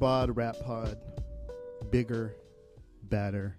Dad 0.00 0.06
Bod 0.06 0.36
Rap 0.36 0.56
Pod, 0.64 0.96
bigger, 1.90 2.34
badder, 3.02 3.56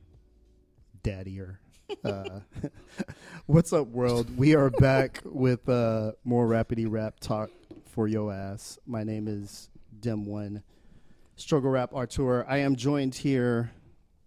daddier. 1.04 1.59
Uh, 2.05 2.40
what's 3.48 3.73
up, 3.73 3.86
world? 3.88 4.36
We 4.38 4.55
are 4.55 4.70
back 4.70 5.20
with 5.26 5.67
uh, 5.67 6.14
more 6.23 6.48
rapidy 6.48 6.86
rap 6.90 7.20
talk 7.20 7.52
for 7.91 8.08
yo 8.08 8.30
ass. 8.31 8.80
My 8.88 9.04
name 9.04 9.27
is 9.27 9.70
Dem 10.00 10.26
One, 10.26 10.64
Struggle 11.36 11.70
Rap 11.70 11.94
Artur. 11.94 12.45
I 12.48 12.59
am 12.59 12.78
joined 12.78 13.14
here 13.14 13.72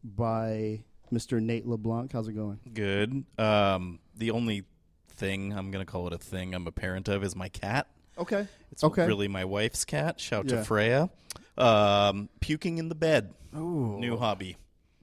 by 0.04 0.84
Mr. 1.10 1.40
Nate 1.40 1.66
LeBlanc. 1.66 2.12
How's 2.12 2.28
it 2.28 2.34
going? 2.34 2.60
Good. 2.74 3.24
Um, 3.38 3.98
the 4.14 4.30
only 4.30 4.64
thing 5.08 5.52
I'm 5.52 5.70
gonna 5.70 5.86
call 5.86 6.06
it 6.06 6.12
a 6.12 6.18
thing 6.18 6.54
I'm 6.54 6.66
a 6.66 6.72
parent 6.72 7.08
of 7.08 7.24
is 7.24 7.34
my 7.34 7.48
cat. 7.48 7.88
Okay. 8.18 8.46
It's 8.70 8.84
Okay. 8.84 9.06
really 9.06 9.26
my 9.26 9.46
wife's 9.46 9.84
cat. 9.86 10.20
Shout 10.20 10.50
Yeah. 10.50 10.58
to 10.58 10.64
Freya. 10.64 11.10
Um, 11.56 12.28
puking 12.40 12.78
in 12.78 12.88
the 12.88 12.94
bed. 12.94 13.32
Ooh. 13.56 13.96
New 14.00 14.16
hobby. 14.16 14.56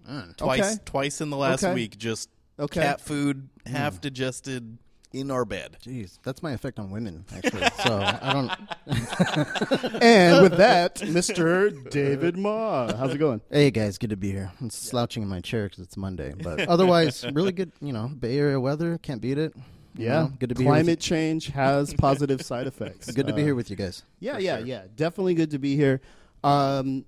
Mm. 0.09 0.35
Twice, 0.35 0.59
Okay. 0.73 0.81
twice 0.85 1.21
in 1.21 1.29
the 1.29 1.37
last 1.37 1.63
Okay. 1.63 1.73
week. 1.73 1.97
Just 1.97 2.29
Okay. 2.59 2.81
cat 2.81 2.99
food, 3.01 3.47
half 3.65 4.01
digested 4.01 4.77
in 5.13 5.29
our 5.31 5.45
bed. 5.45 5.77
Jeez, 5.83 6.17
that's 6.23 6.41
my 6.43 6.51
effect 6.53 6.79
on 6.79 6.89
women, 6.91 7.25
actually. 7.35 7.67
so 7.83 7.99
I 8.01 8.33
don't. 8.33 8.51
and 10.01 10.41
with 10.41 10.57
that, 10.57 10.95
Mr. 10.95 11.89
David 11.89 12.37
Ma. 12.37 12.93
How's 12.95 13.13
it 13.13 13.17
going? 13.17 13.41
Hey 13.49 13.71
guys, 13.71 13.97
good 13.97 14.09
to 14.11 14.17
be 14.17 14.31
here. 14.31 14.51
I'm 14.61 14.69
slouching 14.69 15.23
in 15.23 15.29
my 15.29 15.39
chair 15.41 15.65
because 15.65 15.83
it's 15.83 15.97
Monday, 15.97 16.33
but 16.41 16.67
otherwise, 16.67 17.25
really 17.33 17.51
good. 17.51 17.71
You 17.81 17.93
know, 17.93 18.07
Bay 18.07 18.37
Area 18.37 18.59
weather, 18.59 18.97
can't 19.01 19.21
beat 19.21 19.37
it. 19.37 19.53
You 19.97 20.05
Yeah. 20.05 20.21
know, 20.23 20.31
good 20.39 20.49
to 20.49 20.55
be 20.55 20.63
here. 20.63 20.71
Climate 20.71 21.03
Here 21.03 21.17
change 21.17 21.47
has 21.47 21.93
positive 21.93 22.41
side 22.41 22.65
effects. 22.71 23.07
with 23.07 23.17
you. 23.17 23.23
Good 23.23 23.27
to 23.29 23.33
be 23.35 23.41
Uh, 23.41 23.45
here 23.45 23.55
with 23.55 23.69
you 23.69 23.75
guys. 23.75 24.03
Yeah, 24.19 24.37
yeah, 24.37 24.57
sure. 24.59 24.65
yeah. 24.65 24.83
Definitely 24.95 25.33
good 25.33 25.51
to 25.51 25.59
be 25.59 25.75
here. 25.75 25.99
Um, 26.43 27.05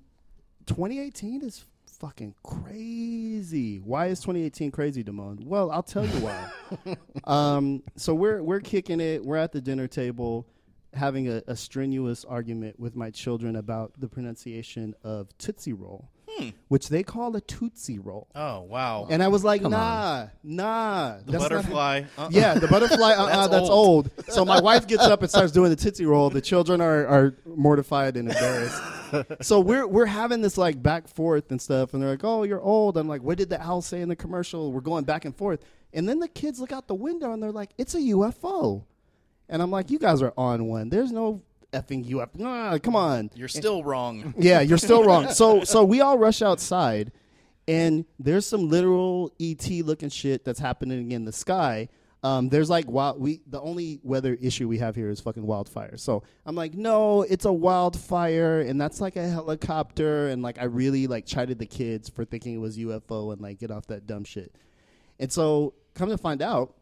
2018 0.67 1.41
is 1.43 1.65
fucking 1.99 2.35
crazy. 2.43 3.79
Why 3.79 4.07
is 4.07 4.19
2018 4.21 4.71
crazy, 4.71 5.03
Damon? 5.03 5.43
Well, 5.45 5.71
I'll 5.71 5.83
tell 5.83 6.05
you 6.05 6.19
why. 6.19 6.49
um, 7.25 7.83
so 7.95 8.13
we're 8.13 8.41
we're 8.41 8.59
kicking 8.59 8.99
it. 8.99 9.23
We're 9.23 9.37
at 9.37 9.51
the 9.51 9.61
dinner 9.61 9.87
table, 9.87 10.47
having 10.93 11.27
a, 11.29 11.41
a 11.47 11.55
strenuous 11.55 12.25
argument 12.25 12.79
with 12.79 12.95
my 12.95 13.09
children 13.11 13.55
about 13.55 13.93
the 13.99 14.07
pronunciation 14.07 14.93
of 15.03 15.35
Tootsie 15.37 15.73
Roll, 15.73 16.09
Hmm. 16.29 16.49
which 16.67 16.89
they 16.89 17.03
call 17.03 17.35
a 17.35 17.41
Tootsie 17.41 17.99
Roll. 17.99 18.27
Oh 18.35 18.61
wow. 18.61 19.07
And 19.09 19.21
I 19.23 19.27
was 19.29 19.43
like, 19.43 19.61
Come 19.61 19.71
nah, 19.71 20.27
nah. 20.43 21.17
the 21.25 21.31
that's 21.33 21.43
not- 21.43 21.49
butterfly. 21.49 22.03
uh-uh. 22.17 22.29
yeah, 22.31 22.53
the 22.55 22.67
butterfly. 22.67 23.11
Uh, 23.13 23.25
that's, 23.25 23.37
That's 23.37 23.51
that's 23.51 23.69
old. 23.69 24.09
So 24.29 24.43
my 24.45 24.59
wife 24.61 24.87
gets 24.87 25.03
up 25.03 25.21
and 25.21 25.29
starts 25.29 25.51
doing 25.51 25.69
the 25.69 25.75
tootsie 25.75 26.05
roll. 26.05 26.29
The 26.29 26.41
children 26.41 26.81
are, 26.81 27.05
are 27.07 27.35
mortified 27.45 28.17
and 28.17 28.27
embarrassed. 28.29 28.81
So 29.41 29.59
we're 29.59 29.87
we're 29.87 30.05
having 30.05 30.41
this 30.41 30.57
like 30.57 30.81
back 30.81 31.07
forth 31.07 31.51
and 31.51 31.61
stuff, 31.61 31.93
and 31.93 32.01
they're 32.01 32.11
like, 32.11 32.23
"Oh, 32.23 32.43
you're 32.43 32.61
old." 32.61 32.97
I'm 32.97 33.07
like, 33.07 33.21
"What 33.23 33.37
did 33.37 33.49
the 33.49 33.61
owl 33.61 33.81
say 33.81 34.01
in 34.01 34.09
the 34.09 34.15
commercial?" 34.15 34.71
We're 34.71 34.81
going 34.81 35.03
back 35.03 35.25
and 35.25 35.35
forth, 35.35 35.63
and 35.93 36.07
then 36.07 36.19
the 36.19 36.27
kids 36.27 36.59
look 36.59 36.71
out 36.71 36.87
the 36.87 36.95
window 36.95 37.31
and 37.31 37.41
they're 37.41 37.51
like, 37.51 37.71
"It's 37.77 37.95
a 37.95 37.99
UFO," 37.99 38.83
and 39.49 39.61
I'm 39.61 39.71
like, 39.71 39.89
"You 39.89 39.99
guys 39.99 40.21
are 40.21 40.33
on 40.37 40.67
one. 40.67 40.89
There's 40.89 41.11
no 41.11 41.41
effing 41.71 42.05
UFO. 42.09 42.45
Ah, 42.45 42.77
come 42.77 42.95
on." 42.95 43.29
You're 43.35 43.47
still 43.47 43.83
wrong. 43.83 44.33
Yeah, 44.37 44.61
you're 44.61 44.77
still 44.77 45.03
wrong. 45.03 45.29
So 45.29 45.63
so 45.63 45.83
we 45.83 46.01
all 46.01 46.17
rush 46.17 46.41
outside 46.41 47.11
and 47.67 48.05
there's 48.19 48.45
some 48.45 48.69
literal 48.69 49.31
ET 49.39 49.69
looking 49.69 50.09
shit 50.09 50.43
that's 50.43 50.59
happening 50.59 51.11
in 51.11 51.25
the 51.25 51.31
sky. 51.31 51.89
Um, 52.23 52.47
there's 52.47 52.69
like 52.69 52.89
wild 52.89 53.19
we 53.19 53.41
the 53.47 53.59
only 53.59 53.99
weather 54.01 54.33
issue 54.41 54.69
we 54.69 54.77
have 54.77 54.95
here 54.95 55.09
is 55.09 55.19
fucking 55.19 55.45
wildfire. 55.45 55.97
So 55.97 56.23
I'm 56.45 56.55
like, 56.55 56.73
no, 56.73 57.23
it's 57.23 57.43
a 57.43 57.51
wildfire 57.51 58.61
and 58.61 58.79
that's 58.79 59.01
like 59.01 59.17
a 59.17 59.27
helicopter 59.27 60.29
and 60.29 60.41
like 60.41 60.57
I 60.57 60.63
really 60.65 61.07
like 61.07 61.25
chided 61.25 61.59
the 61.59 61.65
kids 61.65 62.07
for 62.07 62.23
thinking 62.23 62.55
it 62.55 62.59
was 62.59 62.77
UFO 62.77 63.33
and 63.33 63.41
like 63.41 63.59
get 63.59 63.71
off 63.71 63.87
that 63.87 64.07
dumb 64.07 64.23
shit. 64.23 64.55
And 65.19 65.31
so 65.31 65.73
come 65.95 66.09
to 66.09 66.17
find 66.17 66.41
out, 66.41 66.75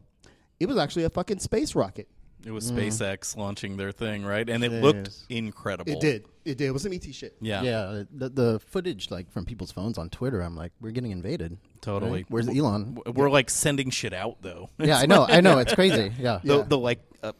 it 0.60 0.66
was 0.66 0.78
actually 0.78 1.04
a 1.04 1.10
fucking 1.10 1.40
space 1.40 1.74
rocket. 1.74 2.08
It 2.44 2.50
was 2.50 2.70
SpaceX 2.70 3.36
launching 3.36 3.76
their 3.76 3.92
thing, 3.92 4.24
right? 4.24 4.48
And 4.48 4.64
it 4.64 4.72
Jeez. 4.72 4.82
looked 4.82 5.10
incredible. 5.28 5.92
It 5.92 6.00
did. 6.00 6.24
It 6.44 6.58
did. 6.58 6.66
It 6.66 6.72
was 6.72 6.82
some 6.82 6.92
ET 6.92 7.14
shit. 7.14 7.36
Yeah. 7.40 7.62
Yeah, 7.62 8.02
the, 8.12 8.28
the 8.28 8.60
footage 8.66 9.10
like 9.10 9.30
from 9.30 9.44
people's 9.44 9.70
phones 9.70 9.96
on 9.98 10.10
Twitter, 10.10 10.40
I'm 10.40 10.56
like, 10.56 10.72
we're 10.80 10.90
getting 10.90 11.12
invaded. 11.12 11.56
Totally. 11.80 12.12
Right? 12.12 12.26
Where's 12.28 12.48
Elon? 12.48 12.98
We're 13.06 13.30
like 13.30 13.48
sending 13.50 13.90
shit 13.90 14.12
out 14.12 14.38
though. 14.42 14.68
yeah, 14.78 14.98
I 14.98 15.06
know, 15.06 15.24
I 15.28 15.40
know, 15.40 15.58
it's 15.60 15.74
crazy. 15.74 16.12
Yeah, 16.18 16.40
the, 16.42 16.58
Yeah. 16.58 16.64
the 16.66 16.78
like 16.78 17.00
uh, 17.22 17.32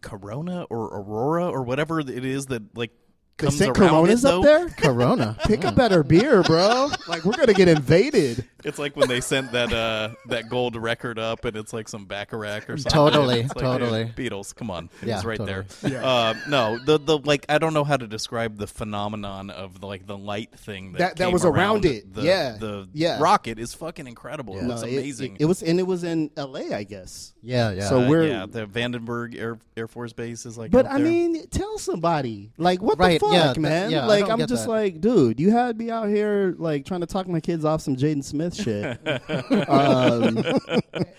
Corona 0.00 0.64
or 0.70 0.84
Aurora 0.86 1.48
or 1.48 1.62
whatever 1.62 2.00
it 2.00 2.08
is 2.24 2.46
that 2.46 2.76
like 2.76 2.92
They 3.40 3.46
comes 3.46 3.58
sent 3.58 3.78
around 3.78 3.88
Coronas 3.90 4.24
it, 4.24 4.28
up 4.28 4.42
though. 4.42 4.42
there? 4.42 4.68
Corona. 4.76 5.36
Pick 5.46 5.64
a 5.64 5.72
better 5.72 6.02
beer, 6.02 6.42
bro. 6.42 6.90
Like 7.08 7.24
we're 7.24 7.36
gonna 7.36 7.54
get 7.54 7.68
invaded. 7.68 8.44
It's 8.64 8.78
like 8.78 8.94
when 8.94 9.08
they 9.08 9.20
sent 9.22 9.52
that 9.52 9.72
uh 9.72 10.10
that 10.26 10.48
gold 10.50 10.76
record 10.76 11.18
up, 11.18 11.44
and 11.46 11.56
it's 11.56 11.72
like 11.72 11.88
some 11.88 12.04
Bacharach 12.04 12.68
or 12.68 12.76
something. 12.76 12.92
Totally, 12.92 13.40
It's 13.40 13.54
like, 13.56 13.64
totally. 13.64 14.04
dude, 14.04 14.16
Beatles, 14.32 14.54
come 14.54 14.70
on, 14.70 14.90
it 15.00 15.08
Yeah, 15.08 15.16
was 15.16 15.24
right 15.24 15.38
totally. 15.38 15.64
there. 15.82 16.02
Uh, 16.04 16.34
no, 16.48 16.78
the 16.78 16.98
the 16.98 17.18
like 17.18 17.46
I 17.48 17.56
don't 17.58 17.72
know 17.72 17.84
how 17.84 17.96
to 17.96 18.06
describe 18.06 18.58
the 18.58 18.66
phenomenon 18.66 19.48
of 19.50 19.80
the, 19.80 19.86
like 19.86 20.06
the 20.06 20.18
light 20.18 20.50
thing 20.58 20.92
that 20.92 20.98
That- 20.98 21.16
that 21.16 21.24
came 21.24 21.32
was 21.32 21.44
around 21.44 21.84
it. 21.86 22.12
The, 22.12 22.22
Yeah. 22.22 22.56
the 22.58 22.88
Yeah. 22.92 23.18
rocket 23.20 23.58
is 23.58 23.72
fucking 23.72 24.06
incredible. 24.06 24.56
It 24.58 24.62
Yeah. 24.62 24.68
looks 24.68 24.82
No, 24.82 24.88
it- 24.88 24.92
amazing. 24.98 25.34
It, 25.36 25.42
it 25.42 25.44
was 25.46 25.62
and 25.62 25.78
it 25.80 25.86
was 25.86 26.04
in 26.04 26.30
L.A. 26.36 26.74
I 26.74 26.82
guess. 26.84 27.32
Yeah, 27.42 27.70
yeah. 27.70 27.88
So 27.88 28.00
Uh, 28.02 28.08
we're- 28.08 28.28
yeah, 28.28 28.46
the 28.46 28.66
Vandenberg 28.66 29.38
Air 29.40 29.58
Air 29.76 29.88
Force 29.88 30.12
Base 30.12 30.44
is 30.44 30.58
like. 30.58 30.70
But 30.70 30.84
out 30.84 30.92
I 30.92 30.98
there. 30.98 31.06
mean, 31.10 31.46
tell 31.48 31.78
somebody. 31.78 32.52
Like 32.58 32.82
what 32.82 32.98
Right, 32.98 33.18
the 33.20 33.26
fuck, 33.30 33.34
yeah, 33.34 33.52
that- 33.52 33.60
man? 33.60 33.90
yeah, 33.90 34.06
like 34.06 34.28
I'm 34.28 34.46
just 34.46 34.64
that. 34.64 34.70
like, 34.70 35.00
dude, 35.00 35.40
you 35.40 35.50
had 35.50 35.78
me 35.78 35.90
out 35.90 36.08
here 36.08 36.54
like 36.58 36.84
trying 36.84 37.00
to 37.00 37.06
talk 37.06 37.28
my 37.28 37.40
kids 37.40 37.64
off 37.64 37.80
some 37.80 37.96
Jaden 37.96 38.24
Smith 38.24 38.54
shit. 38.54 38.84
um, 39.68 40.44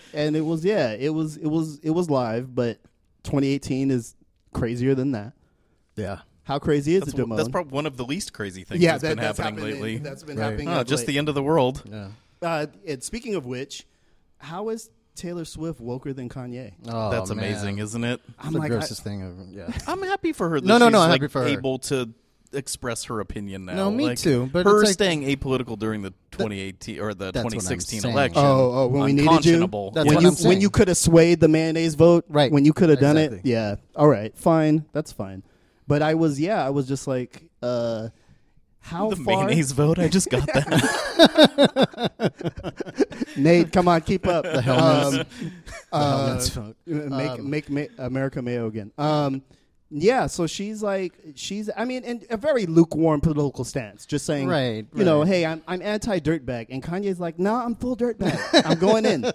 and 0.14 0.36
it 0.36 0.44
was 0.44 0.64
yeah, 0.64 0.92
it 0.92 1.10
was 1.10 1.36
it 1.36 1.46
was 1.46 1.78
it 1.80 1.90
was 1.90 2.08
live, 2.10 2.54
but 2.54 2.78
2018 3.24 3.90
is 3.90 4.14
crazier 4.52 4.94
than 4.94 5.12
that. 5.12 5.32
yeah. 5.96 6.20
How 6.44 6.58
crazy 6.58 6.96
is 6.96 7.02
that's, 7.02 7.14
it, 7.14 7.16
Damone? 7.18 7.36
that's 7.36 7.48
probably 7.48 7.70
one 7.72 7.86
of 7.86 7.96
the 7.96 8.04
least 8.04 8.32
crazy 8.32 8.64
things 8.64 8.82
yeah, 8.82 8.92
that's 8.92 9.02
that, 9.02 9.08
been 9.10 9.18
that's 9.18 9.38
happening 9.38 9.64
happened 9.64 9.80
lately. 9.80 9.98
That's 9.98 10.24
been 10.24 10.36
Right. 10.36 10.50
happening. 10.50 10.68
Oh, 10.70 10.82
just 10.82 11.02
late. 11.02 11.12
the 11.12 11.18
end 11.18 11.28
of 11.28 11.36
the 11.36 11.42
world. 11.42 11.84
Yeah. 11.88 12.08
Uh, 12.42 12.66
and 12.84 13.00
speaking 13.00 13.36
of 13.36 13.46
which, 13.46 13.86
how 14.38 14.70
is 14.70 14.90
Taylor 15.14 15.44
Swift 15.44 15.80
woker 15.80 16.14
than 16.14 16.28
Kanye? 16.28 16.72
Oh, 16.88 17.10
That's 17.10 17.30
man. 17.30 17.38
amazing, 17.38 17.78
isn't 17.78 18.04
it? 18.04 18.20
I'm 18.38 18.52
the 18.52 18.58
like, 18.60 18.72
I- 18.72 18.74
grossest 18.76 19.02
thing 19.04 19.22
ever. 19.22 19.46
Yeah. 19.50 19.78
I'm 19.86 20.02
happy 20.02 20.32
for 20.32 20.48
her. 20.50 20.60
That 20.60 20.66
No, 20.66 20.78
no, 20.78 20.86
she's, 20.86 20.92
no, 20.92 21.00
I'm 21.00 21.10
like, 21.10 21.20
happy 21.20 21.30
for 21.30 21.42
her. 21.42 21.48
able 21.48 21.78
to 21.80 22.08
express 22.54 23.04
her 23.04 23.20
opinion 23.20 23.64
now. 23.64 23.74
No, 23.74 23.90
me 23.90 24.04
Like, 24.04 24.18
too, 24.18 24.48
but 24.52 24.66
her 24.66 24.80
like- 24.84 24.88
staying 24.92 25.22
apolitical 25.22 25.78
during 25.78 26.02
the 26.02 26.10
2018 26.32 27.00
or 27.00 27.14
the 27.14 27.32
That's 27.32 27.44
what 27.44 27.52
I'm 27.54 27.60
2016 27.60 28.10
election. 28.10 28.42
Oh, 28.44 28.72
oh, 28.72 28.86
when 28.88 29.04
we 29.04 29.12
needed 29.14 29.44
you. 29.46 29.58
That's 29.60 29.70
when 29.70 29.92
what 29.94 30.22
you 30.22 30.28
I'm 30.28 30.34
saying. 30.34 30.48
when 30.48 30.60
you 30.60 30.68
could 30.70 30.88
have 30.88 30.96
swayed 30.98 31.40
the 31.40 31.48
mayonnaise 31.48 31.94
vote, 31.94 32.24
Right. 32.28 32.52
When 32.52 32.64
you 32.64 32.72
could 32.74 32.90
have 32.90 33.00
done 33.00 33.16
it, 33.16 33.40
yeah. 33.44 33.76
All 33.96 34.08
right, 34.08 34.36
fine, 34.36 34.84
that's 34.92 35.12
fine. 35.12 35.42
But 35.88 36.02
I 36.02 36.14
was, 36.14 36.38
yeah, 36.40 36.64
I 36.64 36.70
was 36.70 36.86
just 36.86 37.06
like, 37.06 37.42
uh, 37.62 38.08
how 38.82 39.10
the 39.10 39.16
far? 39.16 39.46
mayonnaise 39.46 39.72
vote. 39.72 39.98
I 39.98 40.08
just 40.08 40.28
got 40.30 40.46
that. 40.48 42.12
Nate, 43.36 43.72
come 43.72 43.88
on, 43.88 44.00
keep 44.02 44.26
up. 44.26 44.44
The 44.44 44.60
helmets. 44.62 45.16
Um, 45.18 45.24
The 45.90 45.96
uh, 45.96 46.26
helmets 46.26 46.48
vote. 46.50 46.76
make 46.86 47.30
Um, 47.30 47.50
make 47.50 47.70
ma- 47.70 47.86
America 47.98 48.42
Mayo 48.42 48.66
again. 48.66 48.92
Um, 48.98 49.42
yeah, 49.94 50.26
so 50.26 50.46
she's 50.46 50.82
like, 50.82 51.12
she's, 51.34 51.68
I 51.76 51.84
mean, 51.84 52.02
in 52.04 52.24
a 52.30 52.38
very 52.38 52.64
lukewarm 52.64 53.20
political 53.20 53.62
stance, 53.62 54.06
just 54.06 54.24
saying, 54.24 54.48
Right, 54.48 54.86
You 54.94 55.04
know, 55.04 55.22
hey, 55.22 55.44
I'm 55.44 55.60
I'm 55.68 55.82
anti 55.82 56.18
dirtbag, 56.18 56.68
and 56.70 56.82
Kanye's 56.82 57.20
like, 57.20 57.38
no, 57.38 57.54
I'm 57.54 57.74
full 57.74 57.94
dirtbag. 57.94 58.38
I'm 58.64 58.78
going 58.78 59.04
in. 59.04 59.30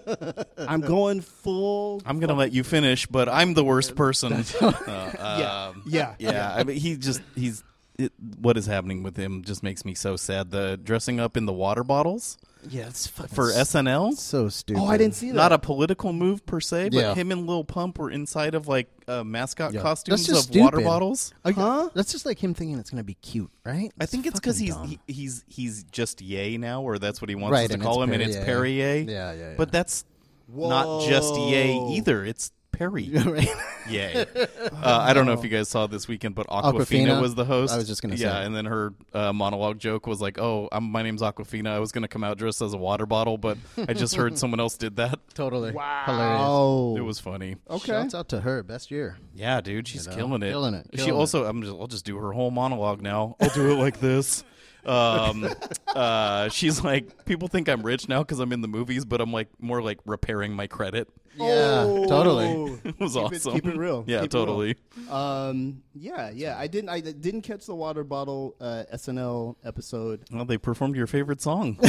I'm 0.57 0.81
going 0.81 1.21
full. 1.21 2.01
I'm 2.07 2.19
gonna 2.19 2.33
let 2.33 2.53
you 2.53 2.63
finish, 2.63 3.05
but 3.05 3.29
I'm 3.29 3.53
the 3.53 3.63
worst 3.63 3.95
person. 4.03 4.33
Uh, 4.33 4.41
Yeah. 5.39 5.67
um, 5.67 5.83
Yeah. 5.85 6.15
yeah. 6.17 6.53
I 6.55 6.63
mean, 6.63 6.77
he 6.77 6.97
just 6.97 7.21
he's. 7.35 7.63
It, 7.97 8.13
what 8.39 8.57
is 8.57 8.67
happening 8.67 9.01
with 9.01 9.17
him 9.17 9.43
just 9.43 9.63
makes 9.63 9.83
me 9.83 9.95
so 9.95 10.15
sad. 10.17 10.51
The 10.51 10.77
dressing 10.81 11.19
up 11.19 11.35
in 11.35 11.47
the 11.47 11.53
water 11.53 11.83
bottles 11.83 12.37
Yeah, 12.69 12.85
it's 12.87 13.07
fucking 13.07 13.33
for 13.33 13.49
SNL. 13.51 14.15
so 14.15 14.49
stupid. 14.49 14.79
Oh, 14.79 14.85
I 14.85 14.97
didn't 14.97 15.15
see 15.15 15.29
that. 15.29 15.35
Not 15.35 15.51
a 15.51 15.57
political 15.57 16.13
move 16.13 16.45
per 16.45 16.59
se, 16.59 16.89
but 16.89 16.99
Yeah. 16.99 17.15
him 17.15 17.31
and 17.31 17.47
Lil 17.47 17.63
Pump 17.63 17.97
were 17.97 18.11
inside 18.11 18.53
of 18.53 18.67
like 18.67 18.87
uh, 19.07 19.23
mascot 19.23 19.73
Yeah. 19.73 19.81
costumes 19.81 20.27
That's 20.27 20.29
of 20.45 20.51
just 20.51 20.59
water 20.61 20.77
stupid. 20.77 20.85
bottles. 20.87 21.33
Like, 21.43 21.55
Huh? 21.55 21.89
That's 21.95 22.11
just 22.11 22.23
like 22.27 22.37
him 22.37 22.53
thinking 22.53 22.77
it's 22.77 22.91
gonna 22.91 23.03
be 23.03 23.15
cute, 23.15 23.49
right? 23.65 23.91
I 23.99 24.05
think 24.05 24.27
it's 24.27 24.39
because 24.39 24.57
fucking 24.57 24.65
he's 24.67 24.75
dumb. 24.75 24.99
he, 25.07 25.13
he's 25.13 25.43
he's 25.47 25.83
just 25.85 26.21
yay 26.21 26.57
now, 26.57 26.83
or 26.83 26.99
that's 26.99 27.19
what 27.19 27.29
he 27.29 27.35
wants 27.35 27.53
Right, 27.53 27.63
us 27.63 27.67
to 27.69 27.73
and 27.75 27.81
call 27.83 28.03
it's 28.03 28.09
him, 28.09 28.13
and 28.13 28.21
it's 28.21 28.35
Perrier. 28.37 29.05
Perrier. 29.05 29.11
Yeah, 29.11 29.31
yeah, 29.31 29.39
yeah. 29.49 29.53
But 29.57 29.71
that's 29.71 30.05
not 30.47 31.01
just 31.07 31.35
yay 31.35 31.77
Whoa. 31.79 31.93
either. 31.95 32.23
It's 32.25 32.51
Perry. 32.77 33.09
Right. 33.27 33.49
Yay. 33.89 34.25
Uh, 34.77 34.99
I 35.01 35.13
don't 35.13 35.25
know 35.25 35.33
if 35.33 35.43
you 35.43 35.49
guys 35.49 35.67
saw 35.69 35.87
this 35.87 36.07
weekend, 36.07 36.35
but 36.35 36.47
Awkwafina, 36.47 36.73
Awkwafina? 37.07 37.21
was 37.21 37.35
the 37.35 37.45
host. 37.45 37.73
I 37.73 37.77
was 37.77 37.87
just 37.87 38.01
gonna 38.01 38.15
yeah, 38.15 38.33
say. 38.33 38.45
and 38.45 38.55
then 38.55 38.65
her 38.65 38.93
uh, 39.13 39.33
monologue 39.33 39.79
joke 39.79 40.05
was 40.05 40.21
like, 40.21 40.37
"Oh, 40.39 40.69
I'm, 40.71 40.83
my 40.91 41.01
name's 41.01 41.21
Awkwafina. 41.21 41.67
I 41.69 41.79
was 41.79 41.91
going 41.91 42.03
to 42.03 42.07
come 42.07 42.23
out 42.23 42.37
dressed 42.37 42.61
as 42.61 42.73
a 42.73 42.77
water 42.77 43.05
bottle, 43.05 43.37
but 43.37 43.57
I 43.87 43.93
just 43.93 44.15
heard 44.15 44.37
someone 44.39 44.59
else 44.59 44.77
did 44.77 44.97
that. 44.97 45.19
totally. 45.33 45.71
Wow. 45.71 46.03
Hilarious. 46.05 46.99
It 46.99 47.05
was 47.05 47.19
funny. 47.19 47.55
okay. 47.69 47.87
Shouts 47.87 48.13
out 48.15 48.29
to 48.29 48.41
her. 48.41 48.61
Best 48.63 48.91
year. 48.91 49.17
Yeah, 49.33 49.61
dude, 49.61 49.87
she's 49.87 50.05
You 50.05 50.11
know, 50.11 50.17
killing 50.17 50.43
it. 50.43 50.51
killing 50.51 50.73
it, 50.75 50.87
She 50.93 50.97
killing 50.97 51.13
also, 51.19 51.45
I'm 51.45 51.61
just, 51.63 51.73
I'll 51.75 51.87
just 51.87 52.05
do 52.05 52.17
her 52.17 52.31
whole 52.33 52.51
monologue 52.51 53.01
now. 53.01 53.35
I'll 53.39 53.49
do 53.49 53.71
it 53.71 53.75
like 53.75 53.99
this. 53.99 54.43
Um, 54.87 55.47
uh, 55.95 56.49
she's 56.49 56.83
like, 56.83 57.25
people 57.25 57.47
think 57.47 57.67
I'm 57.69 57.81
rich 57.83 58.07
now 58.07 58.19
because 58.23 58.39
I'm 58.39 58.51
in 58.53 58.61
the 58.61 58.67
movies, 58.67 59.05
but 59.05 59.19
I'm 59.21 59.31
like 59.33 59.49
more 59.59 59.81
like 59.81 59.99
repairing 60.05 60.53
my 60.53 60.67
credit. 60.67 61.07
Yeah, 61.37 61.83
totally. 62.07 62.79
It 62.83 62.99
was 62.99 63.13
Keep 63.13 63.23
it- 63.23 63.35
awesome. 63.35 63.53
keep 63.53 63.65
it 63.67 63.77
real. 63.77 64.03
Yeah, 64.07 64.21
Keep 64.21 64.33
it 64.33 64.37
real. 64.37 64.45
totally. 64.45 64.75
Um, 65.09 65.83
yeah, 65.93 66.31
yeah. 66.33 66.57
I 66.57 66.67
didn't. 66.67 66.89
I 66.89 66.99
didn't 67.01 67.41
catch 67.41 67.65
the 67.65 67.75
water 67.75 68.03
bottle 68.03 68.55
uh, 68.59 68.83
SNL 68.93 69.55
episode. 69.63 70.23
Well, 70.31 70.45
they 70.45 70.57
performed 70.57 70.95
your 70.95 71.07
favorite 71.07 71.41
song. 71.41 71.77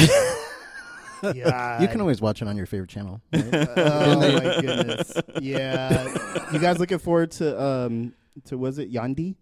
Yeah, 1.35 1.81
You 1.81 1.89
can 1.89 1.99
always 1.99 2.21
watch 2.21 2.41
it 2.41 2.47
on 2.47 2.55
your 2.55 2.65
favorite 2.65 2.89
channel. 2.89 3.19
right? 3.33 3.67
Oh 3.75 4.19
my 4.31 4.61
goodness. 4.61 5.11
Yeah. 5.41 6.07
You 6.53 6.59
guys 6.59 6.79
looking 6.79 6.97
forward 6.99 7.31
to 7.31 7.61
um 7.61 8.13
to 8.45 8.57
was 8.57 8.77
it 8.79 8.89
Yandhi? 8.93 9.35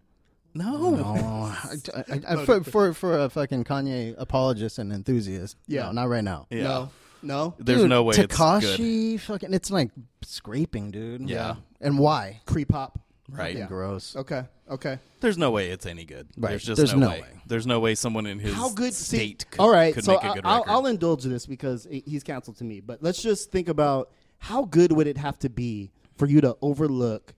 No. 0.54 0.90
No, 0.90 1.04
I, 1.54 1.76
I, 2.08 2.20
I, 2.40 2.44
for, 2.44 2.62
for 2.64 2.92
for 2.94 3.18
a 3.18 3.28
fucking 3.30 3.64
Kanye 3.64 4.14
apologist 4.18 4.78
and 4.78 4.92
enthusiast. 4.92 5.56
Yeah. 5.66 5.86
no, 5.86 5.92
not 5.92 6.08
right 6.08 6.24
now. 6.24 6.46
Yeah. 6.50 6.62
No. 6.64 6.90
No. 7.22 7.54
There's 7.58 7.80
Dude, 7.80 7.90
no 7.90 8.04
way 8.04 8.14
it's. 8.16 8.34
Tekashi, 8.36 9.18
fucking, 9.20 9.52
it's 9.52 9.70
like 9.70 9.90
scraping, 10.22 10.90
dude. 10.92 11.28
Yeah. 11.28 11.56
and 11.80 11.98
why? 11.98 12.40
Creep 12.46 12.70
hop. 12.72 13.00
Right. 13.28 13.56
Yeah. 13.56 13.66
Gross. 13.66 14.16
Okay. 14.16 14.44
Okay. 14.70 14.98
There's 15.20 15.36
no 15.36 15.50
way 15.50 15.68
it's 15.70 15.84
any 15.84 16.04
good. 16.04 16.28
Right. 16.36 16.50
There's 16.50 16.64
just 16.64 16.76
There's 16.78 16.94
no, 16.94 17.00
no 17.00 17.08
way. 17.08 17.20
way. 17.22 17.28
There's 17.46 17.66
no 17.66 17.80
way 17.80 17.94
someone 17.94 18.26
in 18.26 18.38
his 18.38 18.54
How 18.54 18.70
good 18.70 18.94
see- 18.94 19.16
state 19.16 19.46
could, 19.50 19.60
All 19.60 19.70
right, 19.70 19.92
could 19.94 20.04
so 20.04 20.12
make 20.12 20.22
a 20.22 20.26
I- 20.28 20.34
good 20.34 20.46
I'll, 20.46 20.58
record. 20.60 20.70
I'll 20.72 20.86
indulge 20.86 21.24
this 21.24 21.44
because 21.46 21.86
he's 21.90 22.22
canceled 22.22 22.56
to 22.58 22.64
me. 22.64 22.80
But 22.80 23.02
let's 23.02 23.20
just 23.22 23.50
think 23.50 23.68
about 23.68 24.10
how 24.38 24.64
good 24.64 24.92
would 24.92 25.06
it 25.06 25.16
have 25.18 25.38
to 25.40 25.50
be 25.50 25.90
for 26.16 26.26
you 26.26 26.40
to 26.42 26.56
overlook 26.62 27.34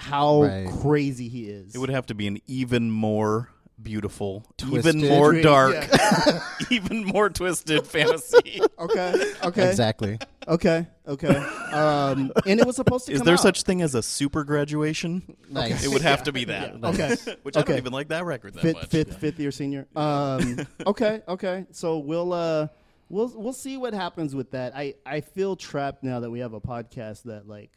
how 0.00 0.42
Right. 0.42 0.68
crazy 0.80 1.28
he 1.28 1.44
is. 1.44 1.74
it 1.74 1.78
would 1.78 1.90
have 1.90 2.06
to 2.06 2.14
be 2.14 2.26
an 2.26 2.38
even 2.46 2.90
more 2.90 3.50
beautiful, 3.82 4.44
Twisted. 4.58 4.96
even 4.96 5.08
more 5.08 5.32
dark, 5.40 5.74
yeah. 5.74 6.40
even 6.70 7.04
more 7.04 7.28
twisted 7.30 7.86
fantasy. 7.86 8.60
Okay. 8.80 9.32
Okay. 9.44 9.68
Exactly. 9.68 10.18
Okay. 10.48 10.86
Okay. 11.06 11.36
Um, 11.36 12.32
and 12.46 12.58
it 12.58 12.66
was 12.66 12.76
supposed 12.76 13.04
to. 13.06 13.10
Be. 13.10 13.14
Is 13.14 13.20
come 13.20 13.26
there 13.26 13.34
out. 13.34 13.40
such 13.40 13.62
thing 13.62 13.82
as 13.82 13.94
a 13.94 14.02
super 14.02 14.42
graduation? 14.42 15.36
Nice. 15.50 15.84
It 15.84 15.88
would 15.88 16.00
have 16.00 16.22
to 16.22 16.32
be 16.32 16.44
that. 16.46 16.82
Okay. 16.82 17.14
Which 17.42 17.58
I 17.58 17.62
don't 17.62 17.76
even 17.76 17.92
like 17.92 18.08
that 18.08 18.24
record 18.24 18.54
that 18.54 18.62
fifth, 18.62 18.74
much. 18.76 18.86
fifth, 18.86 19.16
fifth 19.18 19.38
year 19.38 19.50
senior. 19.50 19.86
Um, 19.94 20.66
okay, 20.86 21.20
okay. 21.28 21.66
So 21.72 21.98
we'll 21.98 22.32
uh, 22.32 22.68
we'll 23.10 23.30
we'll 23.36 23.52
see 23.52 23.76
what 23.76 23.92
happens 23.92 24.34
with 24.34 24.52
that. 24.52 24.74
I 24.74 24.94
I 25.04 25.20
feel 25.20 25.56
trapped 25.56 26.02
now 26.02 26.20
that 26.20 26.30
we 26.30 26.38
have 26.40 26.54
a 26.54 26.60
podcast 26.60 27.24
that 27.24 27.46
like 27.46 27.70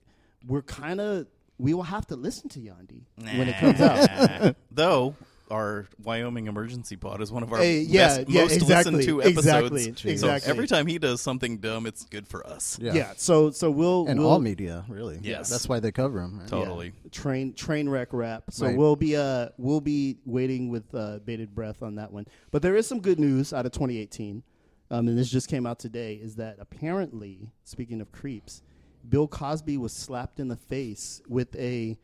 we're 0.47 0.61
kind 0.61 1.01
of 1.01 1.27
we 1.57 1.73
will 1.73 1.83
have 1.83 2.05
to 2.07 2.15
listen 2.15 2.49
to 2.49 2.59
Yandhi 2.59 3.03
when 3.17 3.47
it 3.49 3.55
comes 3.57 3.79
out. 3.81 4.55
Though 4.71 5.15
our 5.51 5.87
Wyoming 6.01 6.47
emergency 6.47 6.95
pod 6.95 7.21
is 7.21 7.31
one 7.31 7.43
of 7.43 7.51
our 7.53 7.59
Hey, 7.59 7.81
yeah, 7.81 8.07
best, 8.17 8.29
yeah, 8.29 8.41
most 8.41 8.53
exactly, 8.53 8.91
listened 8.93 9.03
to 9.19 9.21
episodes. 9.21 9.85
exactly, 10.05 10.17
So 10.17 10.49
every 10.51 10.67
time 10.67 10.87
he 10.87 10.97
does 10.97 11.21
something 11.21 11.57
dumb, 11.57 11.85
it's 11.85 12.05
good 12.05 12.27
for 12.27 12.47
us. 12.47 12.79
Yeah. 12.81 12.93
Yeah. 12.93 13.13
So 13.17 13.51
so 13.51 13.69
we'll 13.69 14.07
And 14.07 14.19
we'll, 14.19 14.29
all 14.29 14.39
media, 14.39 14.83
really. 14.87 15.19
Yes. 15.21 15.49
That's 15.49 15.69
why 15.69 15.79
they 15.79 15.91
cover 15.91 16.21
him. 16.21 16.39
Right? 16.39 16.47
Totally. 16.47 16.93
Yeah. 17.03 17.09
Train 17.11 17.53
train 17.53 17.87
wreck 17.87 18.07
rap. 18.13 18.45
So 18.49 18.65
Right. 18.65 18.75
we'll 18.77 18.95
be 18.95 19.15
uh 19.15 19.49
we'll 19.57 19.81
be 19.81 20.17
waiting 20.25 20.69
with 20.69 20.85
uh, 20.95 21.19
bated 21.23 21.53
breath 21.53 21.83
on 21.83 21.95
that 21.95 22.11
one. 22.11 22.25
But 22.51 22.61
there 22.63 22.75
is 22.75 22.87
some 22.87 22.99
good 23.01 23.19
news 23.19 23.53
out 23.53 23.65
of 23.67 23.73
2018, 23.73 24.41
um, 24.89 25.07
and 25.07 25.15
this 25.17 25.29
just 25.29 25.49
came 25.49 25.67
out 25.67 25.77
today. 25.77 26.15
Is 26.15 26.35
that 26.37 26.55
apparently 26.59 27.51
speaking 27.63 28.01
of 28.01 28.11
creeps, 28.11 28.63
Bill 29.07 29.27
Cosby 29.27 29.77
was 29.77 29.93
slapped 29.93 30.39
in 30.39 30.47
the 30.47 30.55
face 30.55 31.21
with 31.27 31.55
a 31.55 31.97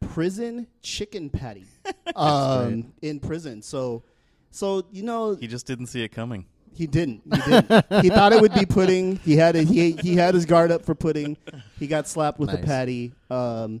prison 0.00 0.66
chicken 0.82 1.28
patty 1.30 1.66
um, 2.16 2.92
in 3.02 3.20
prison. 3.20 3.62
So 3.62 4.02
so 4.50 4.84
you 4.90 5.02
know 5.02 5.34
He 5.34 5.46
just 5.46 5.66
didn't 5.66 5.86
see 5.86 6.02
it 6.02 6.08
coming. 6.08 6.46
he 6.74 6.86
didn't. 6.86 7.22
He 7.24 7.40
didn't. 7.40 7.84
he 8.02 8.08
thought 8.08 8.32
it 8.32 8.40
would 8.40 8.54
be 8.54 8.64
pudding. 8.66 9.16
He 9.24 9.36
had 9.36 9.56
a, 9.56 9.62
he 9.62 9.92
he 9.92 10.14
had 10.16 10.34
his 10.34 10.46
guard 10.46 10.70
up 10.70 10.84
for 10.84 10.94
pudding. 10.94 11.36
He 11.78 11.86
got 11.86 12.06
slapped 12.08 12.38
with 12.38 12.52
a 12.52 12.58
patty. 12.58 13.12
Um, 13.30 13.80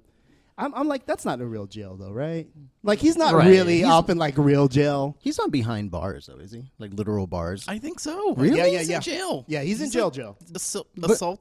I'm 0.60 0.74
I'm 0.74 0.88
like 0.88 1.06
that's 1.06 1.24
not 1.24 1.40
a 1.40 1.46
real 1.46 1.66
jail 1.66 1.96
though, 1.96 2.10
right? 2.10 2.48
Like 2.82 2.98
he's 2.98 3.16
not 3.16 3.32
Right. 3.34 3.46
really 3.48 3.78
He's- 3.78 3.88
up 3.90 4.10
in 4.10 4.18
like 4.18 4.36
real 4.36 4.66
jail. 4.66 5.16
He's 5.20 5.38
not 5.38 5.52
behind 5.52 5.90
bars, 5.92 6.26
though, 6.26 6.38
is 6.38 6.50
he? 6.50 6.64
Like 6.80 6.92
literal 6.94 7.28
bars. 7.28 7.64
I 7.68 7.78
think 7.78 8.00
so. 8.00 8.34
Really? 8.34 8.56
Yeah, 8.58 8.66
yeah, 8.66 8.78
He's 8.80 8.90
yeah. 8.90 8.96
in 8.96 9.02
jail. 9.02 9.44
Yeah, 9.46 9.62
he's, 9.62 9.80
in 9.80 9.86
a- 9.86 9.90
jail. 9.90 10.10
Jail. 10.10 10.36
assault. 10.54 10.88
But- 10.96 11.12
assault. 11.12 11.40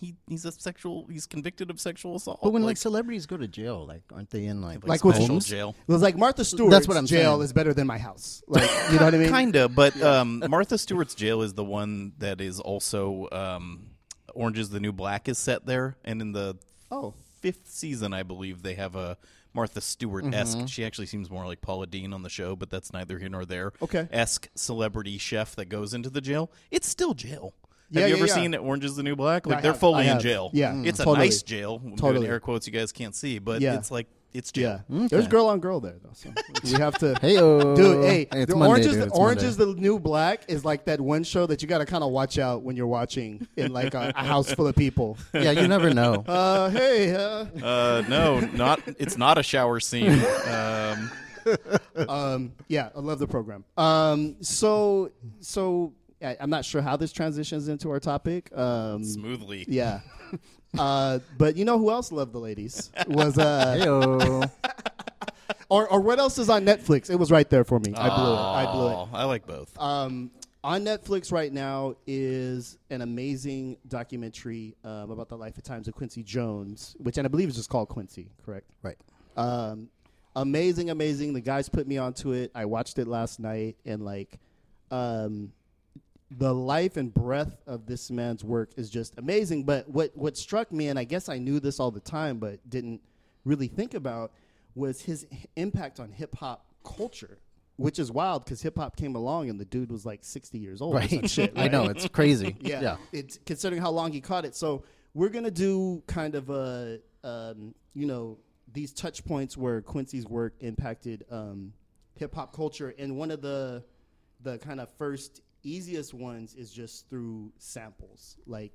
He, 0.00 0.14
he's 0.26 0.44
a 0.44 0.52
sexual. 0.52 1.06
He's 1.10 1.26
convicted 1.26 1.70
of 1.70 1.80
sexual 1.80 2.16
assault. 2.16 2.40
but 2.42 2.52
when 2.52 2.62
like, 2.62 2.76
celebrities 2.76 3.26
go 3.26 3.36
to 3.36 3.48
jail, 3.48 3.86
like 3.86 4.02
aren't 4.12 4.30
they 4.30 4.44
in 4.44 4.60
like, 4.62 4.86
Like 4.86 5.00
special 5.00 5.26
Holmes? 5.26 5.46
jail. 5.46 5.74
It 5.88 5.92
was 5.92 6.02
like 6.02 6.16
Martha 6.16 6.44
Stewart. 6.44 6.70
That's 6.70 6.86
what 6.88 6.96
I'm 6.96 7.06
jail 7.06 7.32
saying. 7.34 7.42
is 7.44 7.52
better 7.52 7.72
than 7.74 7.86
my 7.86 7.98
house. 7.98 8.42
Like 8.48 8.70
you 8.92 8.98
know 8.98 9.04
what 9.06 9.14
I 9.14 9.18
mean? 9.18 9.30
Kinda, 9.32 9.68
but 9.68 10.00
um, 10.02 10.42
Martha 10.48 10.78
Stewart's 10.78 11.14
jail 11.14 11.42
is 11.42 11.54
the 11.54 11.64
one 11.64 12.12
that 12.18 12.40
is 12.40 12.60
also 12.60 13.28
um, 13.32 13.86
Orange 14.34 14.58
is 14.58 14.70
the 14.70 14.80
New 14.80 14.92
Black 14.92 15.28
is 15.28 15.38
set 15.38 15.66
there, 15.66 15.96
and 16.04 16.20
in 16.20 16.32
the 16.32 16.56
Oh, 16.90 17.14
fifth 17.40 17.68
season, 17.68 18.12
I 18.12 18.22
believe 18.22 18.62
they 18.62 18.74
have 18.74 18.94
a 18.96 19.16
Martha 19.54 19.80
Stewart 19.80 20.24
esque. 20.34 20.68
She 20.68 20.84
actually 20.84 21.06
seems 21.06 21.30
more 21.30 21.46
like 21.46 21.60
Paula 21.62 21.86
Deen 21.86 22.12
on 22.12 22.22
the 22.22 22.28
show, 22.28 22.54
but 22.54 22.68
that's 22.70 22.92
neither 22.92 23.18
here 23.18 23.28
nor 23.30 23.44
there. 23.46 23.72
Okay. 23.82 24.06
esque 24.12 24.48
celebrity 24.54 25.16
chef 25.18 25.56
that 25.56 25.66
goes 25.70 25.94
into 25.94 26.10
the 26.10 26.20
jail. 26.20 26.50
It's 26.70 26.86
still 26.88 27.14
jail. 27.14 27.54
Yeah, 27.90 28.00
have 28.02 28.10
you 28.10 28.16
yeah, 28.16 28.22
ever 28.22 28.28
yeah. 28.28 28.34
seen 28.34 28.54
Orange 28.56 28.84
is 28.84 28.96
the 28.96 29.02
New 29.02 29.16
Black? 29.16 29.46
Like 29.46 29.58
I 29.58 29.60
they're 29.60 29.72
have, 29.72 29.80
fully 29.80 29.98
I 30.00 30.02
in 30.02 30.08
have. 30.14 30.22
jail. 30.22 30.50
Yeah, 30.52 30.72
Mm. 30.72 30.86
it's 30.86 30.98
a 31.00 31.04
totally. 31.04 31.26
nice 31.26 31.42
jail. 31.42 31.78
Totally. 31.96 32.14
doing 32.20 32.26
air 32.30 32.40
quotes 32.40 32.66
you 32.66 32.72
guys 32.72 32.90
can't 32.92 33.14
see, 33.14 33.38
but 33.38 33.60
Yeah. 33.60 33.76
it's 33.76 33.90
like 33.90 34.08
it's 34.34 34.52
jail. 34.52 34.82
yeah. 34.90 35.06
There's 35.08 35.28
girl 35.28 35.46
on 35.46 35.60
girl 35.60 35.80
there 35.80 35.94
though. 36.02 36.10
So 36.12 36.30
we 36.64 36.72
have 36.72 36.98
to. 36.98 37.14
Hey, 37.22 37.36
Dude, 37.36 38.04
hey, 38.04 38.26
it's 38.32 38.50
the 38.52 38.56
Monday, 38.56 38.68
Orange, 38.68 38.86
is, 38.86 38.92
dude. 38.92 39.02
the, 39.02 39.06
It's 39.06 39.18
Orange 39.18 39.42
is 39.42 39.56
the 39.56 39.66
New 39.66 39.98
Black 39.98 40.42
is 40.48 40.62
like 40.64 40.84
that 40.86 41.00
one 41.00 41.22
show 41.24 41.46
that 41.46 41.62
you 41.62 41.68
got 41.68 41.78
to 41.78 41.86
kind 41.86 42.04
of 42.04 42.10
watch 42.10 42.38
out 42.38 42.62
when 42.62 42.76
you're 42.76 42.86
watching 42.86 43.46
in 43.56 43.72
like 43.72 43.94
a, 43.94 44.12
a 44.14 44.24
house 44.24 44.52
full 44.52 44.66
of 44.66 44.76
people. 44.76 45.16
yeah, 45.34 45.52
you 45.52 45.66
never 45.68 45.94
know. 45.94 46.22
Uh, 46.26 46.68
hey, 46.70 47.14
uh, 47.14 47.46
Uh, 47.64 48.02
no, 48.10 48.40
not. 48.40 48.80
It's 48.98 49.16
not 49.16 49.38
a 49.38 49.42
shower 49.42 49.80
scene. 49.80 50.22
Um, 50.46 51.10
um, 52.08 52.52
yeah, 52.68 52.90
I 52.94 53.00
love 53.00 53.18
the 53.18 53.26
program. 53.28 53.64
Um, 53.78 54.36
so, 54.42 55.12
so 55.40 55.94
I, 56.22 56.36
I'm 56.40 56.50
not 56.50 56.64
sure 56.64 56.82
how 56.82 56.96
this 56.96 57.12
transitions 57.12 57.68
into 57.68 57.90
our 57.90 58.00
topic. 58.00 58.56
Um, 58.56 59.04
smoothly. 59.04 59.64
yeah, 59.68 60.00
uh, 60.78 61.20
but 61.36 61.56
you 61.56 61.64
know 61.64 61.78
who 61.78 61.90
else 61.90 62.12
loved 62.12 62.32
the 62.32 62.38
ladies 62.38 62.90
was 63.06 63.38
uh, 63.38 63.76
Heyo. 63.78 64.50
or 65.68 65.88
or 65.88 66.00
what 66.00 66.18
else 66.18 66.38
is 66.38 66.48
on 66.48 66.64
Netflix? 66.64 67.10
It 67.10 67.16
was 67.16 67.30
right 67.30 67.48
there 67.48 67.64
for 67.64 67.78
me. 67.78 67.92
I 67.94 68.08
blew 68.08 68.32
it. 68.32 68.38
I 68.38 68.72
blew 68.72 68.88
it. 68.88 69.08
I 69.12 69.24
like 69.24 69.46
both. 69.46 69.78
Um, 69.80 70.30
on 70.66 70.84
Netflix 70.84 71.30
right 71.30 71.52
now 71.52 71.94
is 72.08 72.76
an 72.90 73.00
amazing 73.00 73.76
documentary 73.86 74.74
um, 74.82 75.12
about 75.12 75.28
the 75.28 75.36
life 75.36 75.54
and 75.54 75.64
times 75.64 75.86
of 75.86 75.94
Quincy 75.94 76.24
Jones, 76.24 76.96
which 76.98 77.18
and 77.18 77.24
I 77.24 77.28
believe 77.28 77.48
is 77.48 77.54
just 77.54 77.70
called 77.70 77.88
Quincy, 77.88 78.30
correct? 78.44 78.68
right. 78.82 78.96
Um, 79.36 79.90
amazing, 80.34 80.90
amazing. 80.90 81.34
The 81.34 81.40
guys 81.40 81.68
put 81.68 81.86
me 81.86 81.98
onto 81.98 82.32
it. 82.32 82.50
I 82.52 82.64
watched 82.64 82.98
it 82.98 83.06
last 83.06 83.38
night, 83.38 83.76
and 83.84 84.04
like, 84.04 84.40
um, 84.90 85.52
the 86.30 86.52
life 86.52 86.96
and 86.96 87.12
breadth 87.14 87.56
of 87.66 87.86
this 87.86 88.10
man's 88.10 88.42
work 88.42 88.70
is 88.76 88.90
just 88.90 89.16
amazing. 89.18 89.64
But 89.64 89.88
what 89.88 90.16
what 90.16 90.36
struck 90.36 90.72
me, 90.72 90.88
and 90.88 90.98
I 90.98 91.04
guess 91.04 91.28
I 91.28 91.38
knew 91.38 91.60
this 91.60 91.78
all 91.78 91.90
the 91.90 92.00
time, 92.00 92.38
but 92.38 92.68
didn't 92.68 93.00
really 93.44 93.68
think 93.68 93.94
about, 93.94 94.32
was 94.74 95.00
his 95.02 95.26
h- 95.32 95.46
impact 95.56 96.00
on 96.00 96.10
hip 96.10 96.34
hop 96.36 96.66
culture. 96.84 97.38
Which 97.78 97.98
is 97.98 98.10
wild 98.10 98.44
because 98.44 98.62
hip 98.62 98.78
hop 98.78 98.96
came 98.96 99.14
along 99.16 99.50
and 99.50 99.60
the 99.60 99.66
dude 99.66 99.92
was 99.92 100.06
like 100.06 100.24
sixty 100.24 100.58
years 100.58 100.80
old. 100.80 100.96
or 100.96 101.02
some 101.28 101.44
Right. 101.44 101.52
I 101.56 101.68
know 101.68 101.84
it's 101.84 102.08
crazy. 102.08 102.56
yeah, 102.60 102.80
yeah. 102.80 102.96
It's 103.12 103.38
considering 103.44 103.82
how 103.82 103.90
long 103.90 104.12
he 104.12 104.22
caught 104.22 104.46
it. 104.46 104.56
So 104.56 104.84
we're 105.12 105.28
gonna 105.28 105.50
do 105.50 106.02
kind 106.06 106.34
of 106.34 106.48
a, 106.48 107.00
um, 107.22 107.74
you 107.94 108.06
know, 108.06 108.38
these 108.72 108.94
touch 108.94 109.24
points 109.26 109.58
where 109.58 109.82
Quincy's 109.82 110.26
work 110.26 110.54
impacted 110.60 111.26
um, 111.30 111.74
hip 112.14 112.34
hop 112.34 112.54
culture, 112.56 112.94
and 112.98 113.18
one 113.18 113.30
of 113.30 113.42
the 113.42 113.84
the 114.42 114.56
kind 114.58 114.80
of 114.80 114.88
first 114.96 115.42
easiest 115.70 116.14
ones 116.14 116.54
is 116.54 116.72
just 116.72 117.08
through 117.08 117.52
samples. 117.58 118.36
Like 118.46 118.72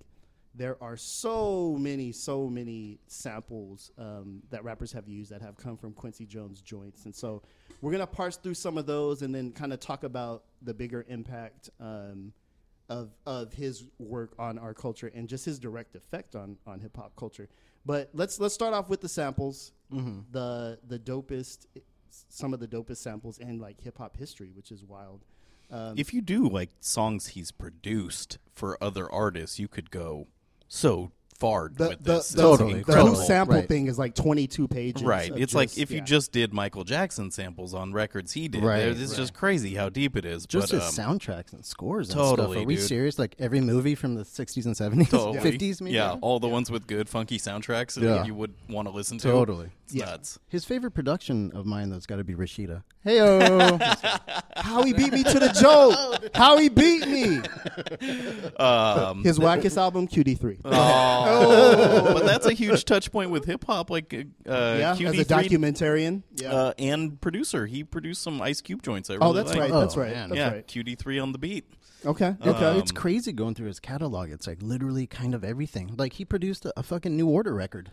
there 0.53 0.77
are 0.81 0.97
so 0.97 1.77
many, 1.79 2.11
so 2.11 2.47
many 2.47 2.99
samples 3.07 3.91
um, 3.97 4.41
that 4.49 4.63
rappers 4.63 4.91
have 4.91 5.07
used 5.07 5.31
that 5.31 5.41
have 5.41 5.55
come 5.57 5.77
from 5.77 5.93
Quincy 5.93 6.25
Jones 6.25 6.61
joints, 6.61 7.05
and 7.05 7.15
so 7.15 7.41
we're 7.81 7.91
gonna 7.91 8.07
parse 8.07 8.37
through 8.37 8.55
some 8.55 8.77
of 8.77 8.85
those 8.85 9.21
and 9.21 9.33
then 9.33 9.51
kind 9.51 9.73
of 9.73 9.79
talk 9.79 10.03
about 10.03 10.43
the 10.61 10.73
bigger 10.73 11.05
impact 11.07 11.69
um, 11.79 12.33
of 12.89 13.11
of 13.25 13.53
his 13.53 13.85
work 13.97 14.33
on 14.37 14.59
our 14.59 14.73
culture 14.73 15.11
and 15.15 15.29
just 15.29 15.45
his 15.45 15.57
direct 15.57 15.95
effect 15.95 16.35
on 16.35 16.57
on 16.67 16.79
hip 16.79 16.97
hop 16.97 17.15
culture. 17.15 17.47
But 17.85 18.09
let's 18.13 18.39
let's 18.39 18.53
start 18.53 18.73
off 18.73 18.89
with 18.89 19.01
the 19.01 19.09
samples. 19.09 19.71
Mm-hmm. 19.91 20.19
The 20.31 20.79
the 20.87 20.99
dopest, 20.99 21.65
some 22.29 22.53
of 22.53 22.59
the 22.59 22.67
dopest 22.67 22.97
samples 22.97 23.37
in 23.37 23.59
like 23.59 23.79
hip 23.79 23.97
hop 23.97 24.17
history, 24.17 24.51
which 24.53 24.71
is 24.71 24.83
wild. 24.83 25.23
Um, 25.71 25.95
If 25.97 26.13
you 26.13 26.21
do 26.21 26.47
like 26.47 26.71
songs 26.81 27.27
he's 27.27 27.51
produced 27.51 28.37
for 28.53 28.77
other 28.83 29.09
artists, 29.11 29.57
you 29.57 29.67
could 29.67 29.89
go 29.89 30.27
so 30.67 31.11
far 31.41 31.69
the 31.75 31.89
with 31.89 32.03
the, 32.03 32.13
this. 32.13 32.29
the, 32.29 32.33
It's 32.33 32.41
Totally, 32.41 32.73
the 32.73 32.77
incredible. 32.79 33.15
sample 33.15 33.55
Right. 33.57 33.67
thing 33.67 33.87
is 33.87 33.97
like 33.99 34.15
22 34.15 34.67
pages. 34.67 35.03
Right. 35.03 35.31
of 35.31 35.37
It's 35.37 35.53
like 35.55 35.69
just- 35.69 35.79
if 35.79 35.91
you 35.91 35.99
just 36.01 36.31
did 36.31 36.53
Michael 36.53 36.83
Jackson 36.85 37.31
samples 37.31 37.73
on 37.73 37.91
records 37.93 38.31
he 38.33 38.47
did. 38.47 38.63
Right, 38.63 38.83
It's 38.83 38.99
right. 39.11 39.17
just 39.17 39.33
crazy 39.33 39.75
how 39.75 39.89
deep 39.89 40.15
it 40.15 40.23
is. 40.23 40.45
Just 40.45 40.71
but, 40.71 40.81
his 40.83 40.97
um, 40.99 41.17
soundtracks 41.19 41.51
and 41.51 41.65
scores 41.65 42.09
and 42.09 42.17
totally, 42.17 42.51
stuff. 42.57 42.63
Are 42.63 42.67
we 42.67 42.75
dude. 42.75 42.85
serious? 42.85 43.19
Like 43.19 43.35
every 43.39 43.59
movie 43.59 43.95
from 43.95 44.15
the 44.15 44.23
60s 44.23 44.65
and 44.65 44.75
70s, 44.75 45.09
Totally. 45.09 45.39
50s, 45.57 45.81
maybe? 45.81 45.95
Yeah, 45.95 46.17
all 46.21 46.39
the 46.39 46.47
ones 46.47 46.69
with 46.71 46.87
good 46.87 47.09
funky 47.09 47.37
soundtracks 47.39 47.95
that 47.95 48.03
Yeah. 48.03 48.23
you 48.25 48.35
would 48.35 48.53
want 48.69 48.87
to 48.87 48.93
listen 48.93 49.17
to. 49.17 49.27
Totally. 49.27 49.71
It's 49.85 49.95
Yeah. 49.95 50.05
nuts. 50.05 50.39
His 50.47 50.63
favorite 50.63 50.91
production 50.91 51.51
of 51.53 51.65
mine, 51.65 51.89
though, 51.89 51.95
has 51.95 52.05
got 52.05 52.17
to 52.17 52.23
be 52.23 52.35
Rashida. 52.35 52.83
Heyo. 53.05 53.81
how 54.57 54.83
he 54.83 54.93
beat 54.93 55.11
me 55.11 55.23
to 55.23 55.39
the 55.39 55.49
joke. 55.59 56.29
How 56.35 56.57
he 56.57 56.69
beat 56.69 57.07
me. 57.07 57.39
Um, 58.59 59.23
His 59.23 59.39
wackest 59.39 59.77
album, 59.77 60.07
QD3. 60.07 60.59
oh, 60.65 60.69
but 61.39 62.25
that's 62.25 62.45
a 62.45 62.53
huge 62.53 62.85
touch 62.85 63.11
point 63.11 63.31
with 63.31 63.45
hip 63.45 63.63
hop. 63.65 63.89
Like, 63.89 64.13
uh, 64.13 64.19
yeah, 64.47 64.91
as 64.93 64.99
a 65.19 65.25
documentarian. 65.25 66.23
Yeah. 66.35 66.53
uh, 66.53 66.73
and 66.77 67.19
producer. 67.21 67.65
He 67.65 67.83
produced 67.83 68.21
some 68.21 68.41
Ice 68.41 68.61
Cube 68.61 68.81
joints. 68.83 69.09
I 69.09 69.13
really 69.15 69.25
oh, 69.27 69.33
that's 69.33 69.51
like. 69.51 69.59
right. 69.59 69.71
Oh, 69.71 69.79
that's 69.81 69.97
right. 69.97 70.11
man. 70.13 70.29
That's 70.29 70.37
yeah, 70.39 70.51
right. 70.53 70.67
QD3 70.67 71.21
on 71.21 71.31
the 71.31 71.37
beat. 71.37 71.65
Okay. 72.05 72.35
It- 72.41 72.47
Okay. 72.47 72.77
it's 72.79 72.91
crazy 72.91 73.31
going 73.31 73.55
through 73.55 73.67
his 73.67 73.79
catalog. 73.79 74.29
It's 74.31 74.47
like 74.47 74.61
literally 74.61 75.07
kind 75.07 75.33
of 75.35 75.43
everything. 75.43 75.93
Like 75.97 76.13
he 76.13 76.25
produced 76.25 76.65
a, 76.65 76.73
a 76.77 76.83
fucking 76.83 77.15
New 77.15 77.27
Order 77.29 77.53
record. 77.53 77.91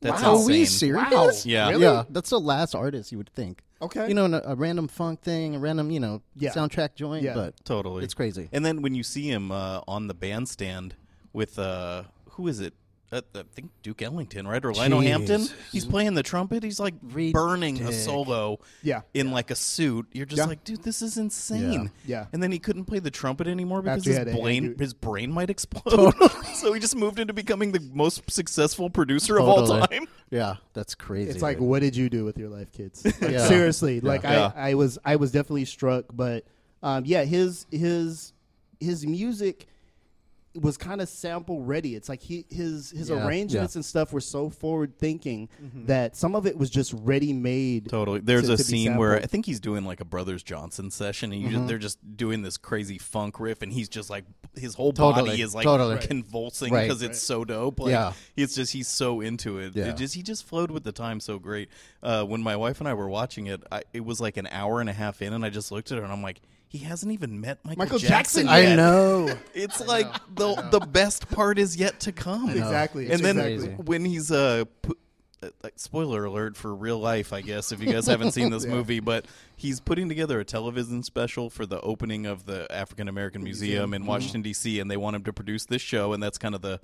That's 0.00 0.22
Are 0.22 0.36
we 0.46 0.60
insane. 0.60 0.66
serious? 0.66 1.10
Wow. 1.10 1.30
Yeah. 1.44 1.68
Really? 1.70 1.82
Yeah, 1.82 2.04
that's 2.08 2.30
the 2.30 2.38
last 2.38 2.74
artist 2.76 3.10
you 3.10 3.18
would 3.18 3.30
think. 3.30 3.62
Okay. 3.82 4.06
You 4.06 4.14
know, 4.14 4.26
a, 4.26 4.52
a 4.52 4.54
random 4.54 4.86
funk 4.86 5.22
thing, 5.22 5.56
a 5.56 5.58
random, 5.58 5.90
you 5.90 5.98
know, 5.98 6.22
Yeah. 6.36 6.50
soundtrack 6.52 6.94
joint, 6.94 7.24
Yeah. 7.24 7.34
but 7.34 7.64
Totally. 7.64 8.04
it's 8.04 8.14
crazy. 8.14 8.48
And 8.52 8.64
then 8.64 8.80
when 8.82 8.94
you 8.94 9.02
see 9.02 9.28
him 9.28 9.50
uh, 9.50 9.80
on 9.88 10.06
the 10.06 10.14
bandstand 10.14 10.94
with 11.32 11.58
uh, 11.58 12.04
who 12.38 12.48
is 12.48 12.60
it? 12.60 12.72
Uh, 13.10 13.22
I 13.34 13.42
think 13.54 13.70
Duke 13.82 14.02
Ellington, 14.02 14.46
right? 14.46 14.62
Or 14.62 14.74
Lionel 14.74 15.00
Jeez. 15.00 15.06
Hampton. 15.06 15.48
He's 15.72 15.86
playing 15.86 16.12
the 16.12 16.22
trumpet. 16.22 16.62
He's 16.62 16.78
like 16.78 17.00
burning 17.00 17.80
a 17.82 17.90
solo 17.90 18.58
Yeah. 18.82 19.00
in 19.14 19.30
like 19.30 19.50
a 19.50 19.54
suit. 19.54 20.06
You're 20.12 20.26
just 20.26 20.38
Yeah. 20.40 20.44
like, 20.44 20.62
dude, 20.62 20.82
this 20.82 21.00
is 21.00 21.16
insane. 21.16 21.90
Yeah. 22.04 22.26
And 22.34 22.42
then 22.42 22.52
he 22.52 22.58
couldn't 22.58 22.84
play 22.84 22.98
the 22.98 23.10
trumpet 23.10 23.46
anymore 23.46 23.80
because 23.80 24.04
his 24.04 24.18
brain 24.36 24.76
his 24.78 24.92
brain 24.92 25.32
might 25.32 25.48
explode. 25.48 26.12
so 26.54 26.74
he 26.74 26.80
just 26.80 26.96
moved 26.96 27.18
into 27.18 27.32
becoming 27.32 27.72
the 27.72 27.80
most 27.94 28.30
successful 28.30 28.90
producer 28.90 29.38
of 29.38 29.48
all 29.48 29.66
time. 29.66 30.06
Yeah, 30.30 30.56
that's 30.74 30.94
crazy. 30.94 31.30
It's 31.30 31.40
like, 31.40 31.56
dude. 31.56 31.66
what 31.66 31.80
did 31.80 31.96
you 31.96 32.10
do 32.10 32.26
with 32.26 32.36
your 32.36 32.50
life, 32.50 32.70
kids? 32.72 33.06
Like, 33.06 33.22
Yeah. 33.32 33.48
Seriously, 33.48 34.00
like 34.00 34.22
Yeah. 34.22 34.52
I, 34.54 34.72
I 34.72 34.74
was, 34.74 34.98
I 35.02 35.16
was 35.16 35.32
definitely 35.32 35.64
struck. 35.64 36.04
But 36.12 36.44
um, 36.82 37.04
yeah, 37.06 37.24
his 37.24 37.64
his 37.70 38.34
his 38.80 39.06
music 39.06 39.66
was 40.54 40.76
kind 40.76 41.00
of 41.00 41.08
sample 41.08 41.62
ready. 41.62 41.94
It's 41.94 42.08
like 42.08 42.20
he 42.20 42.44
his 42.48 42.90
his 42.90 43.10
Yeah, 43.10 43.26
arrangements 43.26 43.74
yeah. 43.74 43.78
and 43.78 43.84
stuff 43.84 44.12
were 44.12 44.20
so 44.20 44.48
forward 44.50 44.98
thinking 44.98 45.48
that 45.86 46.16
some 46.16 46.34
of 46.34 46.46
it 46.46 46.56
was 46.56 46.70
just 46.70 46.92
ready 46.94 47.32
made. 47.32 47.88
Totally. 47.88 48.20
There's 48.20 48.46
to- 48.48 48.54
a 48.54 48.56
to 48.56 48.64
scene 48.64 48.96
where 48.96 49.16
I 49.16 49.26
think 49.26 49.46
he's 49.46 49.60
doing 49.60 49.84
like 49.84 50.00
a 50.00 50.04
Brothers 50.04 50.42
Johnson 50.42 50.90
session, 50.90 51.32
and 51.32 51.40
you 51.40 51.48
Mm-hmm. 51.48 51.56
just, 51.56 51.68
they're 51.68 51.78
just 51.78 52.16
doing 52.16 52.42
this 52.42 52.56
crazy 52.56 52.98
funk 52.98 53.38
riff, 53.38 53.62
and 53.62 53.72
he's 53.72 53.88
just 53.88 54.10
like 54.10 54.24
his 54.56 54.74
whole 54.74 54.92
Totally, 54.92 55.30
body 55.30 55.42
is 55.42 55.54
like 55.54 55.64
totally. 55.64 55.94
Right. 55.96 56.08
convulsing 56.08 56.72
Right. 56.72 56.88
because 56.88 57.02
it's 57.02 57.20
so 57.20 57.44
dope. 57.44 57.78
Like, 57.80 57.90
Yeah. 57.90 58.12
it's 58.36 58.54
just 58.54 58.72
he's 58.72 58.88
so 58.88 59.20
into 59.20 59.58
it. 59.58 59.76
Yeah. 59.76 59.90
It 59.90 59.96
just 59.96 60.14
he 60.14 60.22
just 60.22 60.44
flowed 60.44 60.70
with 60.70 60.82
the 60.82 60.92
time 60.92 61.20
so 61.20 61.38
great. 61.38 61.68
Uh, 62.02 62.24
when 62.24 62.42
my 62.42 62.56
wife 62.56 62.80
and 62.80 62.88
I 62.88 62.94
were 62.94 63.08
watching 63.08 63.46
it, 63.46 63.62
I, 63.70 63.82
it 63.92 64.04
was 64.04 64.20
like 64.20 64.36
an 64.38 64.48
hour 64.50 64.80
and 64.80 64.88
a 64.90 64.94
half 64.94 65.22
in, 65.22 65.32
and 65.32 65.44
I 65.44 65.50
just 65.50 65.70
looked 65.70 65.92
at 65.92 65.98
her 65.98 66.04
and 66.04 66.12
I'm 66.12 66.22
like. 66.22 66.40
He 66.68 66.78
hasn't 66.78 67.12
even 67.12 67.40
met 67.40 67.64
Michael, 67.64 67.84
Michael 67.84 67.98
Jackson 67.98 68.46
Jackson. 68.46 68.62
yet. 68.62 68.72
I 68.72 68.76
know. 68.76 69.34
It's 69.54 69.84
like 69.86 70.06
the 70.34 70.54
the 70.70 70.80
best 70.80 71.28
part 71.30 71.58
is 71.58 71.76
yet 71.76 72.00
to 72.00 72.12
come. 72.12 72.50
Exactly. 72.50 73.10
And 73.10 73.24
then 73.24 73.36
Crazy. 73.36 73.68
when 73.68 74.04
he's 74.04 74.30
uh, 74.30 74.64
pu- 74.82 74.96
uh, 75.42 75.48
like, 75.62 75.74
spoiler 75.76 76.24
alert 76.24 76.56
for 76.56 76.74
real 76.74 76.98
life, 76.98 77.32
I 77.32 77.40
guess 77.40 77.72
if 77.72 77.80
you 77.82 77.90
guys 77.92 78.06
haven't 78.06 78.32
seen 78.32 78.50
this 78.50 78.66
movie, 78.76 79.00
but 79.00 79.26
he's 79.56 79.80
putting 79.80 80.08
together 80.08 80.38
a 80.40 80.44
television 80.44 81.02
special 81.02 81.48
for 81.48 81.64
the 81.64 81.80
opening 81.80 82.26
of 82.26 82.44
the 82.44 82.70
African 82.70 83.08
American 83.08 83.42
Museum 83.42 83.94
in 83.94 84.04
Washington 84.04 84.42
D.C. 84.42 84.78
and 84.78 84.90
they 84.90 84.96
want 84.96 85.16
him 85.16 85.22
to 85.24 85.32
produce 85.32 85.64
this 85.64 85.80
show, 85.82 86.12
and 86.12 86.22
that's 86.22 86.38
kind 86.38 86.54
of 86.54 86.60
the 86.60 86.80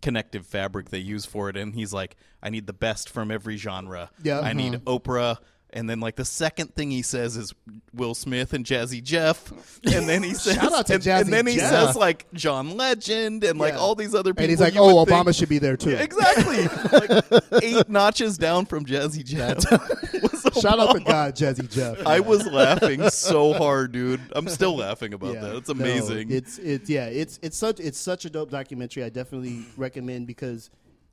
connective 0.00 0.46
fabric 0.46 0.90
they 0.90 0.98
use 0.98 1.24
for 1.24 1.48
it. 1.48 1.56
And 1.56 1.74
he's 1.74 1.92
like, 1.92 2.16
I 2.42 2.50
need 2.50 2.66
the 2.66 2.72
best 2.72 3.08
from 3.08 3.30
every 3.30 3.56
genre. 3.56 4.10
Yeah. 4.22 4.40
I 4.40 4.52
need 4.52 4.72
Oprah. 4.84 5.38
And 5.74 5.88
then, 5.88 6.00
like 6.00 6.16
the 6.16 6.24
second 6.26 6.74
thing 6.74 6.90
he 6.90 7.00
says 7.00 7.34
is 7.36 7.54
Will 7.94 8.14
Smith 8.14 8.52
and 8.52 8.62
Jazzy 8.62 9.02
Jeff, 9.02 9.50
and 9.84 10.06
then 10.06 10.22
he 10.22 10.34
says, 10.34 10.56
Shout 10.56 10.70
out 10.72 10.86
to 10.88 10.94
and, 10.96 11.06
and 11.06 11.32
then 11.32 11.46
he 11.46 11.56
Jeff. 11.56 11.70
says 11.70 11.96
like 11.96 12.30
John 12.34 12.76
Legend 12.76 13.42
and 13.42 13.58
like 13.58 13.72
Yeah. 13.72 13.78
all 13.80 13.94
these 13.94 14.14
other 14.14 14.32
people. 14.34 14.42
and 14.42 14.50
he's 14.50 14.60
like, 14.60 14.74
you 14.74 14.80
"Oh, 14.80 14.94
would 14.96 15.08
Obama 15.08 15.24
think- 15.24 15.36
should 15.36 15.48
be 15.48 15.58
there 15.58 15.78
too." 15.78 15.90
Exactly. 15.98 16.66
like 16.92 17.44
eight 17.62 17.88
notches 17.88 18.36
down 18.36 18.66
from 18.66 18.84
Jazzy 18.84 19.24
Jeff. 19.24 19.56
was 20.22 20.62
Shout 20.62 20.78
out 20.78 20.94
to 20.94 21.00
Obama. 21.00 21.06
God, 21.06 21.36
Jazzy 21.36 21.70
Jeff. 21.70 22.06
I 22.06 22.20
was 22.20 22.46
laughing 22.46 23.08
so 23.08 23.54
hard, 23.54 23.92
dude. 23.92 24.20
I'm 24.32 24.48
still 24.48 24.76
laughing 24.76 25.14
about 25.14 25.40
that. 25.40 25.56
It's 25.56 25.68
No, 25.68 25.74
amazing. 25.74 26.30
it's 26.30 26.58
it's 26.58 26.90
yeah, 26.90 27.06
it's 27.06 27.38
it's 27.42 27.56
such 27.56 27.80
it's 27.80 27.98
such 27.98 28.26
a 28.26 28.30
dope 28.30 28.50
documentary. 28.50 29.04
I 29.04 29.08
definitely 29.08 29.64
recommend 29.78 30.26
because 30.26 30.68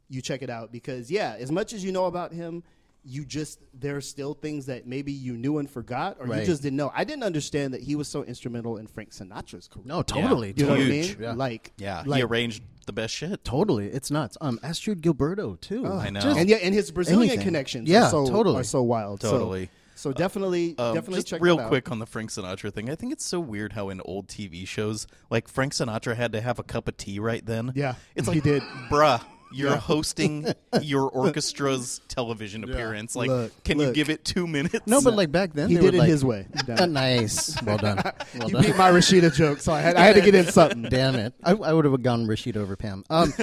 you 0.10 0.22
check 0.22 0.42
it 0.42 0.50
out 0.50 0.72
because 0.74 1.10
yeah, 1.10 1.38
as 1.40 1.50
much 1.50 1.72
as 1.72 1.82
you 1.84 1.94
know 1.94 2.06
about 2.08 2.34
him, 2.34 2.62
you 3.04 3.24
just 3.26 3.60
there 3.74 3.96
are 3.96 4.02
still 4.02 4.34
things 4.34 4.66
that 4.66 4.86
maybe 4.86 5.12
you 5.12 5.34
knew 5.38 5.58
and 5.60 5.70
forgot 5.70 6.18
or 6.20 6.28
you 6.28 6.46
just 6.46 6.62
didn't 6.62 6.78
know. 6.78 6.92
I 6.94 7.04
didn't 7.06 7.24
understand 7.24 7.74
that 7.74 7.82
he 7.82 7.96
was 7.96 8.08
so 8.08 8.24
instrumental 8.24 8.78
in 8.78 8.88
Frank 8.88 9.12
Sinatra's 9.12 9.68
career. 9.68 9.86
No, 9.86 10.02
totally. 10.02 10.54
you 10.56 10.66
know 10.66 10.72
what 10.72 10.82
I 10.82 10.84
mean? 10.86 11.16
Yeah. 11.20 11.34
Like 11.34 11.72
yeah, 11.78 12.04
like, 12.06 12.18
he 12.18 12.24
arranged 12.24 12.62
the 12.86 12.94
best 12.94 13.14
shit. 13.14 13.44
Totally. 13.46 13.88
It's 13.88 14.12
nuts. 14.12 14.38
Um, 14.42 14.60
Astrid 14.64 15.02
Gilberto, 15.02 15.60
too. 15.62 15.86
I 15.88 16.10
know. 16.10 16.20
Just- 16.20 16.38
and 16.40 16.50
yeah, 16.50 16.58
and 16.58 16.74
his 16.74 16.92
Brazilian 16.92 17.30
anything. 17.30 17.46
connections 17.46 17.88
Yeah, 17.90 18.08
are 18.08 18.10
so 18.10 18.26
totally. 18.28 18.60
are 18.60 18.64
so 18.64 18.82
wild. 18.84 19.22
Totally. 19.22 19.70
So, 19.96 20.14
definitely 20.14 20.76
Um, 20.78 20.96
definitely 20.96 21.18
just 21.18 21.28
check 21.28 21.42
real 21.42 21.58
that 21.58 21.64
out. 21.64 21.66
Real 21.66 21.70
quick 21.82 21.92
on 21.92 22.00
the 22.00 22.06
Frank 22.06 22.30
Sinatra 22.32 22.74
thing. 22.74 22.90
I 22.90 22.96
think 22.96 23.12
it's 23.12 23.26
so 23.26 23.40
weird 23.40 23.74
how 23.74 23.90
in 23.90 24.00
old 24.06 24.28
TV 24.28 24.66
shows, 24.66 25.08
like 25.30 25.48
Frank 25.50 25.74
Sinatra 25.74 26.16
had 26.16 26.32
to 26.32 26.40
have 26.42 26.58
a 26.58 26.64
cup 26.64 26.88
of 26.88 26.96
tea 26.96 27.20
right 27.20 27.46
then. 27.46 27.74
Yeah, 27.76 27.96
it's 28.16 28.26
like 28.28 28.36
he 28.36 28.42
did. 28.42 28.64
bruh, 28.90 29.22
you're 29.52 29.76
hosting 29.76 30.54
your 30.82 31.10
orchestra's 31.12 32.02
television 32.08 32.64
appearance. 32.64 33.16
Like, 33.16 33.30
Look, 33.30 33.64
can 33.64 33.80
you 33.80 33.92
give 33.94 34.10
it 34.10 34.24
two 34.24 34.48
minutes? 34.48 34.86
No, 34.86 35.02
but 35.02 35.16
like 35.16 35.32
back 35.32 35.54
then, 35.54 35.70
He 35.70 35.76
they 35.76 35.82
did 35.82 35.86
would, 35.88 35.96
it 35.96 36.00
like, 36.00 36.10
his 36.10 36.26
way. 36.26 36.48
Nice. 36.90 37.62
Well 37.64 37.78
done. 37.78 37.98
Well 38.40 38.48
you 38.48 38.54
done. 38.54 38.64
beat 38.64 38.78
my 38.78 38.92
Rashida 38.92 39.34
joke, 39.34 39.60
so 39.60 39.74
I 39.74 39.82
had 39.82 39.96
I 39.96 40.02
had 40.02 40.16
to 40.16 40.22
get 40.22 40.36
in 40.36 40.46
something. 40.46 40.84
Damn 40.84 41.16
it! 41.16 41.34
I, 41.44 41.52
I 41.52 41.74
would 41.74 41.86
have 41.86 42.02
gone 42.02 42.26
Rashida 42.26 42.58
over 42.58 42.76
Pam. 42.76 43.04
Um, 43.10 43.34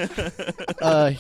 uh, 0.81 1.13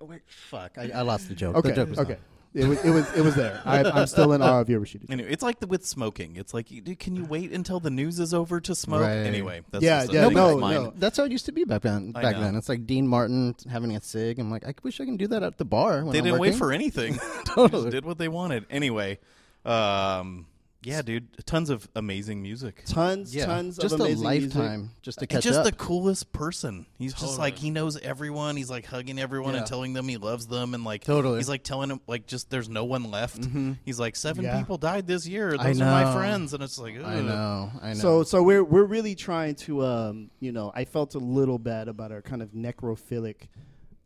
wait, 0.00 0.22
fuck, 0.26 0.76
I, 0.78 0.90
I 0.94 1.02
lost 1.02 1.28
the 1.28 1.34
joke. 1.34 1.56
Okay, 1.56 1.70
the 1.70 1.74
joke 1.76 1.90
was 1.90 1.98
okay. 2.00 2.14
done. 2.14 2.22
It 2.54 2.66
was 2.68 2.84
it 2.84 2.90
was 2.90 3.12
it 3.16 3.22
was 3.22 3.34
there. 3.34 3.60
I, 3.64 3.82
I'm 3.82 4.06
still 4.06 4.32
in 4.32 4.40
awe 4.40 4.60
of 4.60 4.70
your 4.70 4.80
Rashida. 4.80 5.10
Anyway, 5.10 5.28
it's 5.32 5.42
like 5.42 5.58
the, 5.58 5.66
with 5.66 5.84
smoking. 5.84 6.36
It's 6.36 6.54
like, 6.54 6.68
dude, 6.68 7.00
can 7.00 7.16
you 7.16 7.24
wait 7.24 7.50
until 7.50 7.80
the 7.80 7.90
news 7.90 8.20
is 8.20 8.32
over 8.32 8.60
to 8.60 8.76
smoke? 8.76 9.00
Right. 9.00 9.26
Anyway, 9.26 9.62
that's 9.72 9.82
Yeah, 9.82 10.04
yeah, 10.08 10.28
no, 10.28 10.58
no. 10.58 10.92
That's 10.96 11.16
how 11.16 11.24
it 11.24 11.32
used 11.32 11.46
to 11.46 11.52
be 11.52 11.64
back 11.64 11.82
then. 11.82 12.12
Back 12.12 12.36
then, 12.36 12.54
it's 12.54 12.68
like 12.68 12.86
Dean 12.86 13.08
Martin 13.08 13.56
having 13.68 13.96
a 13.96 14.00
cig. 14.00 14.38
I'm 14.38 14.52
like, 14.52 14.64
I 14.64 14.72
wish 14.84 15.00
I 15.00 15.04
can 15.04 15.16
do 15.16 15.26
that 15.28 15.42
at 15.42 15.58
the 15.58 15.64
bar. 15.64 16.04
When 16.04 16.12
They 16.12 16.18
I'm 16.18 16.24
didn't 16.26 16.38
wait 16.38 16.54
for 16.54 16.70
anything. 16.72 17.18
Totally. 17.44 17.84
Just 17.84 17.92
did 17.92 18.04
what 18.04 18.18
they 18.18 18.28
wanted. 18.28 18.66
Anyway, 18.70 19.18
um, 19.64 20.46
yeah, 20.86 21.02
dude, 21.02 21.28
tons 21.46 21.70
of 21.70 21.88
amazing 21.96 22.42
music. 22.42 22.82
Tons, 22.86 23.34
yeah, 23.34 23.46
tons 23.46 23.76
just 23.76 23.94
of 23.94 24.00
a 24.00 24.04
amazing 24.04 24.24
lifetime 24.24 24.80
music. 24.80 25.02
just 25.02 25.18
to 25.18 25.22
And 25.24 25.30
catch 25.30 25.42
just 25.44 25.58
up. 25.60 25.64
the 25.64 25.72
coolest 25.72 26.32
person. 26.32 26.86
He's 26.98 27.14
just 27.14 27.38
like 27.38 27.56
he 27.58 27.70
knows 27.70 27.98
everyone. 28.00 28.56
He's 28.56 28.70
like 28.70 28.86
hugging 28.86 29.18
everyone 29.18 29.54
and 29.54 29.66
telling 29.66 29.92
them 29.92 30.06
he 30.08 30.16
loves 30.16 30.46
them, 30.46 30.74
and 30.74 30.84
like 30.84 31.04
Totally. 31.04 31.38
he's 31.38 31.48
like 31.48 31.62
telling 31.62 31.88
them 31.88 32.00
like 32.06 32.26
just 32.26 32.50
there's 32.50 32.68
no 32.68 32.84
one 32.84 33.10
left. 33.10 33.46
He's 33.84 33.98
like 34.00 34.16
seven 34.16 34.44
Yeah. 34.44 34.58
people 34.58 34.78
died 34.78 35.06
this 35.06 35.26
year. 35.26 35.54
I 35.58 35.68
Those 35.68 35.80
are 35.80 35.84
my 35.86 36.04
know. 36.04 36.12
friends, 36.14 36.54
and 36.54 36.62
it's 36.62 36.78
like 36.78 36.96
I 37.02 37.16
ugh. 37.18 37.24
know, 37.24 37.72
I 37.82 37.88
know. 37.94 37.98
So 37.98 38.22
so 38.22 38.42
we're 38.42 38.64
we're 38.64 38.84
really 38.84 39.14
trying 39.14 39.54
to 39.56 39.84
um 39.84 40.30
you 40.40 40.52
know 40.52 40.70
I 40.74 40.84
felt 40.84 41.14
a 41.14 41.18
little 41.18 41.58
bad 41.58 41.88
about 41.88 42.12
our 42.12 42.22
kind 42.22 42.42
of 42.42 42.50
necrophilic 42.52 43.48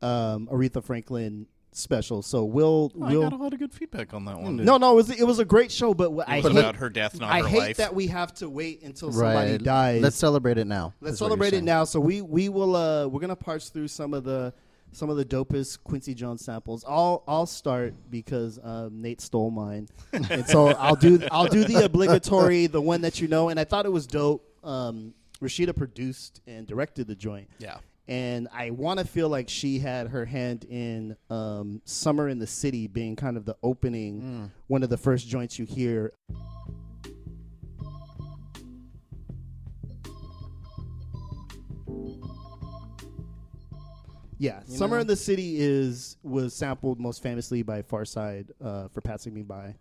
um 0.02 0.46
Aretha 0.52 0.82
Franklin 0.82 1.46
special. 1.72 2.22
So 2.22 2.44
we'll 2.44 2.92
Oh, 2.98 3.04
I 3.04 3.10
we'll 3.10 3.22
got 3.22 3.32
a 3.32 3.36
lot 3.36 3.52
of 3.52 3.58
good 3.58 3.72
feedback 3.72 4.14
on 4.14 4.24
that 4.26 4.38
one. 4.38 4.56
no 4.56 4.76
no 4.76 4.92
it 4.92 4.96
was 4.96 5.10
it 5.10 5.24
was 5.24 5.38
a 5.38 5.44
great 5.44 5.70
show, 5.70 5.94
but 5.94 6.12
what 6.12 6.28
I 6.28 6.40
hate, 6.40 6.50
about 6.50 6.76
her 6.76 6.88
death, 6.90 7.18
not 7.18 7.30
I 7.30 7.40
her 7.40 7.48
hate 7.48 7.58
life. 7.58 7.76
that 7.78 7.94
we 7.94 8.06
have 8.08 8.34
to 8.34 8.48
wait 8.48 8.82
until 8.82 9.12
somebody 9.12 9.52
right. 9.52 9.62
dies. 9.62 10.02
Let's 10.02 10.16
celebrate 10.16 10.58
it 10.58 10.66
now. 10.66 10.94
Let's 11.00 11.14
is 11.14 11.20
what 11.20 11.26
you're 11.26 11.36
celebrate 11.36 11.52
it 11.54 11.64
now. 11.64 11.84
So 11.84 12.00
we 12.00 12.22
we 12.22 12.48
will 12.48 12.76
uh 12.76 13.06
we're 13.06 13.20
gonna 13.20 13.36
parse 13.36 13.68
through 13.68 13.88
some 13.88 14.14
of 14.14 14.24
the 14.24 14.52
some 14.92 15.10
of 15.10 15.16
the 15.16 15.24
dopest 15.24 15.82
Quincy 15.84 16.14
Jones 16.14 16.44
samples. 16.44 16.84
I'll 16.88 17.22
I'll 17.28 17.46
start 17.46 17.94
because 18.10 18.58
um, 18.62 19.02
Nate 19.02 19.20
stole 19.20 19.50
mine, 19.50 19.88
and 20.12 20.46
so 20.46 20.68
I'll 20.68 20.96
do 20.96 21.20
I'll 21.30 21.46
do 21.46 21.64
the 21.64 21.84
obligatory, 21.84 22.66
the 22.66 22.80
one 22.80 23.02
that 23.02 23.20
you 23.20 23.28
know. 23.28 23.48
And 23.48 23.60
I 23.60 23.64
thought 23.64 23.86
it 23.86 23.92
was 23.92 24.06
dope. 24.06 24.44
Um, 24.64 25.14
Rashida 25.42 25.76
produced 25.76 26.40
and 26.46 26.66
directed 26.66 27.06
the 27.06 27.14
joint, 27.14 27.48
yeah. 27.58 27.76
And 28.08 28.48
I 28.52 28.70
want 28.70 29.00
to 29.00 29.04
feel 29.04 29.28
like 29.28 29.50
she 29.50 29.78
had 29.78 30.08
her 30.08 30.24
hand 30.24 30.64
in 30.64 31.14
um, 31.28 31.82
"Summer 31.84 32.28
in 32.28 32.38
the 32.38 32.46
City" 32.46 32.86
being 32.86 33.16
kind 33.16 33.36
of 33.36 33.44
the 33.44 33.56
opening, 33.62 34.50
one 34.66 34.82
of 34.82 34.88
the 34.88 34.96
first 34.96 35.28
joints 35.28 35.58
you 35.58 35.66
hear. 35.66 36.14
Yeah, 44.38 44.62
"Summer 44.66 44.96
know? 44.96 45.00
in 45.02 45.06
the 45.06 45.16
City" 45.16 45.56
is 45.58 46.16
was 46.22 46.54
sampled 46.54 47.00
most 47.00 47.22
famously 47.22 47.62
by 47.62 47.82
Pharcyde 47.82 48.50
uh, 48.60 48.88
for 48.88 49.00
"Passing 49.00 49.34
Me 49.34 49.42
By." 49.42 49.74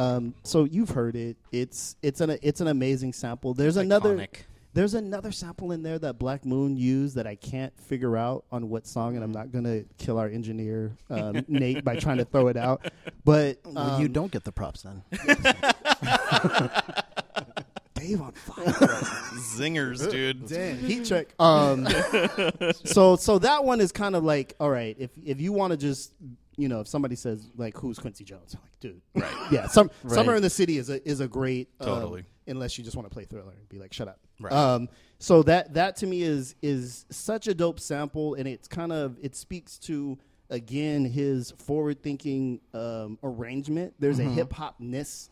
Um, 0.00 0.34
so 0.44 0.64
you've 0.64 0.90
heard 0.90 1.14
it. 1.14 1.36
It's 1.52 1.96
it's 2.02 2.22
an 2.22 2.38
it's 2.42 2.60
an 2.62 2.68
amazing 2.68 3.12
sample. 3.12 3.52
There's 3.52 3.76
another 3.76 4.26
there's 4.72 4.94
another 4.94 5.30
sample 5.30 5.72
in 5.72 5.82
there 5.82 5.98
that 5.98 6.18
Black 6.18 6.46
Moon 6.46 6.76
used 6.76 7.16
that 7.16 7.26
I 7.26 7.34
can't 7.34 7.78
figure 7.78 8.16
out 8.16 8.44
on 8.50 8.70
what 8.70 8.86
song, 8.86 9.16
and 9.16 9.24
I'm 9.24 9.32
not 9.32 9.52
gonna 9.52 9.82
kill 9.98 10.18
our 10.18 10.28
engineer 10.28 10.96
um, 11.10 11.44
Nate 11.48 11.84
by 11.84 11.96
trying 11.96 12.16
to 12.16 12.24
throw 12.24 12.48
it 12.48 12.56
out. 12.56 12.90
But 13.24 13.58
Well, 13.64 14.00
you 14.00 14.06
um, 14.06 14.12
don't 14.12 14.32
get 14.32 14.44
the 14.44 14.52
props 14.52 14.82
then. 14.82 15.02
Dave 17.94 18.22
on 18.22 18.32
fire. 18.32 18.64
Zingers, 18.64 20.10
dude. 20.10 20.46
Damn, 20.46 20.78
heat 20.78 21.04
check. 21.04 21.28
Um, 21.38 21.86
so 22.84 23.16
so 23.16 23.38
that 23.40 23.64
one 23.64 23.82
is 23.82 23.92
kind 23.92 24.16
of 24.16 24.24
like, 24.24 24.54
all 24.58 24.70
right, 24.70 24.96
if 24.98 25.10
if 25.22 25.42
you 25.42 25.52
want 25.52 25.72
to 25.72 25.76
just, 25.76 26.14
you 26.60 26.68
know, 26.68 26.80
if 26.80 26.88
somebody 26.88 27.16
says 27.16 27.48
like, 27.56 27.76
who's 27.76 27.98
Quincy 27.98 28.24
Jones, 28.24 28.54
I'm 28.54 28.60
like, 28.62 28.80
dude, 28.80 29.00
Right. 29.14 29.34
yeah, 29.52 29.66
some 29.66 29.90
Right. 30.04 30.14
Summer 30.14 30.34
in 30.36 30.42
the 30.42 30.50
City 30.50 30.78
is 30.78 30.90
a 30.90 31.06
is 31.08 31.20
a 31.20 31.28
great 31.28 31.68
um, 31.80 31.86
Totally. 31.86 32.24
unless 32.46 32.76
you 32.78 32.84
just 32.84 32.96
want 32.96 33.08
to 33.08 33.12
play 33.14 33.24
Thriller 33.24 33.52
and 33.58 33.68
be 33.68 33.78
like, 33.78 33.92
shut 33.92 34.08
up. 34.08 34.18
Right. 34.40 34.52
Um, 34.52 34.88
so 35.18 35.42
that 35.44 35.74
that 35.74 35.96
to 35.96 36.06
me 36.06 36.22
is 36.22 36.54
is 36.62 37.04
such 37.10 37.46
a 37.48 37.54
dope 37.54 37.80
sample, 37.80 38.34
and 38.34 38.46
it's 38.48 38.68
kind 38.68 38.92
of 38.92 39.16
it 39.22 39.34
speaks 39.36 39.78
to 39.80 40.18
again 40.48 41.04
his 41.04 41.52
forward 41.52 42.02
thinking 42.02 42.60
um, 42.74 43.18
arrangement. 43.22 43.94
There's 43.98 44.18
Mm-hmm. 44.18 44.30
a 44.30 44.34
hip 44.34 44.52
hop 44.52 44.76
ness 44.80 45.28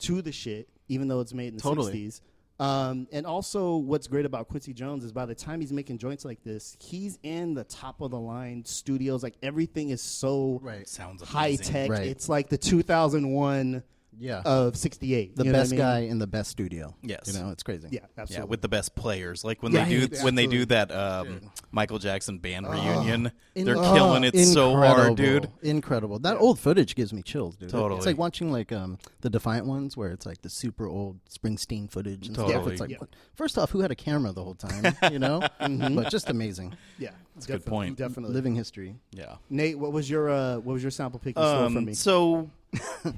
to 0.00 0.22
the 0.22 0.32
shit, 0.32 0.68
even 0.88 1.08
though 1.08 1.20
it's 1.20 1.32
made 1.34 1.48
in 1.48 1.56
the 1.56 1.62
Totally. 1.62 1.92
60s. 2.06 2.20
Um, 2.60 3.08
and 3.12 3.26
also, 3.26 3.76
what's 3.76 4.06
great 4.06 4.24
about 4.24 4.48
Quincy 4.48 4.72
Jones 4.72 5.04
is 5.04 5.12
by 5.12 5.26
the 5.26 5.34
time 5.34 5.60
he's 5.60 5.72
making 5.72 5.98
joints 5.98 6.24
like 6.24 6.42
this, 6.44 6.76
he's 6.80 7.18
in 7.22 7.54
the 7.54 7.64
top 7.64 8.00
of 8.00 8.10
the 8.10 8.20
line 8.20 8.64
studios. 8.64 9.22
Like 9.22 9.34
everything 9.42 9.90
is 9.90 10.00
so 10.02 10.60
Right. 10.62 10.86
Sounds 10.88 11.22
high 11.22 11.48
amazing. 11.48 11.72
tech. 11.72 11.90
Right. 11.90 12.06
It's 12.06 12.28
like 12.28 12.48
the 12.48 12.58
2001 12.58 13.82
Yeah. 14.18 14.42
of 14.44 14.76
'68. 14.76 15.36
the 15.36 15.44
you 15.44 15.50
know 15.50 15.52
what 15.52 15.58
I 15.58 15.62
best 15.62 15.70
mean? 15.72 15.78
guy 15.80 15.98
in 16.00 16.18
the 16.18 16.26
best 16.26 16.50
studio. 16.50 16.94
Yes. 17.02 17.20
You 17.32 17.40
know, 17.40 17.50
it's 17.50 17.62
crazy. 17.62 17.88
Yeah, 17.90 18.00
absolutely. 18.18 18.44
Yeah, 18.46 18.50
with 18.50 18.60
the 18.60 18.68
best 18.68 18.94
players. 18.94 19.44
Like 19.44 19.62
when 19.62 19.72
Yeah, 19.72 19.84
they 19.84 19.90
do 20.06 20.08
yeah, 20.16 20.24
when 20.24 20.34
they 20.34 20.46
do 20.46 20.64
that 20.66 20.92
um, 20.92 21.40
Michael 21.70 21.98
Jackson 21.98 22.38
band 22.38 22.68
reunion, 22.68 23.32
they're 23.54 23.74
In- 23.76 23.82
killing 23.82 24.24
oh, 24.24 24.28
it 24.32 24.36
so 24.46 24.72
hard, 24.76 25.16
dude. 25.16 25.48
incredible. 25.62 25.82
Incredible. 25.82 26.18
That 26.20 26.36
old 26.38 26.58
footage 26.60 26.94
gives 26.94 27.12
me 27.12 27.22
chills, 27.22 27.56
dude. 27.56 27.70
Totally. 27.70 27.98
It's 27.98 28.06
like 28.06 28.18
watching 28.18 28.52
like 28.52 28.70
um 28.72 28.98
the 29.22 29.30
Defiant 29.30 29.66
ones 29.66 29.96
where 29.96 30.10
it's 30.10 30.26
like 30.26 30.42
the 30.42 30.50
super 30.50 30.86
old 30.86 31.18
Springsteen 31.28 31.90
footage 31.90 32.26
and 32.28 32.36
stuff. 32.36 32.50
Totally. 32.52 32.72
It's 32.72 32.80
like 32.80 32.90
Yeah. 32.90 32.98
what- 32.98 33.10
first 33.34 33.58
off, 33.58 33.70
who 33.70 33.80
had 33.80 33.90
a 33.90 33.96
camera 33.96 34.32
the 34.32 34.44
whole 34.44 34.54
time? 34.54 34.94
You 35.10 35.18
know? 35.18 35.40
But 35.58 36.10
just 36.10 36.28
amazing. 36.30 36.74
yeah, 36.98 37.10
That's 37.34 37.46
a 37.46 37.52
good 37.52 37.66
point. 37.66 37.96
Definitely. 37.98 38.34
Living 38.34 38.54
history. 38.54 38.96
Yeah. 39.10 39.36
Nate, 39.50 39.78
what 39.78 39.92
was 39.92 40.08
your 40.08 40.28
uh, 40.30 40.56
what 40.58 40.72
was 40.74 40.82
your 40.82 40.90
sample 40.90 41.18
pick 41.18 41.36
you 41.36 41.42
stole 41.42 41.64
from 41.66 41.76
Um, 41.78 41.84
me? 41.86 41.94
so 41.94 42.50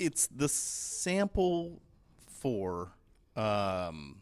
it's 0.00 0.26
the 0.28 0.48
sample 0.48 1.80
for 2.40 2.92
um, 3.36 4.16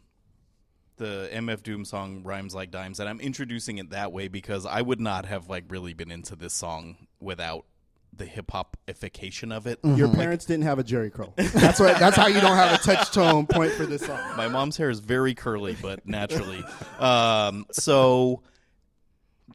the 0.96 1.30
MF 1.32 1.62
Doom 1.62 1.84
song 1.84 2.22
"Rhymes 2.24 2.54
Like 2.54 2.70
Dimes," 2.70 3.00
and 3.00 3.08
I'm 3.08 3.20
introducing 3.20 3.78
it 3.78 3.90
that 3.90 4.12
way 4.12 4.28
because 4.28 4.66
I 4.66 4.82
would 4.82 5.00
not 5.00 5.24
have 5.24 5.48
like 5.48 5.64
really 5.68 5.94
been 5.94 6.10
into 6.10 6.36
this 6.36 6.52
song 6.52 7.06
without 7.20 7.64
the 8.12 8.26
hip 8.26 8.50
hopification 8.50 9.56
of 9.56 9.66
it. 9.66 9.78
Your 9.84 10.12
parents 10.12 10.44
didn't 10.44 10.64
have 10.64 10.80
a 10.80 10.84
Jheri 10.84 11.12
curl. 11.12 11.32
That's 11.36 11.78
what. 11.78 11.98
That's 11.98 12.16
how 12.16 12.26
you 12.26 12.40
don't 12.40 12.56
have 12.56 12.78
a 12.78 12.82
touch 12.82 13.12
tone 13.12 13.46
point 13.46 13.72
for 13.72 13.86
this 13.86 14.04
song. 14.04 14.20
My 14.36 14.48
mom's 14.48 14.76
hair 14.76 14.90
is 14.90 14.98
very 14.98 15.34
curly, 15.34 15.76
but 15.80 16.06
naturally. 16.06 16.64
Um, 16.98 17.66
so, 17.70 18.42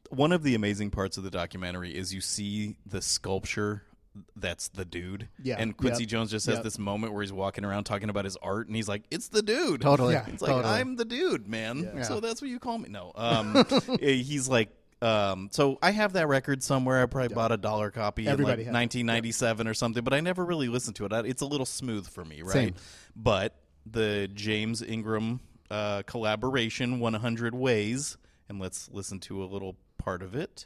one 0.08 0.32
of 0.32 0.42
the 0.42 0.54
amazing 0.54 0.90
parts 0.90 1.18
of 1.18 1.24
the 1.24 1.30
documentary 1.30 1.94
is 1.94 2.14
you 2.14 2.22
see 2.22 2.76
the 2.86 3.02
sculpture 3.02 3.82
that's 4.36 4.68
the 4.68 4.84
dude. 4.84 5.28
Yeah, 5.42 5.56
And 5.58 5.76
Quincy 5.76 6.02
yep, 6.04 6.08
Jones 6.10 6.30
just 6.30 6.46
has 6.46 6.56
yep. 6.56 6.64
this 6.64 6.78
moment 6.78 7.12
where 7.12 7.22
he's 7.22 7.32
walking 7.32 7.64
around 7.64 7.84
talking 7.84 8.10
about 8.10 8.24
his 8.24 8.36
art, 8.36 8.66
and 8.66 8.76
he's 8.76 8.88
like, 8.88 9.02
"It's 9.10 9.28
the 9.28 9.42
dude." 9.42 9.80
Totally. 9.80 10.14
Yeah. 10.14 10.26
It's 10.28 10.42
like 10.42 10.64
I'm 10.64 10.96
the 10.96 11.04
dude, 11.04 11.48
man. 11.48 11.90
Yeah. 11.96 12.02
So 12.02 12.20
that's 12.20 12.40
what 12.40 12.50
you 12.50 12.58
call 12.58 12.78
me. 12.78 12.88
No. 12.88 13.12
Um, 13.16 13.64
eh, 14.00 14.12
he's 14.14 14.48
like. 14.48 14.70
Um, 15.02 15.48
so 15.52 15.78
I 15.82 15.90
have 15.90 16.14
that 16.14 16.28
record 16.28 16.62
somewhere. 16.62 17.02
I 17.02 17.06
probably 17.06 17.34
bought 17.34 17.52
a 17.52 17.58
dollar 17.58 17.90
copy 17.90 18.26
Everybody 18.26 18.62
in 18.62 18.68
like 18.72 18.74
it. 18.92 19.02
1997 19.02 19.68
or 19.68 19.74
something, 19.74 20.02
but 20.02 20.14
I 20.14 20.20
never 20.20 20.42
really 20.44 20.68
listened 20.68 20.96
to 20.96 21.04
it. 21.04 21.12
I- 21.12 21.20
It's 21.26 21.42
a 21.42 21.46
little 21.46 21.66
smooth 21.66 22.08
for 22.08 22.24
me, 22.24 22.40
right? 22.40 22.52
Same. 22.52 22.74
But 23.14 23.54
the 23.84 24.30
James 24.32 24.80
Ingram 24.80 25.40
uh, 25.70 26.04
collaboration, 26.06 27.00
100 27.00 27.54
Ways, 27.54 28.16
and 28.48 28.58
let's 28.58 28.88
listen 28.92 29.20
to 29.20 29.42
a 29.42 29.46
little 29.46 29.76
part 29.98 30.22
of 30.22 30.34
it. 30.34 30.64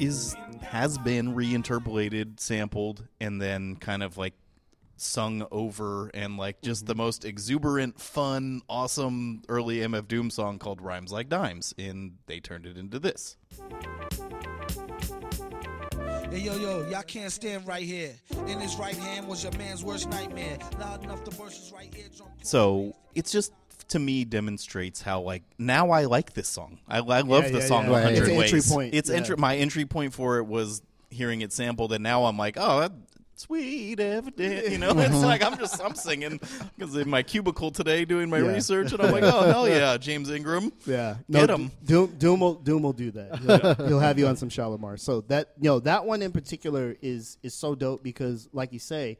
Is 0.00 0.36
has 0.62 0.98
been 0.98 1.34
reinterpolated, 1.34 2.38
sampled, 2.40 3.06
and 3.20 3.40
then 3.40 3.76
kind 3.76 4.02
of 4.02 4.16
like 4.16 4.34
sung 4.96 5.46
over 5.50 6.10
and 6.14 6.36
like 6.36 6.60
just 6.60 6.86
the 6.86 6.92
mm-hmm. 6.92 7.02
most 7.02 7.24
exuberant, 7.24 8.00
fun, 8.00 8.60
awesome 8.68 9.42
early 9.48 9.78
MF 9.78 10.06
Doom 10.08 10.30
song 10.30 10.58
called 10.58 10.80
Rhymes 10.80 11.12
Like 11.12 11.28
Dimes. 11.28 11.74
And 11.78 12.12
they 12.26 12.40
turned 12.40 12.66
it 12.66 12.76
into 12.76 12.98
this. 12.98 13.36
Hey 16.30 16.40
yo 16.40 16.56
yo, 16.56 16.86
y'all 16.90 17.02
can't 17.02 17.32
stand 17.32 17.66
right 17.66 17.82
here. 17.82 18.14
In 18.46 18.60
his 18.60 18.76
right 18.76 18.96
hand 18.96 19.26
was 19.26 19.42
your 19.42 19.52
man's 19.52 19.82
worst 19.82 20.10
nightmare. 20.10 20.58
Loud 20.78 21.02
enough 21.02 21.24
to 21.24 21.30
burst 21.30 21.62
his 21.62 21.72
right 21.72 21.92
eardrum. 21.96 22.28
So 22.42 22.94
it's 23.14 23.32
just 23.32 23.52
to 23.88 23.98
me 23.98 24.24
demonstrates 24.24 25.00
how 25.02 25.20
like 25.22 25.42
now 25.58 25.90
I 25.90 26.04
like 26.04 26.34
this 26.34 26.48
song. 26.48 26.78
I, 26.88 26.98
I 26.98 27.20
love 27.20 27.44
Yeah, 27.44 27.50
the 27.50 27.58
yeah, 27.58 27.64
song 27.66 27.84
yeah. 27.86 27.90
100 27.92 28.18
It's 28.18 28.28
Ways. 28.28 28.52
entry 28.52 28.74
point, 28.74 28.94
It's 28.94 29.10
yeah. 29.10 29.16
entry. 29.16 29.36
My 29.36 29.56
entry 29.56 29.84
point 29.86 30.12
for 30.14 30.38
it 30.38 30.44
was 30.46 30.82
hearing 31.10 31.40
it 31.40 31.52
sampled, 31.52 31.92
and 31.92 32.02
now 32.02 32.24
I'm 32.26 32.36
like, 32.36 32.56
oh, 32.58 32.80
that, 32.80 32.92
sweet 33.34 34.00
evident. 34.00 34.68
You 34.70 34.78
know, 34.78 34.90
it's 34.98 35.14
like 35.22 35.42
I'm 35.44 35.56
just 35.58 35.82
I'm 35.82 35.94
singing 35.94 36.40
because 36.76 36.96
in 36.96 37.08
my 37.08 37.22
cubicle 37.22 37.70
today 37.70 38.04
doing 38.04 38.28
my 38.28 38.38
Yeah. 38.38 38.48
research, 38.52 38.92
and 38.92 39.00
I'm 39.00 39.12
like, 39.12 39.22
oh 39.24 39.42
hell 39.42 39.68
yeah, 39.68 39.96
James 39.96 40.28
Ingram. 40.30 40.72
Yeah, 40.86 41.16
Get 41.30 41.48
'em. 41.50 41.70
Doom, 41.84 42.14
Doom 42.18 42.40
will 42.40 42.54
Doom 42.54 42.82
will 42.82 42.92
do 42.92 43.10
that. 43.12 43.38
He'll, 43.38 43.86
he'll 43.88 44.00
have 44.00 44.18
you 44.18 44.26
on 44.26 44.36
some 44.36 44.48
Shalamar. 44.50 44.98
So 44.98 45.22
that 45.28 45.52
you 45.60 45.70
know 45.70 45.80
that 45.80 46.04
one 46.04 46.20
in 46.22 46.32
particular 46.32 46.96
is 47.00 47.38
is 47.42 47.54
so 47.54 47.74
dope 47.74 48.02
because, 48.02 48.48
like 48.52 48.72
you 48.72 48.78
say, 48.80 49.18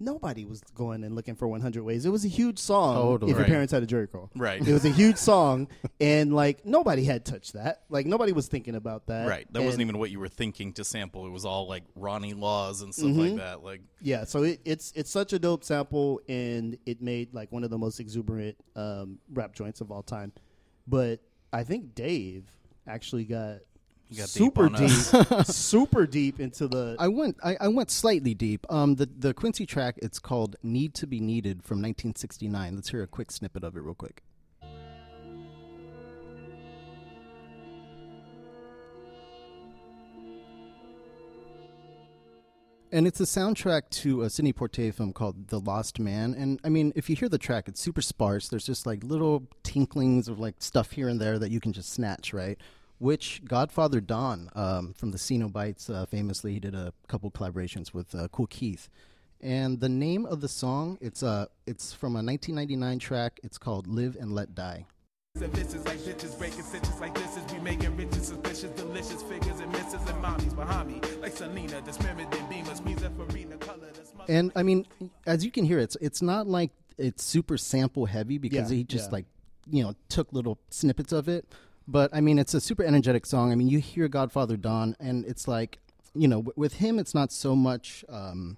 nobody 0.00 0.44
was 0.46 0.62
going 0.74 1.04
and 1.04 1.14
looking 1.14 1.34
for 1.34 1.46
100 1.46 1.82
ways. 1.84 2.06
It 2.06 2.10
was 2.10 2.24
a 2.24 2.28
huge 2.28 2.58
song. 2.58 2.94
Totally. 2.96 3.30
If 3.30 3.36
your 3.36 3.42
Right. 3.44 3.50
parents 3.50 3.72
had 3.72 3.82
a 3.82 3.86
Jheri 3.86 4.10
curl, 4.10 4.30
Right. 4.34 4.66
It 4.66 4.72
was 4.72 4.84
a 4.84 4.90
huge 4.90 5.16
song, 5.30 5.68
and 6.00 6.34
like 6.34 6.64
nobody 6.64 7.04
had 7.04 7.24
touched 7.24 7.52
that. 7.52 7.82
Like 7.90 8.06
nobody 8.06 8.32
was 8.32 8.48
thinking 8.48 8.74
about 8.74 9.06
that. 9.08 9.28
Right, 9.28 9.46
that 9.52 9.62
wasn't 9.62 9.82
even 9.82 9.98
what 9.98 10.10
you 10.10 10.18
were 10.18 10.28
thinking 10.28 10.72
to 10.74 10.84
sample. 10.84 11.26
It 11.26 11.30
was 11.30 11.44
all 11.44 11.68
like 11.68 11.84
Ronnie 11.94 12.34
Laws 12.34 12.80
and 12.82 12.94
stuff 12.94 13.10
Mm-hmm. 13.10 13.20
like 13.20 13.36
that. 13.36 13.62
Like, 13.62 13.82
Yeah, 14.00 14.24
so 14.24 14.42
it, 14.44 14.60
it's 14.64 14.92
it's 14.96 15.10
such 15.10 15.32
a 15.32 15.38
dope 15.38 15.62
sample, 15.64 16.20
and 16.28 16.78
it 16.86 17.02
made 17.02 17.34
like 17.34 17.52
one 17.52 17.62
of 17.64 17.70
the 17.70 17.78
most 17.78 18.00
exuberant 18.00 18.56
um, 18.76 19.18
rap 19.32 19.54
joints 19.54 19.80
of 19.80 19.90
all 19.92 20.02
time. 20.02 20.32
But 20.88 21.20
I 21.52 21.62
think 21.64 21.94
Dave 21.94 22.44
actually 22.86 23.24
got, 23.24 23.58
He 24.10 24.16
got 24.16 24.24
deep 24.24 24.30
super 24.30 24.64
on 24.66 24.74
us. 24.74 25.46
super 25.56 26.04
deep 26.04 26.40
into 26.40 26.66
the. 26.66 26.96
I 26.98 27.06
went 27.06 27.36
I, 27.44 27.56
I 27.60 27.68
went 27.68 27.92
slightly 27.92 28.34
deep. 28.34 28.66
Um 28.68 28.96
the, 28.96 29.06
the 29.06 29.32
Quincy 29.32 29.66
track 29.66 29.94
it's 30.02 30.18
called 30.18 30.56
Need 30.64 30.94
to 30.94 31.06
Be 31.06 31.20
Needed 31.20 31.62
from 31.62 31.80
nineteen 31.80 32.16
sixty 32.16 32.48
nine. 32.48 32.74
Let's 32.74 32.90
hear 32.90 33.04
a 33.04 33.06
quick 33.06 33.30
snippet 33.30 33.62
of 33.62 33.76
it 33.76 33.80
real 33.80 33.94
quick. 33.94 34.24
And 42.92 43.06
it's 43.06 43.20
a 43.20 43.24
soundtrack 43.24 43.82
to 43.90 44.22
a 44.22 44.30
Sidney 44.30 44.52
Poitier 44.52 44.92
film 44.92 45.12
called 45.12 45.46
The 45.46 45.60
Lost 45.60 46.00
Man. 46.00 46.34
And 46.34 46.58
I 46.64 46.68
mean, 46.68 46.92
if 46.96 47.08
you 47.08 47.14
hear 47.14 47.28
the 47.28 47.38
track, 47.38 47.68
it's 47.68 47.80
super 47.80 48.02
sparse. 48.02 48.48
There's 48.48 48.66
just 48.66 48.84
like 48.84 49.04
little 49.04 49.44
tinklings 49.62 50.26
of 50.26 50.40
like 50.40 50.56
stuff 50.58 50.90
here 50.90 51.08
and 51.08 51.20
there 51.20 51.38
that 51.38 51.52
you 51.52 51.60
can 51.60 51.72
just 51.72 51.92
snatch, 51.92 52.32
right? 52.32 52.58
Which 53.00 53.42
Godfather 53.46 54.00
Don 54.02 54.50
um, 54.54 54.92
from 54.92 55.10
the 55.10 55.16
Cenobites, 55.16 55.88
uh, 55.88 56.04
famously, 56.04 56.52
he 56.52 56.60
did 56.60 56.74
a 56.74 56.92
couple 57.08 57.30
collaborations 57.30 57.94
with 57.94 58.14
uh, 58.14 58.28
Kool 58.28 58.46
Keith. 58.46 58.90
And 59.40 59.80
the 59.80 59.88
name 59.88 60.26
of 60.26 60.42
the 60.42 60.48
song, 60.48 60.98
it's 61.00 61.22
uh 61.22 61.46
it's 61.66 61.94
from 61.94 62.12
a 62.12 62.20
1999 62.22 62.98
track. 62.98 63.40
It's 63.42 63.56
called 63.56 63.86
"Live 63.86 64.16
and 64.20 64.34
Let 64.34 64.54
Die." 64.54 64.84
And 65.40 65.52
vicious 65.54 65.82
like 65.86 65.96
bitches, 66.00 66.36
breaking 66.38 66.62
stitches 66.62 67.00
like 67.00 67.14
this 67.14 67.38
is 67.38 67.50
we 67.50 67.58
making 67.60 67.96
riches 67.96 68.26
suspicious, 68.26 68.70
delicious 68.72 69.22
figures 69.22 69.58
and 69.60 69.72
misses 69.72 69.94
and 70.06 70.22
mommies 70.22 70.54
behind 70.54 70.88
me. 70.88 71.00
Like 71.22 71.32
Selena, 71.34 71.80
spirit 71.90 72.30
then 72.30 72.46
beamers, 72.48 72.84
means 72.84 73.00
that 73.00 73.16
farina 73.16 73.56
color 73.56 73.88
And 74.28 74.52
I 74.54 74.62
mean, 74.62 74.86
as 75.26 75.42
you 75.42 75.50
can 75.50 75.64
hear, 75.64 75.78
it's 75.78 75.96
it's 76.02 76.20
not 76.20 76.46
like 76.46 76.70
it's 76.98 77.24
super 77.24 77.56
sample 77.56 78.04
heavy 78.04 78.36
because 78.36 78.70
Yeah, 78.70 78.76
he 78.76 78.84
just 78.84 79.08
yeah. 79.08 79.12
like 79.12 79.26
you 79.70 79.82
know 79.82 79.94
took 80.10 80.34
little 80.34 80.58
snippets 80.68 81.12
of 81.12 81.28
it. 81.30 81.46
But 81.90 82.10
I 82.14 82.20
mean, 82.20 82.38
it's 82.38 82.54
a 82.54 82.60
super 82.60 82.84
energetic 82.84 83.26
song. 83.26 83.50
I 83.50 83.54
mean, 83.56 83.68
you 83.68 83.78
hear 83.80 84.06
Godfather 84.08 84.56
Don, 84.56 84.96
and 85.00 85.24
it's 85.26 85.48
like 85.48 85.78
you 86.14 86.26
know, 86.28 86.38
w- 86.38 86.52
with 86.56 86.74
him, 86.74 86.98
it's 86.98 87.14
not 87.14 87.30
so 87.32 87.54
much. 87.56 88.04
Um, 88.08 88.56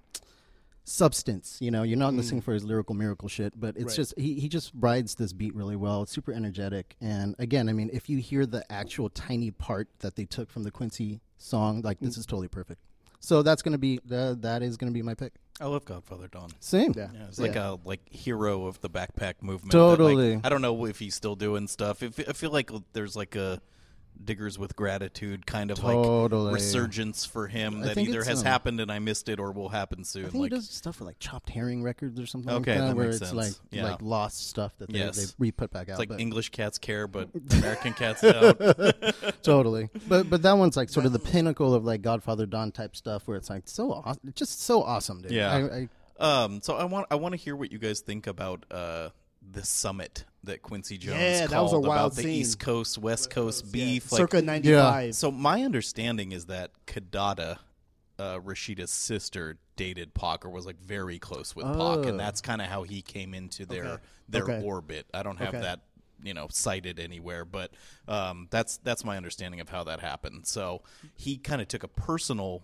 substance 0.85 1.59
you 1.61 1.71
know 1.71 1.85
you're 1.85 1.97
not 1.97 2.12
listening 2.12 2.40
for 2.40 2.53
his 2.53 2.64
lyrical 2.64 2.92
miracle 2.92 3.29
shit 3.29 3.53
but 3.59 3.77
it's 3.77 3.85
Mm. 3.85 3.87
Right. 3.87 3.97
just 3.97 4.14
he, 4.18 4.35
he 4.40 4.49
just 4.49 4.73
rides 4.75 5.14
this 5.14 5.33
beat 5.33 5.55
really 5.55 5.77
well 5.77 6.03
it's 6.03 6.11
super 6.11 6.33
energetic 6.33 6.97
and 7.01 7.37
again 7.38 7.68
i 7.68 7.73
mean 7.73 7.88
if 7.92 8.11
you 8.11 8.18
hear 8.18 8.45
the 8.47 8.64
actual 8.71 9.09
tiny 9.09 9.53
part 9.53 9.87
that 10.01 10.16
they 10.16 10.25
took 10.25 10.51
from 10.51 10.64
the 10.64 10.73
quincy 10.73 11.21
song 11.38 11.83
like 11.83 11.99
Mm. 12.01 12.07
this 12.07 12.18
is 12.18 12.27
totally 12.27 12.49
perfect 12.49 12.81
so 13.21 13.42
that's 13.42 13.62
gonna 13.62 13.79
be 13.79 14.01
that 14.07 14.42
that 14.42 14.61
is 14.64 14.77
gonna 14.77 14.90
be 14.90 15.03
my 15.03 15.14
pick 15.14 15.35
I 15.61 15.67
love 15.67 15.85
Godfather 15.85 16.29
Don. 16.29 16.51
same 16.61 16.93
Yeah. 16.97 17.09
Yeah, 17.12 17.27
it's 17.29 17.38
like 17.38 17.57
a 17.57 17.79
like 17.85 18.01
hero 18.11 18.67
of 18.67 18.81
the 18.81 18.91
backpack 18.91 19.35
movement. 19.43 19.73
that, 19.73 19.79
like, 19.79 19.99
Totally. 19.99 20.41
I 20.43 20.49
don't 20.49 20.62
know 20.62 20.87
if 20.87 20.99
he's 20.99 21.15
still 21.15 21.37
doing 21.37 21.69
stuff. 21.69 22.03
If, 22.03 22.19
I 22.29 22.33
feel 22.33 22.51
like 22.51 22.71
there's 22.93 23.17
like 23.17 23.37
a 23.37 23.61
diggers 24.25 24.59
with 24.59 24.77
gratitude 24.77 25.46
kind 25.46 25.70
of 25.72 25.79
Totally. 25.79 26.44
like 26.44 26.55
resurgence 26.55 27.25
for 27.25 27.48
him 27.48 27.83
I 27.83 27.87
that 27.88 27.98
either 27.98 28.22
has 28.22 28.40
um, 28.40 28.46
happened 28.46 28.81
and 28.81 28.90
I 28.92 28.98
missed 29.01 29.29
it 29.29 29.40
or 29.40 29.51
will 29.53 29.68
happen 29.68 30.05
soon. 30.05 30.27
I 30.27 30.29
think 30.29 30.42
like 30.42 30.53
he 30.53 30.57
does 30.59 30.68
stuff 30.70 30.96
for 30.96 31.05
like 31.05 31.18
chopped 31.18 31.51
herring 31.51 31.83
records 31.83 32.20
or 32.20 32.27
something 32.27 32.53
Okay, 32.53 32.72
like 32.72 32.81
that, 32.81 32.87
that 32.88 32.96
where 32.96 33.07
makes 33.07 33.16
it's 33.16 33.31
sense. 33.31 33.37
like 33.37 33.53
Yeah. 33.72 33.85
like 33.90 34.01
lost 34.03 34.48
stuff 34.48 34.72
that 34.79 34.92
they, 34.92 34.98
Yes. 35.01 35.16
they 35.16 35.33
re-put 35.38 35.70
back 35.72 35.88
out. 35.88 36.01
it's 36.01 36.11
like 36.11 36.20
English 36.20 36.51
cats 36.51 36.79
care, 36.79 37.09
but 37.09 37.31
American 37.51 37.94
cats 37.94 38.20
don't. 38.20 38.59
totally, 39.42 39.88
but 40.09 40.31
but 40.31 40.42
that 40.42 40.53
one's 40.57 40.77
like 40.77 40.88
sort 40.88 41.07
of 41.07 41.12
the 41.12 41.18
pinnacle 41.33 41.75
of 41.75 41.85
like 41.85 42.03
Godfather 42.03 42.46
Don 42.46 42.70
type 42.72 42.94
stuff, 42.96 43.27
where 43.27 43.37
it's 43.37 43.51
like 43.51 43.68
so 43.68 43.92
aw- 43.92 44.14
just 44.35 44.62
so 44.62 44.83
awesome, 44.83 45.22
dude. 45.22 45.33
Yeah. 45.33 45.51
I, 45.53 45.59
I, 45.59 45.88
Um, 46.44 46.61
so 46.62 46.77
I 46.77 46.85
want 46.85 47.07
I 47.11 47.16
want 47.16 47.33
to 47.33 47.37
hear 47.38 47.57
what 47.57 47.72
you 47.72 47.79
guys 47.79 48.01
think 48.01 48.27
about 48.29 48.64
uh, 48.70 49.09
the 49.53 49.65
summit 49.65 50.25
that 50.45 50.62
Quincy 50.62 50.99
Jones 50.99 51.19
Yeah, 51.21 51.47
called 51.47 51.51
that 51.51 51.62
was 51.62 51.73
a 51.73 51.81
wild 51.81 52.12
about 52.12 52.15
the 52.17 52.23
scene. 52.23 52.41
East 52.41 52.59
Coast 52.59 52.99
West 52.99 53.31
Coast 53.31 53.71
beef. 53.71 54.11
Like, 54.11 54.19
Circa 54.21 54.43
95. 54.43 55.15
so 55.15 55.31
my 55.31 55.62
understanding 55.62 56.33
is 56.33 56.47
that 56.47 56.73
Kidada, 56.87 57.59
uh, 58.19 58.38
Rashida's 58.41 58.91
sister, 58.91 59.59
dated 59.77 60.15
Pac 60.15 60.45
or 60.45 60.51
was 60.51 60.67
like 60.67 60.79
very 60.81 61.19
close 61.19 61.55
with 61.57 61.67
Pac, 61.67 61.77
Oh. 61.79 62.03
and 62.03 62.19
that's 62.19 62.41
kind 62.41 62.61
of 62.61 62.69
how 62.69 62.83
he 62.83 63.03
came 63.03 63.35
into 63.35 63.65
their 63.67 63.85
Okay. 63.85 64.03
their 64.29 64.43
Okay. 64.45 64.62
orbit. 64.62 65.07
I 65.15 65.23
don't 65.23 65.38
have 65.38 65.49
Okay. 65.51 65.61
that 65.61 65.81
you 66.23 66.35
know 66.35 66.47
cited 66.51 66.99
anywhere, 67.01 67.45
but 67.45 67.73
um, 68.09 68.49
that's 68.51 68.79
that's 68.79 69.05
my 69.05 69.17
understanding 69.17 69.61
of 69.61 69.69
how 69.69 69.85
that 69.85 70.01
happened. 70.01 70.47
So 70.47 70.83
he 71.15 71.37
kind 71.37 71.61
of 71.62 71.69
took 71.69 71.83
a 71.83 71.88
personal 71.88 72.62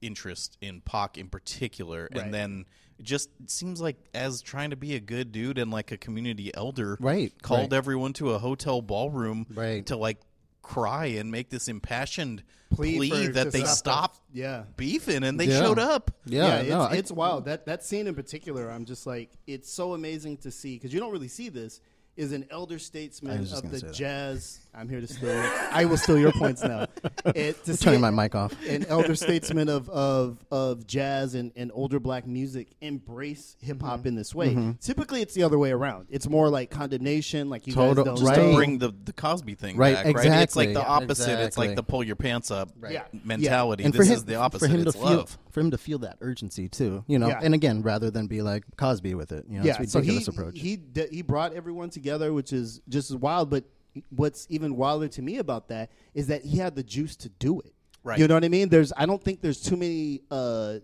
interest 0.00 0.58
in 0.60 0.80
Pac 0.82 1.16
in 1.18 1.28
particular, 1.28 2.08
Right. 2.12 2.22
and 2.24 2.34
then 2.34 2.60
it 2.60 2.66
just 3.02 3.28
seems 3.46 3.80
like 3.80 3.96
as 4.14 4.40
trying 4.42 4.70
to 4.70 4.76
be 4.76 4.94
a 4.94 5.00
good 5.00 5.32
dude 5.32 5.58
and 5.58 5.70
like 5.70 5.92
a 5.92 5.96
community 5.96 6.54
elder, 6.54 6.96
Right, 7.00 7.32
Called 7.42 7.60
right. 7.60 7.72
everyone 7.72 8.12
to 8.14 8.30
a 8.30 8.38
hotel 8.38 8.80
ballroom, 8.82 9.46
Right. 9.54 9.84
to 9.86 9.96
like 9.96 10.18
cry 10.62 11.06
and 11.06 11.30
make 11.30 11.50
this 11.50 11.68
impassioned 11.68 12.42
Plea 12.70 12.96
plea, 12.96 13.26
that 13.28 13.52
they 13.52 13.60
stop 13.60 13.76
stop 13.76 14.16
yeah. 14.32 14.64
beefing, 14.76 15.22
and 15.22 15.38
they 15.38 15.46
Yeah. 15.46 15.60
showed 15.60 15.78
up. 15.78 16.10
yeah, 16.24 16.56
it's, 16.60 16.68
no, 16.70 16.80
I- 16.80 16.94
it's 16.94 17.12
wild. 17.12 17.44
That 17.44 17.66
that 17.66 17.84
scene 17.84 18.06
in 18.06 18.14
particular, 18.14 18.70
I'm 18.70 18.84
just 18.84 19.06
like, 19.06 19.30
it's 19.46 19.70
so 19.70 19.92
amazing 19.94 20.38
to 20.38 20.50
see 20.50 20.74
because 20.76 20.92
you 20.92 21.00
don't 21.00 21.12
really 21.12 21.28
see 21.28 21.48
this. 21.50 21.80
Is 22.16 22.30
an 22.32 22.46
elder 22.50 22.78
statesman 22.78 23.40
of 23.52 23.70
the 23.72 23.80
jazz. 23.92 24.60
I'm 24.76 24.88
here 24.88 25.00
to 25.00 25.06
steal. 25.06 25.30
I 25.70 25.84
will 25.84 25.96
steal 25.96 26.18
your 26.18 26.32
points 26.32 26.62
now. 26.62 26.86
It, 27.34 27.64
to 27.64 27.76
turning 27.76 28.02
my 28.02 28.10
mic 28.10 28.34
off. 28.34 28.52
an 28.68 28.84
elder 28.86 29.14
statesman 29.14 29.68
of 29.70 29.88
of 29.88 30.44
of 30.50 30.86
jazz 30.86 31.34
and, 31.34 31.52
and 31.56 31.70
older 31.74 31.98
black 31.98 32.26
music 32.26 32.68
embrace 32.82 33.56
hip 33.60 33.80
hop 33.80 34.00
Mm-hmm. 34.00 34.08
in 34.08 34.14
this 34.16 34.34
way. 34.34 34.74
Typically, 34.80 35.22
it's 35.22 35.32
the 35.34 35.42
other 35.42 35.58
way 35.58 35.70
around. 35.72 36.08
It's 36.10 36.28
more 36.28 36.48
like 36.50 36.70
condemnation, 36.70 37.48
like 37.48 37.66
you 37.66 37.72
Total- 37.72 38.04
guys 38.04 38.04
don't 38.04 38.16
Just 38.18 38.28
Right. 38.38 38.50
to 38.50 38.54
bring 38.54 38.78
the 38.78 38.92
the 39.04 39.12
Cosby 39.14 39.54
thing 39.54 39.76
Right, 39.76 39.94
back, 39.94 40.14
right? 40.16 40.42
It's 40.42 40.54
like 40.56 40.74
the 40.74 40.84
opposite. 40.86 41.38
It's 41.40 41.56
like 41.56 41.76
the 41.76 41.82
pull 41.82 42.04
your 42.04 42.16
pants 42.16 42.50
up 42.50 42.70
Yeah. 42.90 43.04
mentality. 43.24 43.84
and 43.84 43.94
this 43.94 44.08
him, 44.08 44.14
is 44.14 44.24
the 44.24 44.34
opposite. 44.36 44.66
For 44.68 44.72
him 44.74 44.80
it's 44.82 44.92
to 44.92 44.98
feel, 44.98 45.16
love. 45.16 45.38
for 45.50 45.60
him 45.60 45.70
to 45.70 45.78
feel 45.78 45.98
that 46.00 46.18
urgency 46.20 46.68
too, 46.68 47.04
you 47.06 47.18
know. 47.18 47.28
Yeah. 47.28 47.40
And 47.42 47.54
again, 47.54 47.82
rather 47.82 48.10
than 48.10 48.26
be 48.26 48.42
like 48.42 48.64
Cosby 48.76 49.14
with 49.14 49.32
it, 49.32 49.46
you 49.48 49.58
know, 49.60 49.64
yeah, 49.64 49.80
it's 49.80 49.92
so 49.92 50.00
a 50.00 50.02
he 50.02 50.10
ridiculous 50.10 50.28
approach. 50.28 50.58
he 50.58 50.76
d- 50.76 51.08
he 51.10 51.22
brought 51.22 51.54
everyone 51.54 51.88
together, 51.90 52.32
which 52.34 52.52
is 52.52 52.80
just 52.88 53.10
as 53.10 53.16
wild. 53.16 53.48
But 53.50 53.64
what's 54.10 54.46
even 54.50 54.76
wilder 54.76 55.08
to 55.08 55.22
me 55.22 55.38
about 55.38 55.68
that 55.68 55.90
is 56.14 56.26
that 56.28 56.44
he 56.44 56.58
had 56.58 56.74
the 56.74 56.82
juice 56.82 57.16
to 57.16 57.28
do 57.28 57.60
it. 57.60 57.72
Right. 58.02 58.18
You 58.18 58.28
know 58.28 58.34
what 58.34 58.44
I 58.44 58.48
mean? 58.48 58.68
There's 58.68 58.92
I 58.96 59.06
don't 59.06 59.22
think 59.22 59.40
there's 59.40 59.62
too 59.62 59.76
many 59.76 60.20
uh, 60.30 60.76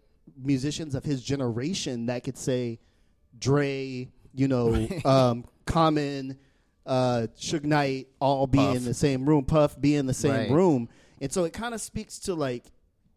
musicians 0.43 0.95
of 0.95 1.05
his 1.05 1.23
generation 1.23 2.07
that 2.07 2.25
could 2.25 2.39
say 2.39 2.79
Dre, 3.39 4.09
you 4.35 4.49
know, 4.49 4.89
um, 5.05 5.45
Common, 5.67 6.39
uh, 6.87 7.27
Suge 7.37 7.65
Knight, 7.65 8.09
all 8.21 8.47
be 8.47 8.59
Puff. 8.59 8.77
in 8.77 8.85
the 8.85 8.95
same 8.95 9.29
room. 9.29 9.45
Puff 9.45 9.81
be 9.81 9.95
in 9.97 10.07
the 10.07 10.15
same 10.15 10.33
Right. 10.33 10.51
room, 10.51 10.89
and 11.21 11.31
so 11.33 11.45
it 11.45 11.53
kind 11.53 11.75
of 11.75 11.81
speaks 11.81 12.19
to 12.21 12.35
like 12.35 12.65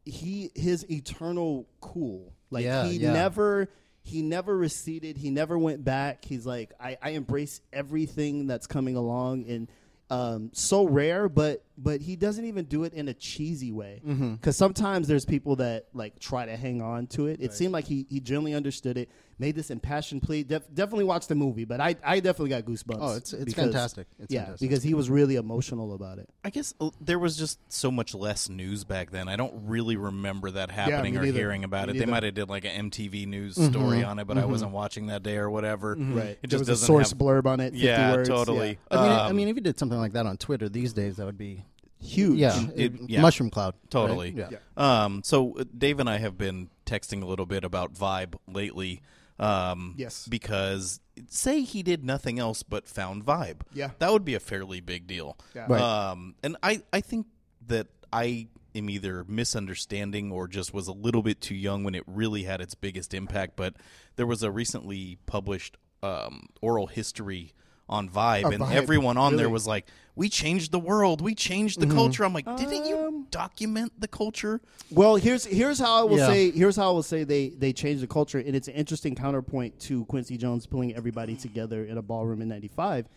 he 0.06 0.52
his 0.56 0.90
eternal 0.92 1.68
cool. 1.82 2.34
Like 2.50 2.66
Yeah, 2.66 2.86
he 2.86 2.98
yeah. 2.98 3.14
never 3.14 3.70
he 4.02 4.22
never 4.22 4.56
receded. 4.58 5.16
He 5.18 5.30
never 5.30 5.58
went 5.58 5.84
back. 5.86 6.26
He's 6.26 6.46
like 6.46 6.74
I, 6.80 6.98
I 7.02 7.12
embrace 7.12 7.62
everything 7.72 8.48
that's 8.48 8.68
coming 8.68 8.96
along 8.98 9.46
and. 9.48 9.70
Um, 10.10 10.52
so 10.54 10.86
rare, 10.86 11.28
but 11.30 11.64
but 11.78 12.02
he 12.02 12.16
doesn't 12.16 12.46
even 12.46 12.66
do 12.66 12.84
it 12.84 12.94
in 12.94 13.08
a 13.08 13.14
cheesy 13.14 13.72
way. 13.72 14.02
Because 14.04 14.18
Mm-hmm. 14.20 14.50
sometimes 14.52 15.08
there's 15.08 15.26
people 15.26 15.56
that 15.58 15.88
like 15.94 16.20
try 16.20 16.46
to 16.46 16.56
hang 16.56 16.82
on 16.82 17.08
to 17.08 17.28
it. 17.28 17.40
It 17.42 17.54
seemed 17.54 17.74
like 17.74 17.86
he 17.86 18.06
he 18.10 18.20
genuinely 18.20 18.54
understood 18.54 18.98
it, 18.98 19.10
made 19.40 19.56
this 19.56 19.72
impassioned 19.72 20.22
plea. 20.22 20.44
Def- 20.44 20.72
definitely 20.74 21.06
watch 21.06 21.26
the 21.28 21.34
movie, 21.36 21.66
but 21.66 21.82
I 21.82 21.96
I 22.06 22.20
definitely 22.20 22.50
got 22.50 22.64
goosebumps. 22.66 22.98
Oh, 23.02 23.16
it's- 23.16 23.34
it's 23.34 23.46
because- 23.46 23.64
fantastic. 23.66 24.08
It's 24.20 24.32
yeah, 24.32 24.42
fantastic. 24.42 24.70
because 24.70 24.84
he 24.84 24.94
was 24.94 25.10
really 25.10 25.36
emotional 25.36 25.94
about 25.96 26.20
it. 26.20 26.30
I 26.44 26.52
guess 26.52 26.74
uh, 26.80 26.92
there 27.02 27.18
was 27.18 27.38
just 27.38 27.60
so 27.72 27.90
much 27.90 28.14
less 28.14 28.50
news 28.50 28.84
back 28.84 29.10
then. 29.10 29.28
I 29.28 29.36
don't 29.36 29.66
really 29.68 29.96
remember 29.98 30.52
that 30.52 30.70
happening 30.70 31.14
me 31.14 31.20
or 31.20 31.24
neither. 31.24 31.40
hearing 31.40 31.64
about 31.64 31.88
Me 31.90 31.96
it. 31.96 32.00
They 32.00 32.06
might 32.06 32.24
have 32.24 32.36
did 32.36 32.50
like 32.50 32.66
an 32.66 32.92
MTV 32.92 33.26
news 33.26 33.56
Mm-hmm. 33.56 33.72
story 33.72 34.04
on 34.04 34.20
it, 34.20 34.28
but 34.28 34.38
I 34.38 34.46
wasn't 34.46 34.72
watching 34.72 35.08
that 35.08 35.24
day 35.24 35.38
or 35.38 35.50
whatever. 35.50 35.96
Right. 35.96 36.38
It 36.44 36.50
there 36.50 36.50
just 36.50 36.60
was 36.60 36.68
a 36.70 36.72
doesn't 36.74 36.88
source 36.88 37.10
have- 37.10 37.18
blurb 37.18 37.46
on 37.48 37.60
it. 37.60 37.72
50 37.72 37.80
Yeah, 37.80 38.14
words. 38.14 38.30
totally. 38.30 38.78
I 38.92 38.96
mean, 39.02 39.12
I 39.12 39.30
Um, 39.30 39.36
mean, 39.36 39.48
if 39.48 39.56
you 39.56 39.62
did 39.62 39.80
something 39.80 39.98
like 39.98 40.14
that 40.14 40.26
on 40.28 40.38
Twitter 40.38 40.70
these 40.70 40.94
days, 40.94 41.16
that 41.18 41.26
would 41.26 41.38
be 41.38 41.64
Huge. 42.04 42.38
yeah, 42.38 42.62
It- 42.76 42.94
it- 42.96 43.10
yeah. 43.10 43.22
mushroom 43.22 43.50
cloud. 43.50 43.74
right? 43.76 43.90
Totally. 43.92 44.32
Yeah. 44.32 44.50
Um, 44.78 45.22
so 45.24 45.58
uh, 45.58 45.64
Dave 45.78 46.00
and 46.00 46.10
I 46.10 46.18
have 46.18 46.38
been 46.38 46.70
texting 46.86 47.24
a 47.24 47.26
little 47.26 47.46
bit 47.46 47.64
about 47.64 47.94
Vibe 47.94 48.36
lately. 48.48 49.02
Um, 49.40 49.96
Yes. 49.98 50.28
Because 50.28 51.00
say 51.28 51.62
he 51.62 51.82
did 51.84 52.04
nothing 52.04 52.40
else 52.40 52.62
but 52.64 52.88
found 52.88 53.26
Vibe. 53.26 53.62
Yeah. 53.74 53.92
That 54.00 54.12
would 54.12 54.26
be 54.26 54.36
a 54.36 54.40
fairly 54.40 54.80
big 54.80 55.08
deal. 55.08 55.38
Yeah. 55.56 55.66
Right. 55.70 55.82
Um, 55.82 56.36
and 56.44 56.56
I, 56.62 56.82
I 56.92 57.02
think 57.02 57.28
that 57.68 57.88
I 58.12 58.48
am 58.76 58.90
either 58.90 59.24
misunderstanding 59.28 60.32
or 60.32 60.48
just 60.48 60.74
was 60.74 60.88
a 60.88 60.94
little 60.94 61.24
bit 61.24 61.42
too 61.42 61.56
young 61.56 61.84
when 61.84 61.96
it 61.96 62.04
really 62.08 62.44
had 62.44 62.62
its 62.62 62.76
biggest 62.76 63.14
impact. 63.14 63.56
But 63.56 63.76
there 64.18 64.28
was 64.28 64.44
a 64.44 64.52
recently 64.52 65.18
published 65.26 65.78
um, 66.04 66.48
oral 66.62 66.88
history 66.88 67.54
on 67.90 68.10
Vibe, 68.10 68.54
and 68.54 68.64
Vibe. 68.64 68.72
everyone 68.74 69.18
on 69.18 69.36
there 69.36 69.50
was 69.50 69.68
like, 69.68 69.86
"We 70.16 70.30
changed 70.30 70.72
the 70.72 70.80
world. 70.80 71.22
We 71.22 71.36
changed 71.36 71.80
the 71.80 71.88
culture." 71.88 72.24
I'm 72.24 72.34
like, 72.34 72.46
"Didn't 72.58 72.86
you 72.86 72.98
Um, 72.98 73.28
document 73.30 73.94
the 74.00 74.08
culture?" 74.08 74.62
Well, 74.90 75.16
here's 75.18 75.46
here's 75.46 75.80
how 75.80 76.02
I 76.02 76.04
will 76.04 76.18
Yeah. 76.18 76.28
say 76.28 76.52
here's 76.52 76.76
how 76.76 76.90
I 76.90 76.94
will 76.94 77.04
say 77.04 77.24
they 77.24 77.50
they 77.50 77.74
changed 77.74 78.02
the 78.02 78.08
culture, 78.08 78.40
and 78.40 78.56
it's 78.56 78.68
an 78.68 78.76
interesting 78.76 79.16
counterpoint 79.16 79.80
to 79.82 80.06
Quincy 80.06 80.38
Jones 80.38 80.66
pulling 80.66 80.96
everybody 80.96 81.36
together 81.36 81.84
in 81.86 81.98
a 81.98 82.02
ballroom 82.02 82.42
in 82.42 82.48
'95. 82.48 83.08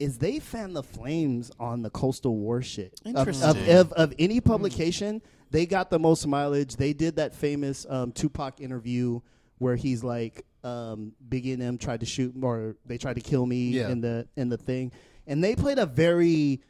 Is 0.00 0.18
they 0.18 0.38
fan 0.38 0.74
the 0.74 0.82
flames 0.82 1.50
on 1.58 1.82
the 1.82 1.90
coastal 1.90 2.36
war 2.36 2.62
shit 2.62 3.00
of, 3.04 3.28
of, 3.42 3.68
of, 3.68 3.92
of 3.94 4.14
any 4.18 4.40
publication. 4.40 5.20
They 5.50 5.66
got 5.66 5.90
the 5.90 5.98
most 5.98 6.24
mileage. 6.26 6.76
They 6.76 6.92
did 6.92 7.16
that 7.16 7.34
famous 7.34 7.84
um, 7.88 8.12
Tupac 8.12 8.60
interview 8.60 9.20
where 9.58 9.74
he's 9.76 10.04
like, 10.04 10.44
um, 10.64 11.12
Biggie 11.28 11.52
and 11.52 11.62
them 11.62 11.78
tried 11.78 12.00
to 12.00 12.06
shoot 12.06 12.34
or 12.42 12.76
they 12.86 12.98
tried 12.98 13.14
to 13.14 13.20
kill 13.20 13.46
me 13.46 13.70
Yeah. 13.70 13.88
in 13.90 14.00
the 14.00 14.26
in 14.36 14.48
the 14.48 14.56
thing, 14.56 14.92
and 15.26 15.42
they 15.42 15.54
played 15.54 15.78
a 15.78 15.86
very 15.86 16.60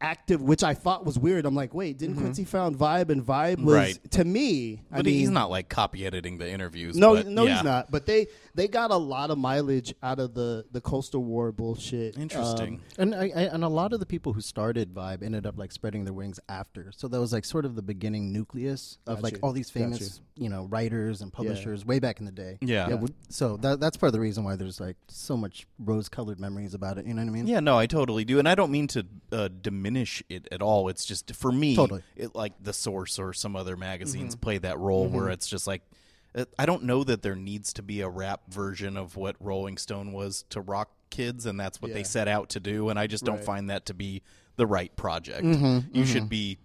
active, 0.00 0.42
which 0.42 0.62
I 0.62 0.74
thought 0.74 1.06
was 1.06 1.18
weird. 1.18 1.46
I'm 1.46 1.54
like, 1.54 1.72
wait, 1.72 1.96
didn't 1.98 2.16
Quincy 2.16 2.44
found 2.44 2.76
Vibe 2.76 3.08
and 3.08 3.22
Vibe 3.24 3.58
was 3.62 3.64
Mm-hmm. 3.64 3.68
Right. 3.70 4.10
to 4.10 4.24
me? 4.24 4.82
I 4.92 4.96
But 4.96 5.06
mean, 5.06 5.14
he's 5.14 5.30
not 5.30 5.50
like 5.50 5.68
copy 5.68 6.04
editing 6.04 6.36
the 6.38 6.50
interviews. 6.50 6.96
No, 6.96 7.14
but, 7.14 7.26
no, 7.26 7.44
yeah. 7.44 7.54
he's 7.54 7.64
not. 7.64 7.90
But 7.90 8.04
they 8.04 8.26
they 8.54 8.68
got 8.68 8.90
a 8.90 8.96
lot 8.96 9.30
of 9.30 9.38
mileage 9.38 9.94
out 10.02 10.18
of 10.18 10.34
the 10.34 10.64
the 10.70 10.80
coastal 10.80 11.22
war 11.24 11.50
bullshit. 11.52 12.16
Interesting. 12.16 12.74
Um, 12.74 12.80
And 12.98 13.14
I, 13.14 13.24
I, 13.34 13.42
and 13.52 13.64
a 13.64 13.68
lot 13.68 13.92
of 13.92 14.00
the 14.00 14.06
people 14.06 14.32
who 14.32 14.40
started 14.40 14.94
Vibe 14.94 15.22
ended 15.22 15.46
up 15.46 15.58
like 15.58 15.72
spreading 15.72 16.04
their 16.04 16.14
wings 16.14 16.38
after. 16.48 16.92
So 16.96 17.08
that 17.08 17.18
was 17.20 17.32
like 17.32 17.44
sort 17.44 17.64
of 17.64 17.74
the 17.74 17.82
beginning 17.82 18.32
nucleus 18.32 18.98
of 19.06 19.16
Got 19.16 19.22
like 19.24 19.38
all 19.42 19.52
these 19.52 19.70
Got 19.70 19.80
famous 19.80 20.20
you 20.36 20.48
know 20.48 20.64
writers 20.66 21.20
and 21.22 21.32
publishers 21.32 21.84
way 21.84 21.98
back 21.98 22.20
in 22.20 22.26
the 22.26 22.32
day. 22.32 22.58
Yeah. 22.60 22.88
yeah. 22.88 23.00
So 23.28 23.56
that 23.58 23.80
that's 23.80 23.96
part 23.96 24.08
of 24.08 24.12
the 24.12 24.20
reason 24.20 24.44
why 24.44 24.56
there's 24.56 24.80
like 24.80 24.96
so 25.08 25.36
much 25.36 25.66
rose-colored 25.78 26.38
memories 26.40 26.74
about 26.74 26.98
it. 26.98 27.06
You 27.06 27.14
know 27.14 27.22
what 27.22 27.28
I 27.28 27.32
mean? 27.32 27.46
Yeah, 27.46 27.60
no, 27.60 27.78
I 27.78 27.86
totally 27.86 28.24
do, 28.24 28.38
and 28.38 28.48
I 28.48 28.54
don't 28.54 28.70
mean 28.70 28.86
to 28.88 29.06
uh, 29.32 29.48
diminish 29.60 30.22
it 30.28 30.48
at 30.52 30.62
all. 30.62 30.88
It's 30.88 31.04
just 31.04 31.34
for 31.34 31.50
me, 31.52 31.74
Totally. 31.76 32.02
it 32.16 32.34
like 32.34 32.52
the 32.62 32.72
Source 32.72 33.18
or 33.18 33.32
some 33.32 33.56
other 33.56 33.76
magazines 33.76 34.34
Mm-hmm. 34.34 34.40
play 34.40 34.58
that 34.58 34.78
role 34.78 35.08
where 35.08 35.28
it's 35.28 35.46
just 35.46 35.66
like, 35.66 35.82
I 36.58 36.66
don't 36.66 36.82
know 36.84 37.04
that 37.04 37.22
there 37.22 37.36
needs 37.36 37.72
to 37.74 37.82
be 37.82 38.00
a 38.00 38.08
rap 38.08 38.42
version 38.48 38.96
of 38.96 39.16
what 39.16 39.36
Rolling 39.38 39.76
Stone 39.78 40.12
was 40.12 40.44
to 40.50 40.60
rock 40.60 40.90
kids, 41.10 41.46
and 41.46 41.58
that's 41.60 41.80
what 41.80 41.92
they 41.92 42.02
set 42.02 42.26
out 42.26 42.48
to 42.50 42.60
do, 42.60 42.88
and 42.88 42.98
I 42.98 43.06
just 43.06 43.24
don't 43.24 43.36
Right. 43.36 43.44
find 43.44 43.70
that 43.70 43.86
to 43.86 43.94
be 43.94 44.22
the 44.56 44.66
right 44.66 44.94
project. 44.96 45.44
Mm-hmm, 45.44 45.94
you 45.96 46.04
should 46.04 46.28
be 46.28 46.58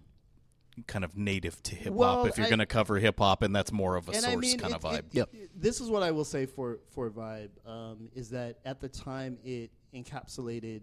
kind 0.86 1.04
of 1.04 1.16
native 1.16 1.62
to 1.64 1.74
hip 1.74 1.88
hop 1.88 1.94
Well, 1.94 2.26
if 2.26 2.38
you're 2.38 2.48
going 2.48 2.58
to 2.60 2.66
cover 2.66 2.98
hip 2.98 3.18
hop, 3.18 3.42
and 3.42 3.54
that's 3.54 3.70
more 3.70 3.96
of 3.96 4.08
a 4.08 4.14
Source 4.14 4.26
I 4.26 4.36
mean, 4.36 4.58
kind 4.58 4.72
it- 4.72 4.76
of 4.76 4.82
vibe. 4.82 4.98
it- 4.98 5.04
Yep. 5.12 5.34
it- 5.34 5.50
This 5.60 5.80
is 5.80 5.88
what 5.90 6.02
I 6.02 6.10
will 6.10 6.24
say 6.24 6.46
for 6.46 6.78
for 6.90 7.10
Vibe 7.10 7.50
um, 7.66 8.08
is 8.14 8.30
that 8.30 8.58
at 8.64 8.80
the 8.80 8.88
time 8.88 9.38
it 9.44 9.70
encapsulated 9.94 10.82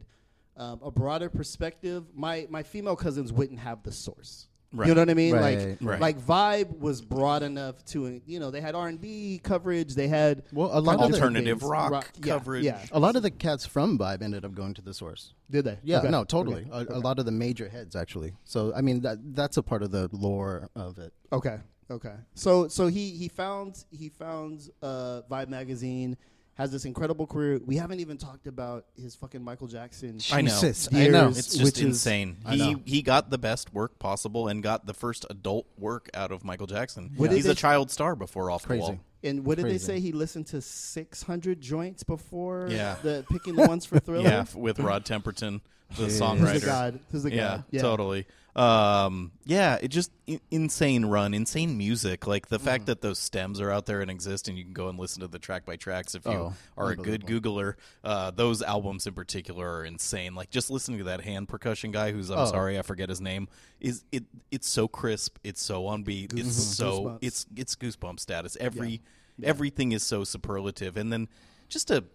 um, 0.55 0.79
a 0.81 0.91
broader 0.91 1.29
perspective. 1.29 2.05
My 2.15 2.47
my 2.49 2.63
female 2.63 2.95
cousins 2.95 3.31
wouldn't 3.33 3.59
have 3.59 3.83
the 3.83 3.91
source. 3.91 4.47
Right. 4.73 4.89
You 4.89 4.95
know 4.95 5.01
what 5.01 5.09
I 5.09 5.13
mean? 5.13 5.33
Right, 5.33 5.59
like 5.69 5.77
right. 5.81 5.99
like 6.01 6.19
Vibe 6.19 6.79
was 6.79 7.01
broad 7.01 7.41
enough 7.41 7.83
to 7.85 8.21
you 8.25 8.39
know 8.39 8.51
they 8.51 8.59
had 8.59 8.75
R 8.75 8.89
and 8.89 8.99
B 8.99 9.39
coverage. 9.41 9.95
They 9.95 10.09
had 10.09 10.43
Well, 10.51 10.69
a 10.77 10.81
lot 10.81 10.97
kind 10.99 11.05
of 11.05 11.11
the- 11.11 11.23
Alternative 11.23 11.59
things. 11.59 11.71
rock 11.71 12.11
yeah, 12.21 12.33
coverage. 12.33 12.63
Yeah, 12.65 12.85
A 12.91 12.99
lot 12.99 13.15
of 13.15 13.23
the 13.23 13.31
cats 13.31 13.65
from 13.65 13.97
Vibe 13.97 14.21
ended 14.21 14.43
up 14.43 14.53
going 14.53 14.73
to 14.73 14.81
the 14.81 14.93
source. 14.93 15.33
did 15.49 15.63
they? 15.63 15.79
Yeah, 15.83 15.99
Okay. 15.99 16.09
no, 16.09 16.25
totally. 16.25 16.67
Okay. 16.71 16.93
A, 16.93 16.97
a 16.97 16.99
lot 16.99 17.17
of 17.17 17.25
the 17.25 17.31
major 17.31 17.69
heads 17.69 17.95
actually. 17.95 18.33
So 18.43 18.73
I 18.75 18.81
mean 18.81 18.99
that 19.01 19.19
that's 19.33 19.55
a 19.55 19.63
part 19.63 19.83
of 19.83 19.91
the 19.91 20.09
lore 20.11 20.69
of 20.75 20.97
it. 20.99 21.13
Okay. 21.31 21.59
Okay. 21.89 22.15
So 22.35 22.67
so 22.67 22.87
he 22.87 23.11
he 23.11 23.29
found 23.29 23.85
he 23.89 24.09
found 24.09 24.69
uh, 24.81 25.21
Vibe 25.31 25.47
magazine 25.47 26.17
has 26.57 26.71
this 26.71 26.85
incredible 26.85 27.27
career. 27.27 27.59
We 27.65 27.77
haven't 27.77 27.99
even 27.99 28.17
talked 28.17 28.47
about 28.47 28.85
his 28.99 29.15
fucking 29.15 29.43
Michael 29.43 29.67
Jackson. 29.67 30.19
I 30.31 30.41
know. 30.41 30.59
Years, 30.59 30.89
I 30.91 31.07
know. 31.07 31.27
It's 31.29 31.55
just 31.55 31.77
is- 31.77 31.83
insane. 31.83 32.37
I 32.45 32.55
he 32.55 32.75
he 32.85 33.01
got 33.01 33.29
the 33.29 33.37
best 33.37 33.73
work 33.73 33.99
possible 33.99 34.47
and 34.47 34.63
got 34.63 34.85
the 34.87 34.93
first 34.93 35.25
adult 35.29 35.67
work 35.77 36.09
out 36.13 36.31
of 36.31 36.43
Michael 36.43 36.67
Jackson. 36.67 37.11
Did 37.19 37.31
He's 37.31 37.45
a 37.45 37.55
child 37.55 37.91
star 37.91 38.15
before 38.15 38.49
Off 38.51 38.63
the 38.63 38.67
Crazy. 38.69 38.81
Wall. 38.81 38.99
And 39.23 39.45
what 39.45 39.57
did 39.57 39.65
they 39.65 39.77
say? 39.77 39.99
He 39.99 40.11
listened 40.11 40.47
to 40.47 40.61
600 40.61 41.59
joints 41.61 42.03
before 42.03 42.67
Yeah. 42.71 42.95
the 43.01 43.25
picking 43.31 43.55
the 43.55 43.67
ones 43.67 43.85
for 43.85 43.99
Thriller. 43.99 44.27
Yeah, 44.29 44.45
with 44.55 44.79
Rod 44.79 45.05
Temperton, 45.05 45.61
the 45.97 46.03
Jeez. 46.05 46.21
songwriter. 46.21 46.37
Who's 46.51 46.61
the 46.61 46.65
god? 46.67 46.99
Who's 47.11 47.23
the 47.23 47.31
yeah, 47.33 47.37
god? 47.47 47.63
Yeah, 47.71 47.81
totally. 47.81 48.25
Um, 48.57 49.31
yeah, 49.45 49.77
it 49.81 49.89
just 49.89 50.11
I- 50.27 50.39
insane 50.49 51.05
run, 51.05 51.33
insane 51.35 51.77
music. 51.77 52.25
Like 52.25 52.47
the 52.47 52.57
Mm. 52.57 52.63
fact 52.63 52.85
that 52.87 53.01
those 53.01 53.19
stems 53.19 53.61
are 53.61 53.71
out 53.71 53.85
there 53.85 54.01
and 54.01 54.09
exist, 54.09 54.47
and 54.47 54.57
you 54.57 54.63
can 54.63 54.73
go 54.73 54.89
and 54.89 54.97
listen 54.99 55.21
to 55.21 55.27
the 55.27 55.37
track 55.37 55.63
by 55.65 55.75
tracks 55.75 56.15
if 56.15 56.25
you 56.25 56.31
Oh, 56.31 56.53
are 56.75 56.89
a 56.89 56.95
good 56.95 57.25
Googler. 57.27 57.75
Uh, 58.03 58.31
those 58.31 58.63
albums 58.63 59.05
in 59.05 59.13
particular 59.13 59.69
are 59.77 59.85
insane. 59.85 60.33
Like 60.33 60.49
just 60.49 60.71
listening 60.71 60.97
to 60.97 61.03
that 61.05 61.21
hand 61.21 61.47
percussion 61.49 61.91
guy, 61.91 62.11
who's 62.11 62.31
I'm 62.31 62.39
Oh. 62.39 62.45
sorry 62.47 62.79
I 62.79 62.81
forget 62.81 63.09
his 63.09 63.21
name, 63.21 63.47
is 63.79 64.03
it? 64.11 64.25
It's 64.49 64.67
so 64.67 64.87
crisp. 64.87 65.37
It's 65.43 65.61
so 65.61 65.85
on 65.85 66.01
beat. 66.03 66.33
It's 66.33 66.55
so 66.55 67.03
Goosebumps. 67.03 67.17
it's 67.21 67.45
it's 67.55 67.75
goosebump 67.75 68.19
status. 68.19 68.57
Every 68.59 69.01
everything 69.43 69.91
is 69.91 70.01
so 70.01 70.23
superlative, 70.23 70.97
and 70.97 71.13
then 71.13 71.27
just 71.69 71.89
to 71.89 72.05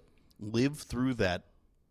live 0.40 0.78
through 0.81 1.14
that 1.14 1.44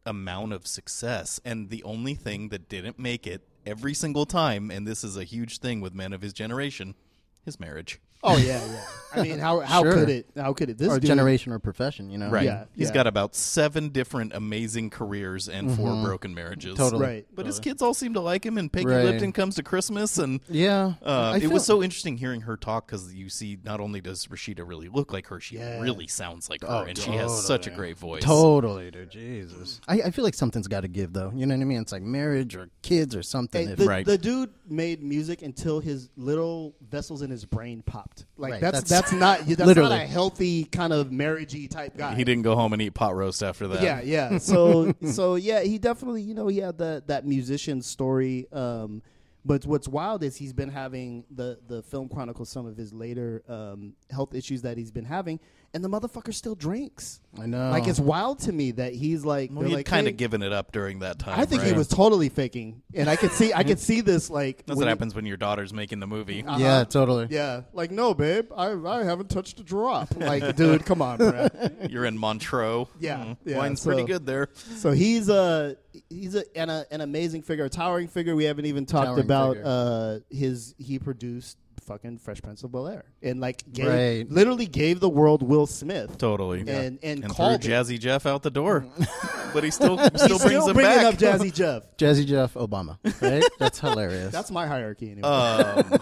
amount 0.06 0.52
of 0.52 0.68
success 0.68 1.40
and 1.46 1.70
the 1.70 1.82
only 1.84 2.16
thing 2.16 2.50
that 2.50 2.68
didn't 2.68 3.00
make 3.00 3.26
it 3.26 3.48
every 3.66 3.94
single 3.94 4.26
time 4.26 4.72
and 4.72 4.88
this 4.88 5.04
is 5.04 5.18
a 5.18 5.24
huge 5.24 5.60
thing 5.60 5.82
with 5.82 5.94
men 5.94 6.14
of 6.14 6.22
his 6.22 6.34
generation 6.34 6.96
his 7.44 7.60
marriage 7.60 8.00
Oh 8.24 8.38
yeah, 8.38 8.64
yeah. 8.66 8.86
I 9.14 9.24
mean, 9.24 9.40
how 9.40 9.60
how 9.60 9.82
Sure. 9.84 9.92
could 9.94 10.08
it? 10.10 10.26
How 10.38 10.54
could 10.54 10.70
it? 10.70 10.78
This 10.78 10.88
or 10.88 10.98
dude, 10.98 11.08
generation 11.08 11.52
or 11.52 11.60
profession, 11.60 12.10
you 12.10 12.18
know? 12.18 12.30
right 12.30 12.46
Yeah, 12.46 12.64
He's 12.74 12.88
yeah. 12.88 12.94
got 12.94 13.08
about 13.08 13.36
seven 13.36 13.90
different 13.90 14.32
amazing 14.34 14.90
careers 14.90 15.50
and 15.50 15.70
four 15.76 16.02
broken 16.02 16.34
marriages 16.34 16.78
Totally. 16.78 17.06
Right. 17.06 17.26
but 17.36 17.46
his 17.46 17.60
kids 17.60 17.82
all 17.82 17.94
seem 17.94 18.14
to 18.14 18.22
like 18.22 18.46
him 18.46 18.58
and 18.58 18.72
peggy 18.72 18.86
Right. 18.86 19.04
lipton 19.04 19.34
comes 19.34 19.56
to 19.56 19.64
christmas 19.64 20.18
and 20.18 20.40
Yeah. 20.48 20.94
uh, 21.06 21.32
I 21.34 21.38
it 21.38 21.40
feel- 21.42 21.52
was 21.52 21.66
so 21.66 21.84
interesting 21.84 22.16
hearing 22.20 22.40
her 22.42 22.56
talk 22.56 22.88
because 22.88 23.14
you 23.14 23.28
see 23.28 23.58
not 23.66 23.82
only 23.82 24.00
does 24.00 24.28
rashida 24.28 24.66
really 24.66 24.88
look 24.88 25.12
like 25.12 25.28
her 25.28 25.42
she 25.42 25.58
Yeah. 25.58 25.82
really 25.82 26.08
sounds 26.08 26.50
like 26.50 26.62
her 26.62 26.68
Oh, 26.70 26.84
and 26.84 26.98
she 26.98 27.12
has 27.12 27.46
such 27.46 27.68
a 27.68 27.70
great 27.70 27.98
voice 27.98 28.24
Totally, 28.24 28.92
dude. 28.92 29.12
Jesus. 29.12 29.82
I, 29.90 30.04
I 30.04 30.12
feel 30.12 30.24
like 30.24 30.36
something's 30.36 30.70
got 30.70 30.82
to 30.82 30.88
give, 30.88 31.12
though. 31.12 31.34
You 31.36 31.46
know 31.48 31.56
what 31.56 31.62
I 31.62 31.66
mean? 31.66 31.82
It's 31.82 31.92
like 31.92 32.02
marriage 32.04 32.56
or 32.56 32.70
kids 32.82 33.14
or 33.14 33.24
something. 33.24 33.68
Hey, 33.68 33.74
If- 33.74 33.80
the, 33.80 33.86
Right. 33.88 34.06
the 34.06 34.18
dude 34.18 34.52
made 34.70 35.04
music 35.04 35.42
until 35.42 35.82
his 35.82 36.10
little 36.16 36.76
vessels 36.90 37.22
in 37.24 37.30
his 37.30 37.44
brain 37.44 37.84
popped. 37.86 38.11
Like 38.38 38.54
Right, 38.54 38.62
that's, 38.62 38.82
that's- 38.90 39.12
that's 39.12 39.14
not 39.14 39.40
that's 39.48 39.60
Literally. 39.62 39.90
not 39.98 40.04
a 40.04 40.08
healthy 40.08 40.66
kind 40.66 40.94
of 40.94 41.08
marriagey 41.10 41.70
type 41.70 41.96
guy. 41.98 42.16
he 42.16 42.24
didn't 42.24 42.44
go 42.44 42.56
home 42.56 42.74
and 42.74 42.82
eat 42.82 42.94
pot 42.94 43.16
roast 43.16 43.42
after 43.44 43.68
that 43.70 43.82
Yeah, 43.84 44.02
yeah. 44.02 44.38
So 44.52 44.94
so 45.06 45.36
yeah, 45.36 45.62
he 45.62 45.78
definitely 45.78 46.22
you 46.22 46.34
know 46.34 46.48
he 46.48 46.58
had 46.60 46.78
that 46.80 47.08
that 47.08 47.26
musician 47.26 47.82
story. 47.82 48.48
Um, 48.52 49.02
but 49.44 49.66
what's 49.66 49.88
wild 49.88 50.24
is 50.24 50.36
he's 50.36 50.54
been 50.54 50.70
having 50.70 51.24
the 51.32 51.58
the 51.68 51.82
film 51.84 52.10
chronicles 52.10 52.50
some 52.50 52.66
of 52.68 52.78
his 52.78 52.94
later 52.94 53.42
um, 53.48 53.94
health 54.12 54.36
issues 54.36 54.62
that 54.64 54.78
he's 54.78 54.92
been 54.92 55.06
having, 55.06 55.40
and 55.74 55.84
the 55.84 55.90
motherfucker 55.90 56.34
still 56.34 56.56
drinks. 56.56 57.20
I 57.40 57.46
know. 57.46 57.70
Like 57.72 57.88
it's 57.88 58.00
wild 58.00 58.40
to 58.40 58.52
me 58.52 58.72
that 58.72 58.94
he's 58.94 59.24
like 59.24 59.52
well, 59.52 59.62
they're 59.62 59.70
he 59.70 59.76
like, 59.76 59.86
kind 59.86 60.06
of 60.08 60.12
"Hey," 60.12 60.18
given 60.18 60.42
it 60.44 60.52
up 60.52 60.74
during 60.74 61.00
that 61.00 61.18
time 61.18 61.40
I 61.40 61.46
think 61.46 61.64
he 61.64 61.72
was 61.72 61.88
totally 61.88 62.28
faking, 62.28 62.82
and 62.94 63.10
I 63.10 63.16
could 63.16 63.32
see 63.32 63.54
I 63.54 63.64
could 63.64 63.80
see 63.80 64.02
this 64.02 64.30
like 64.30 64.66
That's 64.66 64.76
what 64.78 64.84
he- 64.84 64.90
happens 64.90 65.16
when 65.16 65.26
your 65.26 65.38
daughter's 65.38 65.72
making 65.74 66.02
the 66.02 66.08
movie. 66.08 66.44
Uh-huh. 66.46 66.58
Yeah, 66.60 66.84
totally. 66.84 67.28
Yeah, 67.30 67.62
like 67.74 67.90
no, 67.92 68.14
babe, 68.14 68.52
I 68.56 68.72
I 68.74 69.04
haven't 69.06 69.30
touched 69.30 69.60
a 69.62 69.64
drop. 69.64 70.14
Like, 70.18 70.56
dude, 70.58 70.86
come 70.86 71.02
on, 71.02 71.18
bro. 71.20 71.48
You're 71.90 72.06
in 72.06 72.18
Montreux. 72.18 72.88
Yeah, 73.00 73.18
Mm, 73.20 73.38
yeah, 73.46 73.58
wine's 73.58 73.82
so- 73.82 73.92
pretty 73.92 74.04
good 74.06 74.26
there. 74.26 74.50
So 74.76 74.92
he's 74.92 75.30
a 75.30 75.78
he's 76.10 76.36
a 76.36 76.44
an, 76.58 76.70
a, 76.70 76.86
an 76.92 77.00
amazing 77.00 77.44
figure, 77.44 77.64
a 77.66 77.70
towering 77.70 78.10
figure. 78.10 78.36
We 78.36 78.44
haven't 78.44 78.66
even 78.66 78.86
talked 78.86 79.06
Towering 79.08 79.24
about 79.24 79.56
figure. 79.56 79.70
uh, 79.70 80.20
his. 80.30 80.76
He 80.78 81.00
produced 81.00 81.58
fucking 81.82 82.18
Fresh 82.20 82.42
Prince 82.42 82.64
of 82.64 82.72
Bel 82.72 82.88
Air, 82.88 83.06
and 83.22 83.40
like 83.40 83.64
gave, 83.72 83.88
Right. 83.88 84.30
literally 84.30 84.66
gave 84.66 85.00
the 85.00 85.10
world 85.10 85.44
Will 85.44 85.68
Smith. 85.68 86.18
Totally. 86.18 86.62
And- 86.62 87.00
and 87.04 87.22
threw 87.24 87.30
called 87.34 87.64
it. 87.66 87.68
Jazzy 87.70 88.00
Jeff 88.00 88.26
out 88.26 88.44
the 88.44 88.52
door, 88.52 88.86
but 89.54 89.64
he 89.64 89.72
still 89.72 89.98
still 90.16 90.28
He's 90.28 90.28
brings 90.28 90.40
still 90.42 90.68
him 90.70 90.74
bringing 90.76 90.96
back. 90.96 91.06
up 91.06 91.16
Jazzy 91.16 91.54
Jeff. 91.54 91.84
Jazzy 91.98 92.26
Jeff 92.26 92.54
Obama, 92.56 92.98
right? 93.22 93.44
That's 93.60 93.80
hilarious. 93.80 94.32
That's 94.32 94.52
my 94.52 94.68
hierarchy 94.68 95.12
anyway. 95.12 95.28
um, 95.28 96.00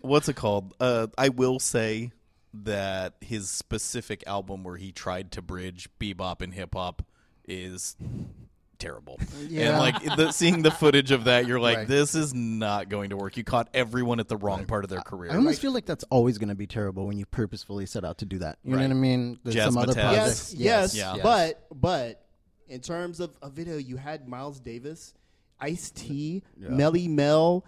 what's 0.00 0.28
it 0.28 0.36
called? 0.36 0.74
Uh, 0.80 1.06
I 1.18 1.30
will 1.30 1.58
say 1.58 2.12
that 2.54 3.14
his 3.20 3.50
specific 3.50 4.22
album 4.26 4.62
where 4.62 4.76
he 4.76 4.92
tried 4.92 5.32
to 5.32 5.42
bridge 5.42 5.88
bebop 6.00 6.40
and 6.40 6.54
hip 6.54 6.74
hop 6.74 7.02
is 7.48 7.96
terrible. 8.84 9.18
And 9.54 9.78
like 9.78 10.02
the, 10.16 10.32
seeing 10.32 10.62
the 10.62 10.70
footage 10.70 11.10
of 11.10 11.24
that, 11.24 11.46
you're 11.46 11.60
like, 11.60 11.76
Right. 11.78 11.88
this 11.88 12.14
is 12.14 12.34
not 12.34 12.88
going 12.88 13.10
to 13.10 13.16
work. 13.16 13.36
You 13.36 13.44
caught 13.44 13.68
everyone 13.74 14.18
at 14.20 14.28
the 14.28 14.36
wrong 14.36 14.64
part 14.66 14.84
of 14.84 14.90
their 14.90 15.00
career. 15.00 15.30
I 15.32 15.36
almost 15.36 15.60
feel 15.60 15.72
like 15.72 15.86
that's 15.86 16.04
always 16.10 16.38
going 16.38 16.48
to 16.48 16.54
be 16.54 16.66
terrible 16.66 17.06
when 17.06 17.18
you 17.18 17.26
purposefully 17.26 17.86
set 17.86 18.04
out 18.04 18.18
to 18.18 18.26
do 18.26 18.38
that. 18.38 18.58
You 18.64 18.74
Right. 18.74 18.82
know 18.82 18.88
what 18.88 18.96
I 18.96 19.00
mean? 19.00 19.38
There's 19.44 19.62
some 19.64 19.76
other 19.78 19.92
projects. 19.94 20.54
yes, 20.54 20.94
yes, 20.94 20.96
Yeah. 20.96 21.22
but 21.22 21.66
but 21.74 22.24
in 22.68 22.80
terms 22.80 23.20
of 23.20 23.36
a 23.42 23.50
video, 23.50 23.76
you 23.76 23.96
had 23.96 24.26
Miles 24.28 24.58
Davis, 24.60 25.14
Ice 25.60 25.90
T, 25.90 26.42
Melle 26.60 27.08
Mel. 27.08 27.64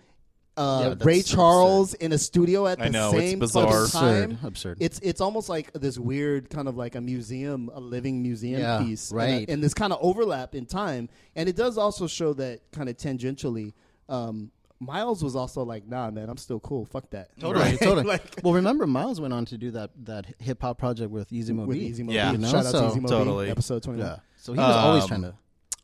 Yeah, 0.56 0.62
Uh, 0.62 0.88
that's 0.90 1.04
Ray 1.04 1.20
so 1.20 1.36
Charles 1.36 1.94
in 1.94 2.12
a 2.12 2.18
studio 2.18 2.66
at 2.66 2.78
the 2.78 2.84
I 2.86 2.88
know, 2.88 3.10
it's 3.10 3.18
same 3.30 3.38
bizarre. 3.38 3.66
fucking 3.66 3.76
Absurd, 3.84 4.30
time. 4.30 4.38
absurd. 4.42 4.78
It's 4.80 4.98
it's 5.00 5.20
almost 5.20 5.48
like 5.48 5.72
this 5.74 5.98
weird 5.98 6.48
kind 6.48 6.66
of 6.68 6.76
like 6.76 6.94
a 6.94 7.00
museum, 7.00 7.70
a 7.74 7.80
living 7.80 8.22
museum 8.22 8.60
Yeah, 8.60 8.78
piece, 8.82 9.10
and 9.10 9.20
a- 9.20 9.24
right. 9.24 9.48
And, 9.50 9.62
this 9.62 9.74
kind 9.74 9.92
of 9.92 9.98
overlap 10.00 10.54
in 10.54 10.64
time, 10.66 11.08
and 11.34 11.48
it 11.48 11.56
does 11.56 11.76
also 11.76 12.06
show 12.06 12.32
that 12.34 12.60
kind 12.72 12.88
of 12.88 12.96
tangentially. 12.96 13.74
Um, 14.08 14.50
Miles 14.78 15.22
was 15.24 15.34
also 15.36 15.62
like, 15.62 15.86
"Nah, 15.86 16.10
man, 16.10 16.28
I'm 16.28 16.36
still 16.36 16.60
cool. 16.60 16.84
Fuck 16.84 17.10
that." 17.10 17.30
Totally, 17.40 17.64
Right? 17.64 17.78
totally. 17.78 18.06
Like, 18.06 18.40
well, 18.42 18.52
remember 18.54 18.86
Miles 18.86 19.20
went 19.20 19.32
on 19.34 19.44
to 19.46 19.56
do 19.58 19.70
that 19.72 19.90
that 20.04 20.26
hip 20.38 20.60
hop 20.62 20.78
project 20.78 21.10
with 21.10 21.32
Easy 21.32 21.52
Mo 21.54 21.64
with 21.66 21.78
B. 21.78 21.84
Easy 21.86 22.02
Mo 22.02 22.12
Yeah. 22.12 22.30
B. 22.30 22.36
You 22.36 22.42
know, 22.42 22.48
Shout 22.50 22.66
out 22.66 22.72
so- 22.72 22.80
to 22.82 22.88
Easy 22.88 23.00
Mo 23.00 23.08
Totally. 23.08 23.44
B, 23.46 23.50
episode 23.50 23.82
twenty 23.82 24.00
one. 24.00 24.08
Yeah. 24.08 24.18
So 24.36 24.52
he 24.52 24.58
was 24.58 24.76
always 24.76 25.02
Um, 25.04 25.08
trying 25.08 25.22
to. 25.22 25.34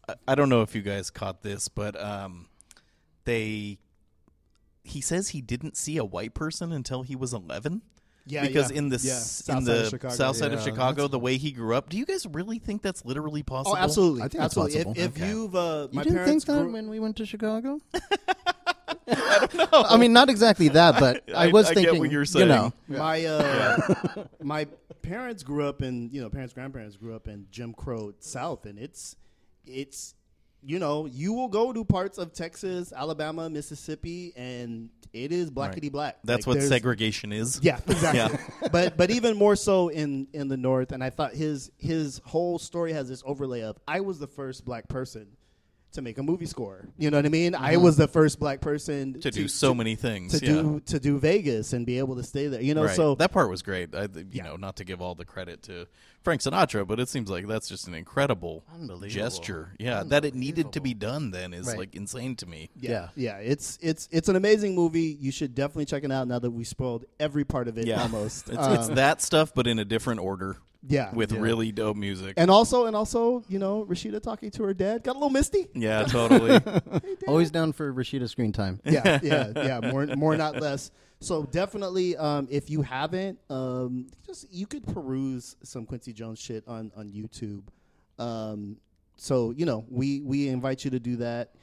I- 0.08 0.14
I 0.28 0.34
don't 0.34 0.48
know 0.50 0.60
if 0.62 0.74
you 0.74 0.82
guys 0.82 1.10
caught 1.10 1.42
this, 1.42 1.68
but 1.68 1.98
um, 2.02 2.46
they 3.24 3.78
he 4.84 5.00
says 5.00 5.30
he 5.30 5.40
didn't 5.40 5.76
see 5.76 5.96
a 5.96 6.04
white 6.04 6.34
person 6.34 6.72
until 6.72 7.02
he 7.02 7.14
was 7.16 7.32
11 7.32 7.82
Yeah, 8.26 8.46
because 8.46 8.70
yeah, 8.70 8.78
in 8.78 8.88
the 8.88 8.96
yeah. 9.02 9.12
s- 9.12 9.42
South 9.44 9.58
in 9.58 9.66
side 9.66 9.76
of 9.76 9.84
the 9.84 9.90
Chicago. 9.90 10.14
south 10.14 10.36
side 10.36 10.52
of 10.52 10.60
Chicago, 10.62 10.94
that's- 11.02 11.10
the 11.10 11.18
way 11.18 11.36
he 11.36 11.52
grew 11.52 11.74
up. 11.74 11.88
Do 11.88 11.96
you 11.96 12.04
guys 12.06 12.26
really 12.26 12.58
think 12.58 12.82
that's 12.82 13.04
literally 13.04 13.42
possible? 13.42 13.76
Oh, 13.76 13.80
absolutely. 13.80 14.22
I 14.22 14.28
think 14.28 14.34
it's 14.34 14.56
absolutely. 14.56 14.74
possible. 14.84 14.92
If, 14.92 15.16
if 15.16 15.16
Okay. 15.22 15.28
you've 15.28 15.54
uh, 15.54 15.88
You 15.90 15.96
my 15.96 16.02
didn't 16.02 16.16
think 16.16 16.24
parents 16.26 16.44
that 16.46 16.52
grew- 16.62 16.72
when 16.72 16.88
we 16.90 17.00
went 17.00 17.16
to 17.16 17.26
Chicago? 17.26 17.78
I 19.08 19.46
don't 19.52 19.72
know. 19.72 19.84
I 19.88 19.96
mean, 19.96 20.12
not 20.12 20.30
exactly 20.30 20.68
that, 20.68 20.98
but 20.98 21.24
I, 21.34 21.46
I- 21.46 21.50
was 21.52 21.66
I 21.66 21.74
get 21.74 21.82
thinking. 21.84 22.00
what 22.00 22.10
you're 22.10 22.22
You 22.22 22.26
saying. 22.26 22.48
know, 22.48 22.72
My 22.88 23.24
uh, 23.24 24.24
my 24.42 24.66
parents 25.02 25.42
grew 25.42 25.64
up 25.66 25.82
in 25.82 26.08
you 26.12 26.20
know 26.22 26.30
parents 26.30 26.52
grandparents 26.54 26.96
grew 26.96 27.14
up 27.14 27.26
in 27.28 27.46
Jim 27.50 27.72
Crow 27.74 28.12
South, 28.20 28.64
and 28.66 28.78
it's 28.78 29.16
it's 29.66 30.14
you 30.64 30.78
know 30.78 31.06
you 31.06 31.32
will 31.32 31.48
go 31.48 31.72
to 31.72 31.84
parts 31.84 32.18
of 32.18 32.32
Texas, 32.32 32.92
Alabama, 32.92 33.50
Mississippi, 33.50 34.32
and 34.36 34.90
it 35.12 35.32
is 35.32 35.50
blackety 35.50 35.90
black. 35.90 36.18
That's 36.24 36.46
Like, 36.46 36.56
what 36.56 36.64
segregation 36.64 37.32
is. 37.32 37.60
Yeah, 37.62 37.78
exactly. 37.86 38.38
yeah. 38.62 38.68
but 38.70 38.96
but 38.96 39.10
even 39.10 39.36
more 39.36 39.56
so 39.56 39.88
in 39.88 40.28
in 40.32 40.48
the 40.48 40.56
north, 40.56 40.92
and 40.92 41.02
I 41.02 41.10
thought 41.10 41.34
his 41.34 41.70
his 41.78 42.20
whole 42.24 42.58
story 42.58 42.92
has 42.92 43.08
this 43.08 43.22
overlay 43.26 43.62
of 43.62 43.78
I 43.86 44.00
was 44.00 44.18
the 44.18 44.26
first 44.26 44.64
black 44.64 44.88
person 44.88 45.36
to 45.92 46.02
make 46.02 46.18
a 46.18 46.22
movie 46.22 46.46
score. 46.46 46.88
You 46.96 47.10
know 47.10 47.18
what 47.18 47.26
I 47.26 47.28
mean? 47.28 47.54
I 47.54 47.74
uh-huh. 47.74 47.80
was 47.80 47.96
the 47.96 48.08
first 48.08 48.40
black 48.40 48.60
person 48.60 49.20
to 49.20 49.30
do 49.30 49.48
so 49.48 49.74
many 49.74 49.94
things. 49.94 50.38
to 50.38 50.46
yeah. 50.46 50.52
do 50.52 50.80
to 50.86 51.00
do 51.00 51.18
Vegas 51.18 51.72
and 51.72 51.84
be 51.84 51.98
able 51.98 52.16
to 52.16 52.22
stay 52.22 52.48
there. 52.48 52.62
You 52.62 52.74
know, 52.74 52.84
right. 52.84 52.96
so 52.96 53.14
that 53.16 53.32
part 53.32 53.50
was 53.50 53.62
great. 53.62 53.94
I, 53.94 54.04
you 54.04 54.26
Yeah. 54.30 54.44
know, 54.44 54.56
not 54.56 54.76
to 54.76 54.84
give 54.84 55.02
all 55.02 55.14
the 55.14 55.24
credit 55.24 55.62
to 55.64 55.86
Frank 56.22 56.40
Sinatra, 56.40 56.86
but 56.86 57.00
it 57.00 57.08
seems 57.08 57.28
like 57.30 57.46
that's 57.48 57.68
just 57.68 57.88
an 57.88 57.94
incredible 57.94 58.64
Unbelievable. 58.72 59.08
gesture. 59.08 59.74
Yeah, 59.78 60.02
that 60.04 60.24
it 60.24 60.34
needed 60.34 60.72
to 60.72 60.80
be 60.80 60.94
done 60.94 61.30
then 61.32 61.52
is 61.52 61.66
Right. 61.66 61.78
like 61.78 61.94
insane 61.94 62.36
to 62.36 62.46
me. 62.46 62.70
yeah, 62.78 63.08
yeah, 63.16 63.38
it's 63.38 63.78
it's 63.82 64.08
it's 64.12 64.28
an 64.28 64.36
amazing 64.36 64.74
movie. 64.74 65.16
You 65.20 65.30
should 65.32 65.54
definitely 65.54 65.86
check 65.86 66.04
it 66.04 66.12
out. 66.12 66.28
Now 66.28 66.38
that 66.38 66.50
we 66.50 66.64
spoiled 66.64 67.04
every 67.18 67.44
part 67.44 67.68
of 67.68 67.78
it, 67.78 67.86
Yeah, 67.86 68.02
almost. 68.02 68.48
It's, 68.52 68.58
Um, 68.58 68.72
it's 68.74 68.88
that 68.88 69.20
stuff, 69.22 69.52
but 69.54 69.66
in 69.66 69.78
a 69.78 69.84
different 69.84 70.20
order 70.20 70.56
yeah, 70.86 71.12
with 71.14 71.32
really 71.32 71.70
dope 71.72 71.96
music. 71.96 72.34
and 72.36 72.50
also 72.50 72.86
and 72.86 72.94
also, 72.96 73.42
you 73.48 73.58
know, 73.58 73.84
Rashida 73.88 74.20
talking 74.22 74.50
to 74.52 74.62
her 74.64 74.74
dad 74.74 75.02
got 75.04 75.12
a 75.12 75.18
little 75.18 75.30
misty. 75.30 75.68
yeah, 75.74 76.04
totally. 76.04 76.60
always 77.28 77.50
down 77.50 77.72
for 77.72 77.92
Rashida 77.92 78.28
screen 78.28 78.52
time. 78.52 78.80
yeah, 78.84 79.18
yeah, 79.22 79.52
yeah. 79.56 79.90
More, 79.90 80.06
more, 80.06 80.36
not 80.36 80.60
less. 80.60 80.90
So 81.22 81.44
definitely, 81.44 82.16
um, 82.16 82.48
if 82.50 82.68
you 82.68 82.82
haven't, 82.82 83.38
um, 83.48 84.08
just 84.26 84.52
you 84.52 84.66
could 84.66 84.84
peruse 84.86 85.56
some 85.62 85.86
Quincy 85.86 86.12
Jones 86.12 86.40
shit 86.40 86.64
on 86.66 86.90
on 86.96 87.10
YouTube. 87.10 87.62
Um, 88.18 88.78
so 89.16 89.52
you 89.52 89.64
know, 89.64 89.84
we 89.88 90.20
we 90.20 90.48
invite 90.48 90.84
you 90.84 90.90
to 90.90 91.00
do 91.00 91.16
that. 91.16 91.54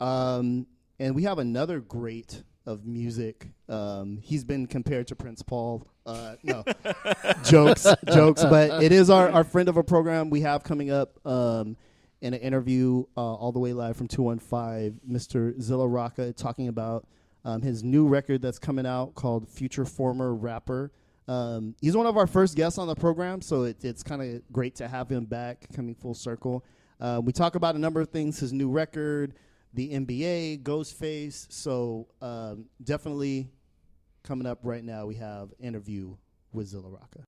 Um, 0.00 0.66
and 0.98 1.14
we 1.14 1.24
have 1.24 1.38
another 1.38 1.80
great 1.80 2.42
of 2.64 2.86
music. 2.86 3.48
Um, 3.68 4.18
he's 4.22 4.44
been 4.44 4.66
compared 4.66 5.08
to 5.08 5.16
Prince 5.16 5.42
Paul. 5.42 5.86
Uh, 6.06 6.36
no, 6.42 6.64
jokes, 7.44 7.86
jokes. 8.06 8.44
But 8.44 8.82
it 8.82 8.92
is 8.92 9.10
our, 9.10 9.30
our 9.30 9.44
friend 9.44 9.68
of 9.68 9.76
a 9.76 9.84
program 9.84 10.30
we 10.30 10.40
have 10.40 10.62
coming 10.62 10.90
up 10.90 11.24
um, 11.26 11.76
in 12.20 12.34
an 12.34 12.40
interview 12.40 13.04
uh, 13.16 13.20
all 13.20 13.52
the 13.52 13.58
way 13.58 13.72
live 13.72 13.96
from 13.96 14.08
215, 14.08 15.00
Mr. 15.08 15.60
Zilla 15.60 15.86
Rocca, 15.86 16.32
talking 16.32 16.68
about 16.68 17.06
um, 17.44 17.62
his 17.62 17.82
new 17.82 18.06
record 18.06 18.42
that's 18.42 18.58
coming 18.58 18.86
out 18.86 19.14
called 19.14 19.48
Future 19.48 19.84
Former 19.84 20.34
Rapper. 20.34 20.92
Um, 21.28 21.74
he's 21.80 21.96
one 21.96 22.06
of 22.06 22.16
our 22.16 22.26
first 22.26 22.56
guests 22.56 22.78
on 22.78 22.88
the 22.88 22.94
program, 22.94 23.40
so 23.40 23.64
it, 23.64 23.84
it's 23.84 24.02
kind 24.02 24.22
of 24.22 24.42
great 24.52 24.74
to 24.76 24.88
have 24.88 25.08
him 25.08 25.24
back, 25.24 25.66
coming 25.74 25.94
full 25.94 26.14
circle. 26.14 26.64
Uh, 27.00 27.20
we 27.22 27.32
talk 27.32 27.54
about 27.54 27.74
a 27.74 27.78
number 27.78 28.00
of 28.00 28.08
things: 28.10 28.40
his 28.40 28.52
new 28.52 28.70
record, 28.70 29.34
the 29.74 29.90
NBA, 29.90 30.62
Ghostface. 30.62 31.46
So 31.50 32.08
um, 32.20 32.66
definitely 32.82 33.48
coming 34.22 34.46
up 34.46 34.60
right 34.62 34.84
now, 34.84 35.06
we 35.06 35.16
have 35.16 35.52
interview 35.58 36.16
with 36.52 36.68
Zilla 36.68 36.90
Rocca. 36.90 37.24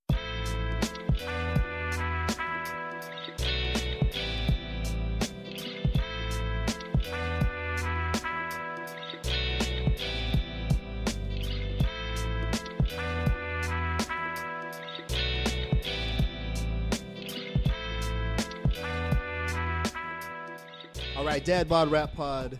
All 21.24 21.30
right, 21.30 21.42
Dad 21.42 21.70
Bod 21.70 21.90
Rap 21.90 22.14
Pod, 22.14 22.58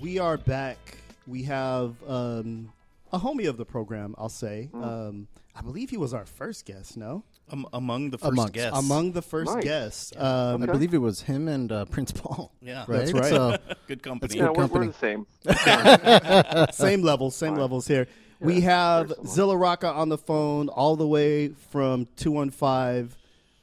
we 0.00 0.18
are 0.18 0.36
back. 0.36 0.96
We 1.28 1.44
have 1.44 1.94
um, 2.08 2.72
a 3.12 3.20
homie 3.20 3.48
of 3.48 3.56
the 3.56 3.64
program, 3.64 4.16
I'll 4.18 4.28
say. 4.28 4.68
Um, 4.74 5.28
I 5.54 5.62
believe 5.62 5.90
he 5.90 5.96
was 5.96 6.12
our 6.12 6.26
first 6.26 6.64
guest, 6.66 6.96
no? 6.96 7.22
Um, 7.52 7.68
among 7.72 8.10
the 8.10 8.18
first 8.18 8.32
Amongst- 8.32 8.52
guests. 8.54 8.76
Among 8.80 9.12
the 9.12 9.22
first 9.22 9.54
Nice. 9.54 9.62
guests. 9.62 10.12
Um, 10.16 10.64
I 10.64 10.66
believe 10.66 10.92
it 10.92 10.98
was 10.98 11.22
him 11.22 11.46
and 11.46 11.70
uh, 11.70 11.84
Prince 11.84 12.10
Paul. 12.10 12.50
yeah, 12.60 12.84
Right? 12.88 12.98
That's 12.98 13.12
right. 13.12 13.24
So, 13.26 13.56
Good 13.86 14.02
company. 14.02 14.36
Yeah, 14.38 14.48
good 14.48 14.56
we're, 14.56 14.66
we're 14.66 14.90
company. 14.90 15.26
the 15.44 16.66
same. 16.66 16.72
same 16.72 17.02
levels, 17.02 17.36
same 17.36 17.54
levels 17.54 17.86
here. 17.86 18.08
we 18.40 18.62
have. 18.62 19.12
Zilla 19.24 19.56
Rocca 19.56 19.88
on 19.88 20.08
the 20.08 20.18
phone 20.18 20.68
all 20.68 20.96
the 20.96 21.06
way 21.06 21.50
from 21.70 22.08
215. 22.16 23.16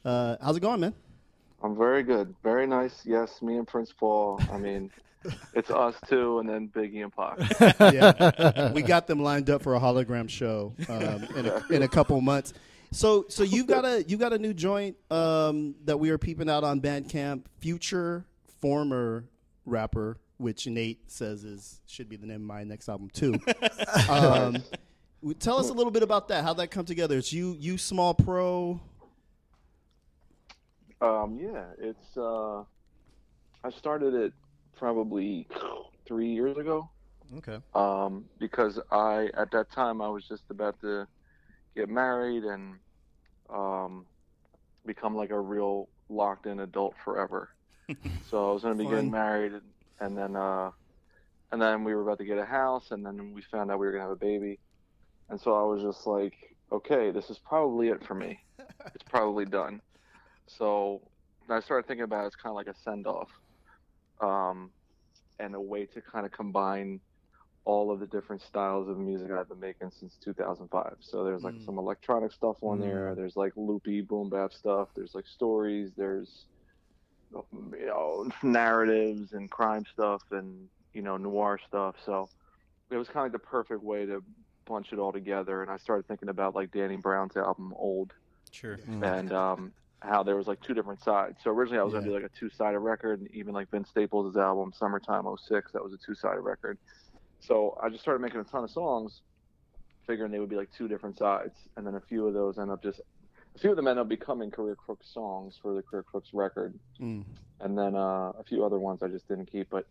Uh, 0.06 0.36
how's 0.40 0.56
it 0.56 0.60
going, 0.60 0.80
man? 0.80 0.94
I'm 1.62 1.76
very 1.76 2.02
good. 2.02 2.34
Very 2.42 2.66
nice. 2.66 3.02
Yes, 3.04 3.42
me 3.42 3.56
and 3.56 3.66
Prince 3.66 3.92
Paul. 3.92 4.40
I 4.52 4.58
mean, 4.58 4.90
it's 5.54 5.70
us 5.70 5.94
two 6.08 6.38
and 6.38 6.48
then 6.48 6.68
Biggie 6.68 7.02
and 7.02 7.12
Pac. 7.14 7.80
yeah, 7.92 8.72
we 8.72 8.82
got 8.82 9.06
them 9.06 9.22
lined 9.22 9.50
up 9.50 9.62
for 9.62 9.74
a 9.74 9.80
hologram 9.80 10.28
show 10.28 10.74
um, 10.88 11.24
in, 11.36 11.46
a, 11.46 11.64
in 11.70 11.82
a 11.82 11.88
couple 11.88 12.20
months. 12.20 12.54
So, 12.90 13.26
so 13.28 13.42
you've 13.42 13.66
got 13.66 13.84
a 13.84 14.02
you 14.04 14.16
got 14.16 14.32
a 14.32 14.38
new 14.38 14.54
joint 14.54 14.96
um, 15.10 15.74
that 15.84 15.98
we 15.98 16.10
are 16.10 16.18
peeping 16.18 16.48
out 16.48 16.64
on 16.64 16.80
Bandcamp. 16.80 17.42
Future 17.58 18.24
former 18.60 19.24
rapper, 19.66 20.16
which 20.38 20.66
Nate 20.66 21.10
says 21.10 21.44
is 21.44 21.80
should 21.86 22.08
be 22.08 22.16
the 22.16 22.26
name 22.26 22.36
of 22.36 22.46
my 22.46 22.64
next 22.64 22.88
album 22.88 23.10
too. 23.10 23.38
um, 24.08 24.62
tell 25.38 25.58
us 25.58 25.68
a 25.68 25.72
little 25.72 25.90
bit 25.90 26.02
about 26.02 26.28
that. 26.28 26.44
How 26.44 26.54
that 26.54 26.70
come 26.70 26.86
together? 26.86 27.18
It's 27.18 27.32
you, 27.32 27.56
you 27.58 27.76
small 27.76 28.14
pro. 28.14 28.80
Um, 31.00 31.38
yeah, 31.40 31.64
it's. 31.78 32.16
Uh, 32.16 32.62
I 33.64 33.70
started 33.70 34.14
it 34.14 34.32
probably 34.76 35.46
three 36.06 36.32
years 36.32 36.56
ago. 36.56 36.88
okay. 37.38 37.58
um, 37.74 38.24
because 38.38 38.78
I 38.90 39.28
at 39.34 39.50
that 39.52 39.70
time 39.70 40.00
I 40.00 40.08
was 40.08 40.24
just 40.24 40.44
about 40.50 40.80
to 40.80 41.06
get 41.76 41.88
married 41.88 42.44
and 42.44 42.74
um, 43.50 44.06
become 44.86 45.14
like 45.14 45.30
a 45.30 45.40
real 45.40 45.88
locked 46.08 46.46
in 46.46 46.60
adult 46.60 46.94
forever. 47.04 47.50
so 48.30 48.50
I 48.50 48.52
was 48.52 48.62
going 48.62 48.76
to 48.76 48.84
be 48.84 48.88
getting 48.88 49.10
married, 49.10 49.52
and, 49.52 49.62
and 50.00 50.16
then 50.16 50.36
uh, 50.36 50.70
and 51.52 51.60
then 51.60 51.84
we 51.84 51.94
were 51.94 52.02
about 52.02 52.18
to 52.18 52.24
get 52.24 52.38
a 52.38 52.44
house, 52.44 52.90
and 52.90 53.04
then 53.04 53.32
we 53.32 53.42
found 53.42 53.70
out 53.70 53.78
we 53.78 53.86
were 53.86 53.92
going 53.92 54.02
to 54.02 54.08
have 54.08 54.16
a 54.16 54.16
baby, 54.16 54.58
and 55.28 55.40
so 55.40 55.54
I 55.54 55.62
was 55.62 55.82
just 55.82 56.06
like, 56.06 56.34
okay, 56.72 57.10
this 57.10 57.30
is 57.30 57.38
probably 57.38 57.88
it 57.88 58.04
for 58.04 58.14
me. 58.14 58.40
it's 58.94 59.04
probably 59.08 59.44
done. 59.44 59.80
So 60.48 61.10
I 61.50 61.60
started 61.60 61.86
thinking 61.86 62.04
about 62.04 62.24
it 62.24 62.28
as 62.28 62.36
kind 62.36 62.52
of 62.52 62.56
like 62.56 62.68
a 62.68 62.74
send 62.74 63.06
off. 63.06 63.30
Um, 64.20 64.72
and 65.38 65.54
a 65.54 65.60
way 65.60 65.86
to 65.86 66.02
kind 66.02 66.26
of 66.26 66.32
combine 66.32 67.00
all 67.64 67.90
of 67.92 68.00
the 68.00 68.06
different 68.06 68.42
styles 68.42 68.88
of 68.88 68.98
music 68.98 69.30
I've 69.30 69.48
been 69.48 69.60
making 69.60 69.90
since 69.90 70.18
2005. 70.22 70.96
So 71.00 71.24
there's 71.24 71.44
like 71.44 71.54
Mm. 71.54 71.64
some 71.64 71.78
electronic 71.78 72.32
stuff 72.32 72.56
on 72.62 72.80
there. 72.80 73.14
There's 73.16 73.36
like 73.36 73.52
loopy 73.56 74.02
boom 74.02 74.30
bap 74.30 74.52
stuff. 74.52 74.88
There's 74.96 75.14
like 75.14 75.26
stories. 75.26 75.92
There's 75.96 76.46
you 77.32 77.86
know 77.86 78.30
narratives 78.42 79.32
and 79.32 79.50
crime 79.50 79.84
stuff 79.92 80.22
and 80.30 80.68
you 80.94 81.02
know 81.02 81.16
noir 81.16 81.58
stuff. 81.66 81.96
So 82.04 82.30
it 82.90 82.96
was 82.96 83.08
kind 83.08 83.26
of 83.26 83.32
the 83.32 83.38
perfect 83.38 83.82
way 83.82 84.06
to 84.06 84.22
bunch 84.66 84.92
it 84.92 84.98
all 84.98 85.12
together. 85.12 85.62
And 85.62 85.70
I 85.70 85.76
started 85.78 86.06
thinking 86.08 86.28
about 86.28 86.54
like 86.54 86.70
Danny 86.72 86.96
Brown's 86.96 87.36
album 87.36 87.74
Old 87.76 88.12
Sure. 88.52 88.78
and 89.02 89.32
um, 89.32 89.72
how 90.00 90.22
there 90.22 90.36
was 90.36 90.46
like 90.46 90.60
two 90.60 90.74
different 90.74 91.02
sides. 91.02 91.38
So 91.42 91.50
originally 91.50 91.80
I 91.80 91.82
was 91.82 91.92
gonna 91.92 92.06
Yeah. 92.06 92.12
do 92.18 92.22
like 92.22 92.30
a 92.30 92.38
two-sided 92.38 92.78
record, 92.78 93.20
and 93.20 93.30
even 93.32 93.52
like 93.54 93.70
Vince 93.70 93.88
Staples' 93.90 94.36
album 94.36 94.72
Summertime 94.72 95.26
'06, 95.36 95.72
that 95.72 95.82
was 95.82 95.92
a 95.92 95.98
two-sided 95.98 96.40
record. 96.40 96.78
So 97.40 97.76
I 97.82 97.88
just 97.88 98.02
started 98.02 98.20
making 98.20 98.40
a 98.40 98.44
ton 98.44 98.64
of 98.64 98.70
songs, 98.70 99.22
figuring 100.06 100.30
they 100.30 100.38
would 100.38 100.48
be 100.50 100.56
like 100.56 100.70
two 100.70 100.88
different 100.88 101.18
sides, 101.18 101.54
and 101.76 101.86
then 101.86 101.94
a 101.96 102.00
few 102.00 102.26
of 102.26 102.34
those 102.34 102.58
end 102.58 102.70
up 102.70 102.82
just 102.82 103.00
a 103.54 103.58
few 103.58 103.70
of 103.70 103.76
them 103.76 103.88
end 103.88 103.98
up 103.98 104.08
becoming 104.08 104.50
Career 104.50 104.76
Crooks 104.76 105.12
songs 105.12 105.56
for 105.60 105.74
the 105.74 105.82
Career 105.82 106.04
Crooks 106.04 106.30
record, 106.32 106.78
Mm. 107.00 107.24
and 107.60 107.76
then 107.76 107.96
uh, 107.96 108.32
a 108.38 108.44
few 108.44 108.64
other 108.64 108.78
ones 108.78 109.02
I 109.02 109.08
just 109.08 109.26
didn't 109.26 109.46
keep. 109.50 109.68
But 109.70 109.86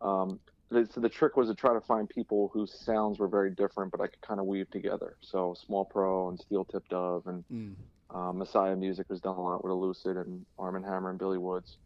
um, 0.00 0.40
the, 0.70 0.86
so 0.90 1.00
the 1.00 1.08
trick 1.10 1.36
was 1.36 1.48
to 1.48 1.54
try 1.54 1.74
to 1.74 1.80
find 1.82 2.08
people 2.08 2.48
whose 2.54 2.72
sounds 2.80 3.18
were 3.18 3.28
very 3.28 3.50
different, 3.50 3.90
but 3.92 4.00
I 4.00 4.06
could 4.06 4.20
kind 4.22 4.40
of 4.40 4.46
weave 4.46 4.70
together. 4.70 5.16
So 5.20 5.54
Small 5.66 5.84
Pro 5.84 6.28
and 6.30 6.38
Steel 6.40 6.64
Tipped 6.64 6.88
Dove 6.88 7.26
and 7.26 7.44
Mm. 7.48 7.76
Um, 8.14 8.38
Messiah 8.38 8.76
Musik 8.76 9.08
was 9.08 9.20
done 9.20 9.36
a 9.36 9.42
lot 9.42 9.62
with 9.64 9.72
Elucid 9.72 10.16
and 10.20 10.44
Armand 10.58 10.84
Hammer 10.84 11.10
and 11.10 11.18
Billy 11.18 11.38
Woods. 11.38 11.78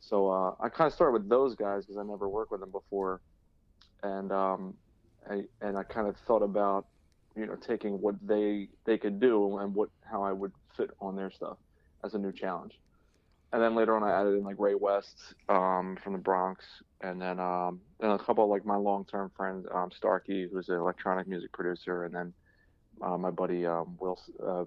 So 0.00 0.30
uh, 0.30 0.54
I 0.60 0.68
kind 0.68 0.86
of 0.86 0.92
started 0.94 1.12
with 1.12 1.28
those 1.28 1.54
guys 1.56 1.84
because 1.84 1.98
I 1.98 2.02
never 2.04 2.28
worked 2.28 2.52
with 2.52 2.60
them 2.60 2.70
before, 2.70 3.20
and 4.02 4.30
um, 4.32 4.74
I, 5.30 5.42
and 5.60 5.76
I 5.78 5.82
kind 5.84 6.06
of 6.08 6.16
thought 6.26 6.42
about 6.42 6.86
you 7.36 7.46
know 7.46 7.56
taking 7.56 8.00
what 8.00 8.14
they 8.26 8.68
they 8.84 8.98
could 8.98 9.20
do 9.20 9.58
and 9.58 9.74
what 9.74 9.88
how 10.02 10.22
I 10.22 10.32
would 10.32 10.52
fit 10.76 10.90
on 11.00 11.16
their 11.16 11.30
stuff 11.30 11.58
as 12.04 12.14
a 12.14 12.18
new 12.18 12.32
challenge. 12.32 12.78
and 13.52 13.62
then 13.62 13.74
later 13.76 13.96
on 13.96 14.02
I 14.02 14.12
added 14.20 14.34
in 14.34 14.44
like 14.44 14.56
Ray 14.58 14.74
West 14.74 15.34
um, 15.48 15.96
from 16.02 16.12
the 16.12 16.18
Bronx, 16.18 16.64
and 17.00 17.20
then 17.22 17.40
um, 17.40 17.80
then 18.00 18.10
a 18.10 18.18
couple 18.18 18.44
of 18.44 18.50
like 18.50 18.66
my 18.66 18.76
long 18.76 19.04
term 19.06 19.30
friends, 19.36 19.66
um, 19.72 19.90
Starkey, 19.96 20.48
who's 20.52 20.68
an 20.68 20.76
electronic 20.76 21.26
music 21.28 21.52
producer, 21.52 22.04
and 22.04 22.14
then 22.14 22.32
uh, 23.00 23.16
my 23.16 23.30
buddy 23.30 23.64
um, 23.64 23.96
Will 24.00 24.20
uh, 24.46 24.64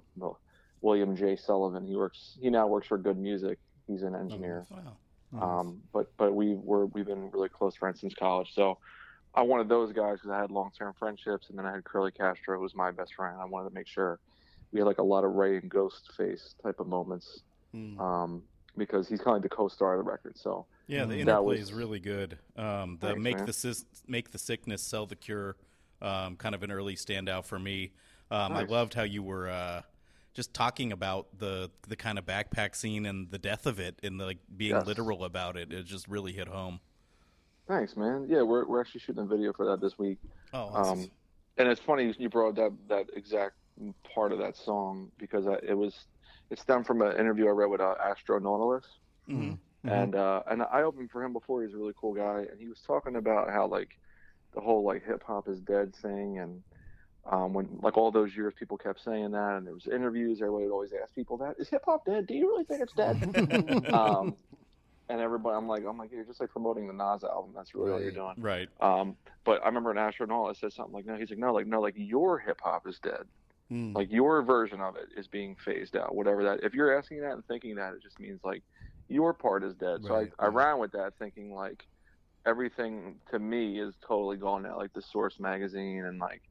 William 0.81 1.15
J 1.15 1.35
Sullivan. 1.35 1.85
He 1.85 1.95
works 1.95 2.37
he 2.41 2.49
now 2.49 2.67
works 2.67 2.87
for 2.87 2.97
Good 2.97 3.17
Music. 3.17 3.57
He's 3.87 4.03
an 4.03 4.15
engineer. 4.15 4.65
Wow. 4.69 5.59
Um, 5.59 5.81
but 5.93 6.15
but 6.17 6.33
we 6.33 6.55
were 6.55 6.85
we've 6.87 7.05
been 7.05 7.29
really 7.31 7.49
close 7.49 7.75
friends 7.75 7.99
since 8.01 8.13
college. 8.13 8.53
So 8.53 8.77
I 9.35 9.41
wanted 9.41 9.69
those 9.69 9.91
guys 9.91 10.15
because 10.19 10.31
I 10.31 10.39
had 10.39 10.51
long 10.51 10.71
term 10.77 10.93
friendships, 10.97 11.49
and 11.49 11.57
then 11.57 11.65
I 11.65 11.71
had 11.73 11.83
Curly 11.83 12.11
Castro, 12.11 12.55
who 12.57 12.61
was 12.63 12.75
my 12.75 12.91
best 12.91 13.13
friend. 13.13 13.37
I 13.39 13.45
wanted 13.45 13.69
to 13.69 13.75
make 13.75 13.87
sure 13.87 14.19
we 14.71 14.79
had 14.79 14.85
like 14.85 14.97
a 14.99 15.03
lot 15.03 15.23
of 15.23 15.33
Ray 15.33 15.57
and 15.57 15.69
Ghost 15.69 16.11
face 16.17 16.55
type 16.63 16.79
of 16.79 16.87
moments, 16.87 17.41
Mm. 17.75 17.99
um, 17.99 18.43
because 18.77 19.07
he's 19.09 19.19
kind 19.19 19.29
of 19.35 19.43
like 19.43 19.49
the 19.49 19.55
co-star 19.55 19.93
of 19.99 20.05
the 20.05 20.09
record. 20.09 20.37
So 20.37 20.65
Yeah, 20.87 21.03
the 21.05 21.17
interplay 21.19 21.43
was- 21.57 21.59
is 21.59 21.73
really 21.73 21.99
good. 21.99 22.37
Um, 22.55 22.97
the 22.99 23.07
Thanks, 23.07 23.21
make 23.21 23.37
man. 23.37 23.45
the 23.45 23.53
sis- 23.53 23.85
make 24.07 24.31
the 24.31 24.37
sickness, 24.37 24.81
sell 24.81 25.05
the 25.05 25.15
cure. 25.17 25.57
Um, 26.01 26.35
kind 26.37 26.53
of 26.55 26.63
an 26.63 26.71
early 26.71 26.95
standout 26.95 27.45
for 27.45 27.57
me. 27.59 27.91
Um, 28.31 28.53
I 28.53 28.63
loved 28.63 28.93
how 28.93 29.03
you 29.03 29.23
were 29.23 29.49
uh, 29.49 29.81
just 30.37 30.53
talking 30.53 30.91
about 30.91 31.27
the 31.39 31.69
the 31.87 31.95
kind 31.95 32.19
of 32.19 32.25
backpack 32.25 32.75
scene 32.75 33.07
and 33.07 33.31
the 33.31 33.39
death 33.39 33.65
of 33.65 33.79
it, 33.79 33.95
and 34.03 34.19
like 34.19 34.37
being 34.55 34.75
Yes. 34.75 34.85
literal 34.85 35.23
about 35.25 35.57
it. 35.57 35.73
It 35.73 35.83
just 35.87 36.07
really 36.07 36.31
hit 36.31 36.47
home. 36.47 36.79
thanks, 37.67 37.97
man. 37.97 38.27
Yeah, 38.29 38.43
we're 38.43 38.65
we're 38.67 38.79
actually 38.79 39.01
shooting 39.01 39.23
a 39.23 39.25
video 39.25 39.51
for 39.51 39.65
that 39.65 39.81
this 39.81 39.97
week. 39.97 40.19
Oh, 40.53 40.69
Um, 40.75 41.09
and 41.57 41.67
it's 41.67 41.81
funny 41.81 42.13
you 42.19 42.29
brought 42.29 42.55
that 42.55 42.71
that 42.87 43.07
exact 43.15 43.55
part 44.13 44.31
of 44.31 44.37
that 44.37 44.55
song 44.55 45.11
because 45.17 45.47
I, 45.47 45.55
it 45.63 45.73
was 45.75 46.05
it 46.51 46.59
stemmed 46.59 46.85
from 46.85 47.01
an 47.01 47.17
interview 47.17 47.47
I 47.47 47.51
read 47.51 47.69
with 47.71 47.81
uh, 47.81 47.95
Astronautalis. 47.99 48.85
Mm-hmm. 49.27 49.89
and 49.89 50.13
uh, 50.15 50.43
and 50.49 50.61
I 50.71 50.83
opened 50.83 51.09
for 51.09 51.23
him 51.23 51.33
before. 51.33 51.63
He's 51.63 51.73
a 51.73 51.77
really 51.77 51.95
cool 51.99 52.13
guy, 52.13 52.45
and 52.49 52.59
he 52.59 52.67
was 52.67 52.79
talking 52.85 53.15
about 53.15 53.49
how 53.49 53.65
like 53.65 53.89
the 54.53 54.61
whole 54.61 54.83
like 54.85 55.03
hip 55.03 55.23
hop 55.25 55.47
is 55.49 55.59
dead 55.61 55.95
thing, 55.95 56.37
and 56.37 56.61
um, 57.29 57.53
when 57.53 57.79
like 57.81 57.97
all 57.97 58.11
those 58.11 58.35
years 58.35 58.53
people 58.57 58.77
kept 58.77 59.03
saying 59.03 59.31
that, 59.31 59.57
and 59.57 59.65
there 59.67 59.73
was 59.73 59.87
interviews, 59.87 60.41
everybody 60.41 60.65
would 60.65 60.73
always 60.73 60.93
ask 61.01 61.13
people 61.13 61.37
that 61.37 61.55
is 61.59 61.69
hip 61.69 61.83
hop 61.85 62.05
dead? 62.05 62.27
Do 62.27 62.33
you 62.33 62.47
really 62.47 62.63
think 62.63 62.81
it's 62.81 62.93
dead? 62.93 63.17
um, 63.93 64.35
and 65.09 65.21
everybody, 65.21 65.55
I'm 65.55 65.67
like, 65.67 65.83
I'm 65.85 65.97
like, 65.97 66.11
you're 66.11 66.25
just 66.25 66.39
like 66.39 66.51
promoting 66.51 66.87
the 66.87 66.93
Nas 66.93 67.23
album. 67.23 67.51
That's 67.55 67.73
really 67.73 67.91
all 67.91 68.01
you're 68.01 68.11
doing. 68.11 68.35
right. 68.37 68.67
Um, 68.81 69.15
but 69.45 69.61
I 69.63 69.67
remember 69.67 69.91
an 69.91 69.97
astronaut 69.97 70.57
said 70.57 70.73
something 70.73 70.93
like, 70.93 71.05
no, 71.05 71.15
he's 71.15 71.29
like, 71.29 71.39
no, 71.39 71.53
like, 71.53 71.67
no, 71.67 71.79
like 71.79 71.95
your 71.97 72.39
hip 72.39 72.59
hop 72.61 72.87
is 72.87 72.99
dead. 72.99 73.23
Mm. 73.71 73.95
Like 73.95 74.11
your 74.11 74.41
version 74.43 74.79
of 74.79 74.95
it 74.95 75.09
is 75.17 75.27
being 75.27 75.55
phased 75.63 75.95
out. 75.97 76.15
Whatever 76.15 76.43
that. 76.45 76.63
If 76.63 76.73
you're 76.73 76.97
asking 76.97 77.21
that 77.21 77.33
and 77.33 77.45
thinking 77.47 77.75
that, 77.75 77.93
it 77.93 78.01
just 78.01 78.19
means 78.19 78.39
like 78.43 78.63
your 79.09 79.33
part 79.33 79.63
is 79.63 79.75
dead. 79.75 80.03
so 80.03 80.15
Right, 80.15 80.31
I, 80.39 80.45
I 80.45 80.47
right. 80.47 80.67
ran 80.67 80.79
with 80.79 80.91
that, 80.93 81.13
thinking 81.19 81.53
like 81.53 81.85
everything 82.45 83.15
to 83.31 83.39
me 83.39 83.79
is 83.79 83.95
totally 84.05 84.37
gone 84.37 84.63
now. 84.63 84.77
Like 84.77 84.93
the 84.93 85.01
Source 85.01 85.39
magazine 85.39 86.05
and 86.05 86.19
like 86.19 86.41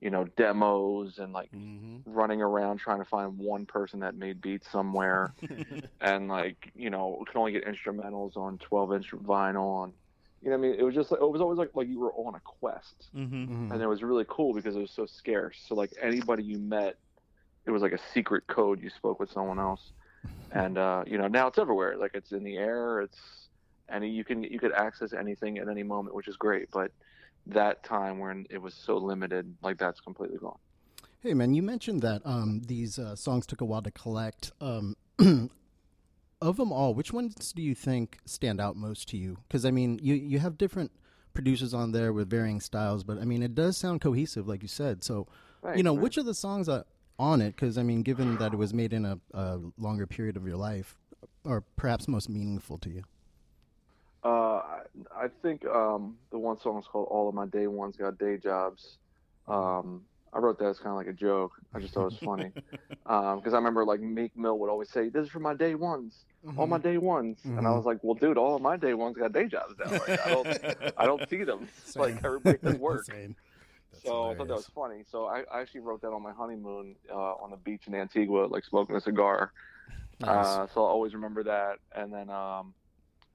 you 0.00 0.10
know 0.10 0.24
demos 0.36 1.18
and 1.18 1.32
like 1.32 1.50
Mhm. 1.52 2.02
running 2.06 2.40
around 2.42 2.78
trying 2.78 2.98
to 2.98 3.04
find 3.04 3.38
one 3.38 3.66
person 3.66 4.00
that 4.00 4.14
made 4.14 4.40
beats 4.40 4.68
somewhere. 4.70 5.34
And 6.00 6.28
like 6.28 6.72
you 6.74 6.88
know 6.90 7.22
can 7.30 7.38
only 7.38 7.52
get 7.52 7.66
instrumentals 7.66 8.36
on 8.36 8.56
12 8.58 8.92
inch 8.94 9.10
vinyl 9.12 9.84
and 9.84 9.92
you 10.40 10.48
know 10.48 10.56
what 10.56 10.66
I 10.66 10.70
mean? 10.70 10.80
It 10.80 10.82
was 10.82 10.94
just 10.94 11.10
like 11.10 11.20
it 11.20 11.30
was 11.30 11.42
always 11.42 11.58
like 11.58 11.70
like 11.74 11.88
you 11.88 11.98
were 12.00 12.12
on 12.14 12.34
a 12.34 12.40
quest. 12.40 13.10
Mm-hmm. 13.14 13.72
and 13.72 13.82
it 13.82 13.86
was 13.86 14.02
really 14.02 14.24
cool 14.28 14.54
because 14.54 14.74
it 14.76 14.80
was 14.80 14.90
so 14.90 15.04
scarce. 15.04 15.58
So 15.68 15.74
like 15.74 15.92
anybody 16.00 16.42
you 16.44 16.58
met 16.58 16.96
it 17.66 17.70
was 17.70 17.82
like 17.82 17.92
a 17.92 17.98
secret 18.14 18.46
code 18.46 18.80
you 18.82 18.88
spoke 18.88 19.20
with 19.20 19.30
someone 19.30 19.58
else. 19.58 19.92
And 20.52 20.78
uh 20.78 21.04
you 21.06 21.18
know 21.18 21.28
now 21.28 21.46
it's 21.48 21.58
everywhere. 21.58 21.96
Like 21.98 22.12
it's 22.14 22.32
in 22.32 22.42
the 22.42 22.56
air 22.56 23.02
it's 23.02 23.18
and 23.90 24.00
you 24.16 24.24
can 24.24 24.42
you 24.42 24.58
could 24.58 24.72
access 24.72 25.12
anything 25.12 25.58
at 25.58 25.68
any 25.68 25.82
moment 25.82 26.14
which 26.14 26.28
is 26.28 26.36
great. 26.36 26.70
But 26.70 26.90
that 27.46 27.82
time 27.82 28.18
when 28.18 28.46
it 28.50 28.58
was 28.58 28.74
so 28.74 28.96
limited 28.96 29.54
like 29.62 29.78
that's 29.78 30.00
completely 30.00 30.38
gone 30.38 30.58
Hey 31.22 31.34
man, 31.34 31.52
you 31.52 31.62
mentioned 31.62 32.00
that 32.00 32.22
um, 32.24 32.62
these 32.64 32.98
uh, 32.98 33.14
songs 33.14 33.44
took 33.44 33.60
a 33.60 33.64
while 33.66 33.82
to 33.82 33.90
collect. 33.90 34.52
Um, 34.58 34.96
of 36.40 36.56
them 36.56 36.72
all, 36.72 36.94
which 36.94 37.12
ones 37.12 37.52
do 37.52 37.60
you 37.60 37.74
think 37.74 38.16
stand 38.24 38.58
out 38.58 38.74
most 38.74 39.06
to 39.10 39.18
you? 39.18 39.36
Because 39.46 39.66
I 39.66 39.70
mean, 39.70 40.00
you 40.02 40.14
you 40.14 40.38
have 40.38 40.56
different 40.56 40.90
producers 41.34 41.74
on 41.74 41.92
there 41.92 42.14
with 42.14 42.30
varying 42.30 42.58
styles, 42.58 43.04
but 43.04 43.18
I 43.18 43.26
mean, 43.26 43.42
it 43.42 43.54
does 43.54 43.76
sound 43.76 44.00
cohesive, 44.00 44.48
like 44.48 44.62
you 44.62 44.68
said. 44.68 45.04
So, 45.04 45.26
you 45.76 45.82
know, 45.82 45.92
man. 45.94 46.02
which 46.02 46.16
of 46.16 46.24
the 46.24 46.32
songs 46.32 46.70
are 46.70 46.86
on 47.18 47.42
it? 47.42 47.54
Because 47.54 47.76
I 47.76 47.82
mean, 47.82 48.02
given 48.02 48.38
that 48.38 48.54
it 48.54 48.56
was 48.56 48.72
made 48.72 48.94
in 48.94 49.04
a, 49.04 49.18
a 49.34 49.60
longer 49.76 50.06
period 50.06 50.38
of 50.38 50.46
your 50.46 50.56
life, 50.56 50.96
are 51.44 51.60
perhaps 51.76 52.08
most 52.08 52.30
meaningful 52.30 52.78
to 52.78 52.88
you? 52.88 53.02
Uh, 54.22 54.60
I, 55.16 55.28
think 55.42 55.64
um, 55.66 56.16
the 56.30 56.38
one 56.38 56.58
song 56.60 56.78
is 56.78 56.84
called 56.86 57.08
"All 57.10 57.28
of 57.28 57.34
My 57.34 57.46
Day 57.46 57.66
Ones 57.66 57.96
Got 57.96 58.18
Day 58.18 58.36
Jobs." 58.36 58.98
Um, 59.48 60.02
I 60.32 60.38
wrote 60.38 60.58
that 60.58 60.66
as 60.66 60.78
kind 60.78 60.90
of 60.90 60.96
like 60.96 61.08
a 61.08 61.12
joke. 61.12 61.52
I 61.74 61.80
just 61.80 61.94
thought 61.94 62.02
it 62.02 62.12
was 62.12 62.18
funny 62.18 62.52
because 63.04 63.52
I 63.52 63.56
remember 63.56 63.84
like 63.84 64.00
Meek 64.00 64.36
Mill 64.36 64.58
would 64.58 64.70
always 64.70 64.90
say, 64.90 65.08
"This 65.08 65.24
is 65.24 65.30
for 65.30 65.40
my 65.40 65.54
day 65.54 65.74
ones, 65.74 66.24
all 66.56 66.66
my 66.66 66.78
day 66.78 66.98
ones," 66.98 67.40
and 67.44 67.66
I 67.66 67.70
was 67.70 67.84
like, 67.84 67.98
"Well, 68.02 68.14
dude, 68.14 68.38
all 68.38 68.56
of 68.56 68.62
my 68.62 68.76
day 68.76 68.94
ones 68.94 69.16
got 69.16 69.32
day 69.32 69.46
jobs 69.46 69.74
now. 69.78 69.90
Like, 69.90 70.26
I 70.26 70.30
don't, 70.30 70.92
I 70.98 71.06
don't 71.06 71.28
see 71.28 71.42
them. 71.44 71.68
It's 71.86 71.96
like 71.96 72.22
everybody 72.22 72.58
does 72.58 72.74
work." 72.78 73.04
Same. 73.06 73.34
so 74.04 74.30
I 74.30 74.34
thought 74.36 74.48
that 74.48 74.54
was 74.54 74.70
funny. 74.74 75.02
So 75.10 75.26
I, 75.26 75.44
I 75.52 75.60
actually 75.62 75.80
wrote 75.80 76.02
that 76.02 76.12
on 76.12 76.22
my 76.22 76.32
honeymoon 76.32 76.94
uh, 77.10 77.34
on 77.42 77.50
the 77.50 77.56
beach 77.56 77.82
in 77.86 77.94
Antigua, 77.94 78.46
like 78.46 78.64
smoking 78.64 78.96
a 78.96 79.00
cigar. 79.00 79.52
Uh, 80.22 80.66
so 80.74 80.82
I'll 80.84 80.90
always 80.90 81.14
remember 81.14 81.42
that. 81.44 81.78
And 81.94 82.12
then, 82.12 82.28
um, 82.28 82.74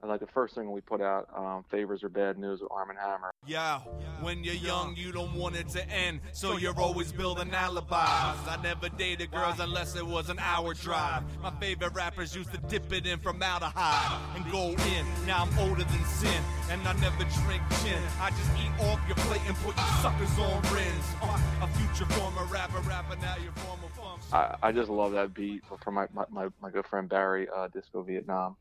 like 0.08 0.20
the 0.20 0.26
first 0.26 0.54
thing 0.54 0.70
we 0.70 0.80
put 0.80 1.00
out, 1.00 1.28
um, 1.34 1.64
"Favors 1.70 2.02
or 2.02 2.08
Bad 2.08 2.38
News" 2.38 2.60
with 2.60 2.70
Armand 2.70 2.98
Hammer. 2.98 3.30
Yeah, 3.46 3.80
when 4.20 4.42
you're 4.42 4.54
young, 4.54 4.96
you 4.96 5.12
don't 5.12 5.34
want 5.34 5.56
it 5.56 5.68
to 5.70 5.88
end, 5.88 6.20
so 6.32 6.56
you're 6.56 6.78
always 6.78 7.12
building 7.12 7.52
alibis. 7.52 7.92
I 7.92 8.58
never 8.62 8.88
dated 8.88 9.30
girls 9.30 9.60
unless 9.60 9.94
it 9.94 10.06
was 10.06 10.30
an 10.30 10.38
hour 10.38 10.74
drive. 10.74 11.22
My 11.42 11.50
favorite 11.60 11.94
rappers 11.94 12.34
used 12.34 12.52
to 12.52 12.58
dip 12.58 12.92
it 12.92 13.06
in 13.06 13.18
from 13.18 13.42
out 13.42 13.62
of 13.62 13.72
high 13.72 14.20
and 14.34 14.44
go 14.50 14.70
in. 14.70 15.06
Now 15.26 15.42
I'm 15.44 15.58
older 15.58 15.84
than 15.84 16.04
sin, 16.04 16.42
and 16.70 16.80
I 16.86 16.92
never 16.94 17.24
drink 17.44 17.62
gin. 17.84 18.02
I 18.20 18.30
just 18.30 18.50
eat 18.58 18.84
off 18.86 19.00
your 19.06 19.16
plate 19.16 19.42
and 19.46 19.56
put 19.58 19.76
you 19.76 19.82
suckers 20.02 20.38
on 20.38 20.62
rins. 20.74 21.06
Uh, 21.22 21.38
a 21.62 21.66
future 21.78 22.10
former 22.14 22.44
rapper, 22.46 22.80
rapper, 22.80 23.16
now 23.16 23.36
you're 23.42 23.52
former 23.52 23.88
funk. 23.94 24.20
I, 24.32 24.56
I 24.68 24.72
just 24.72 24.88
love 24.90 25.12
that 25.12 25.34
beat 25.34 25.62
from 25.82 25.94
my, 25.94 26.06
my, 26.12 26.24
my, 26.30 26.48
my 26.60 26.70
good 26.70 26.86
friend 26.86 27.08
Barry, 27.08 27.48
uh, 27.54 27.68
Disco 27.68 28.02
Vietnam. 28.02 28.56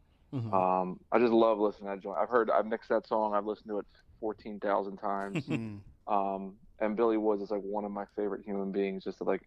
Um, 0.54 1.00
I 1.12 1.20
just 1.20 1.32
love 1.32 1.60
listening 1.60 1.90
to 1.90 1.96
that 1.96 2.02
joint. 2.04 2.18
I've 2.20 2.30
heard, 2.30 2.50
I've 2.50 2.66
mixed 2.66 2.90
that 2.90 3.08
song. 3.08 3.34
I've 3.34 3.46
listened 3.46 3.70
to 3.70 3.80
it 3.80 3.86
14,000 4.20 4.98
times. 4.98 5.46
um, 6.08 6.54
and 6.80 6.96
Billy 6.96 7.18
Woods 7.18 7.42
is 7.42 7.52
like 7.52 7.62
one 7.62 7.86
of 7.86 7.92
my 7.92 8.06
favorite 8.16 8.44
human 8.46 8.72
beings. 8.72 9.04
Just 9.04 9.20
to, 9.20 9.24
like, 9.24 9.42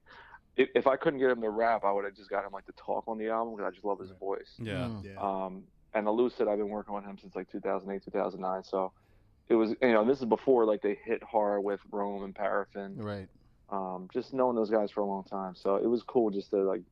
if, 0.56 0.68
if 0.74 0.86
I 0.86 0.96
couldn't 0.96 1.18
get 1.20 1.30
him 1.30 1.40
to 1.42 1.50
rap, 1.50 1.84
I 1.84 1.92
would 1.92 2.04
have 2.04 2.14
just 2.14 2.30
got 2.30 2.44
him 2.44 2.52
like 2.52 2.66
to 2.66 2.72
talk 2.72 3.04
on 3.06 3.18
the 3.18 3.28
album 3.28 3.54
because 3.54 3.70
I 3.70 3.74
just 3.74 3.84
love 3.84 4.00
his 4.00 4.10
voice. 4.18 4.54
Yeah. 4.58 4.90
Yeah. 5.02 5.16
Um, 5.20 5.64
and 5.94 6.06
Elucid, 6.06 6.48
I've 6.48 6.58
been 6.58 6.68
working 6.68 6.94
with 6.94 7.04
him 7.04 7.16
since 7.20 7.34
like 7.34 7.50
2008, 7.50 8.02
2009. 8.04 8.64
So 8.64 8.92
it 9.48 9.54
was, 9.54 9.70
you 9.82 9.92
know, 9.92 10.04
this 10.04 10.18
is 10.20 10.24
before 10.26 10.64
like 10.64 10.82
they 10.82 10.98
hit 11.04 11.22
hard 11.22 11.62
with 11.64 11.80
Rome 11.90 12.24
and 12.24 12.34
Paraffin 12.34 12.96
Right. 12.96 13.28
um, 13.70 14.08
just 14.12 14.32
knowing 14.34 14.56
those 14.56 14.70
guys 14.70 14.90
for 14.90 15.00
a 15.00 15.06
long 15.06 15.24
time. 15.24 15.54
So 15.54 15.76
it 15.76 15.86
was 15.86 16.02
cool 16.02 16.30
just 16.30 16.50
to 16.50 16.62
like 16.62 16.82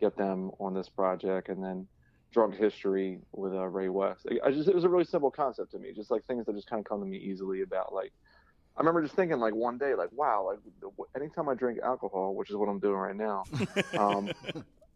get 0.00 0.16
them 0.16 0.50
on 0.60 0.74
this 0.74 0.88
project, 0.88 1.48
and 1.48 1.62
then 1.62 1.86
Drunk 2.32 2.54
History 2.54 3.20
with 3.32 3.52
uh, 3.52 3.66
Ray 3.66 3.88
West. 3.88 4.26
I 4.44 4.50
just 4.50 4.68
it 4.68 4.74
was 4.74 4.84
a 4.84 4.88
really 4.88 5.04
simple 5.04 5.30
concept 5.30 5.72
to 5.72 5.78
me, 5.78 5.92
just 5.94 6.10
like 6.10 6.24
things 6.26 6.46
that 6.46 6.54
just 6.54 6.68
kind 6.68 6.80
of 6.80 6.86
come 6.86 7.00
to 7.00 7.06
me 7.06 7.18
easily 7.18 7.62
about 7.62 7.92
like. 7.92 8.12
I 8.76 8.80
remember 8.80 9.02
just 9.02 9.14
thinking 9.16 9.38
like 9.38 9.54
one 9.54 9.78
day 9.78 9.94
like 9.94 10.10
wow 10.12 10.46
like 10.46 10.58
anytime 11.16 11.48
I 11.48 11.54
drink 11.54 11.78
alcohol 11.82 12.34
which 12.34 12.50
is 12.50 12.56
what 12.56 12.68
I'm 12.68 12.78
doing 12.78 12.96
right 12.96 13.16
now 13.16 13.48
um, 13.96 14.32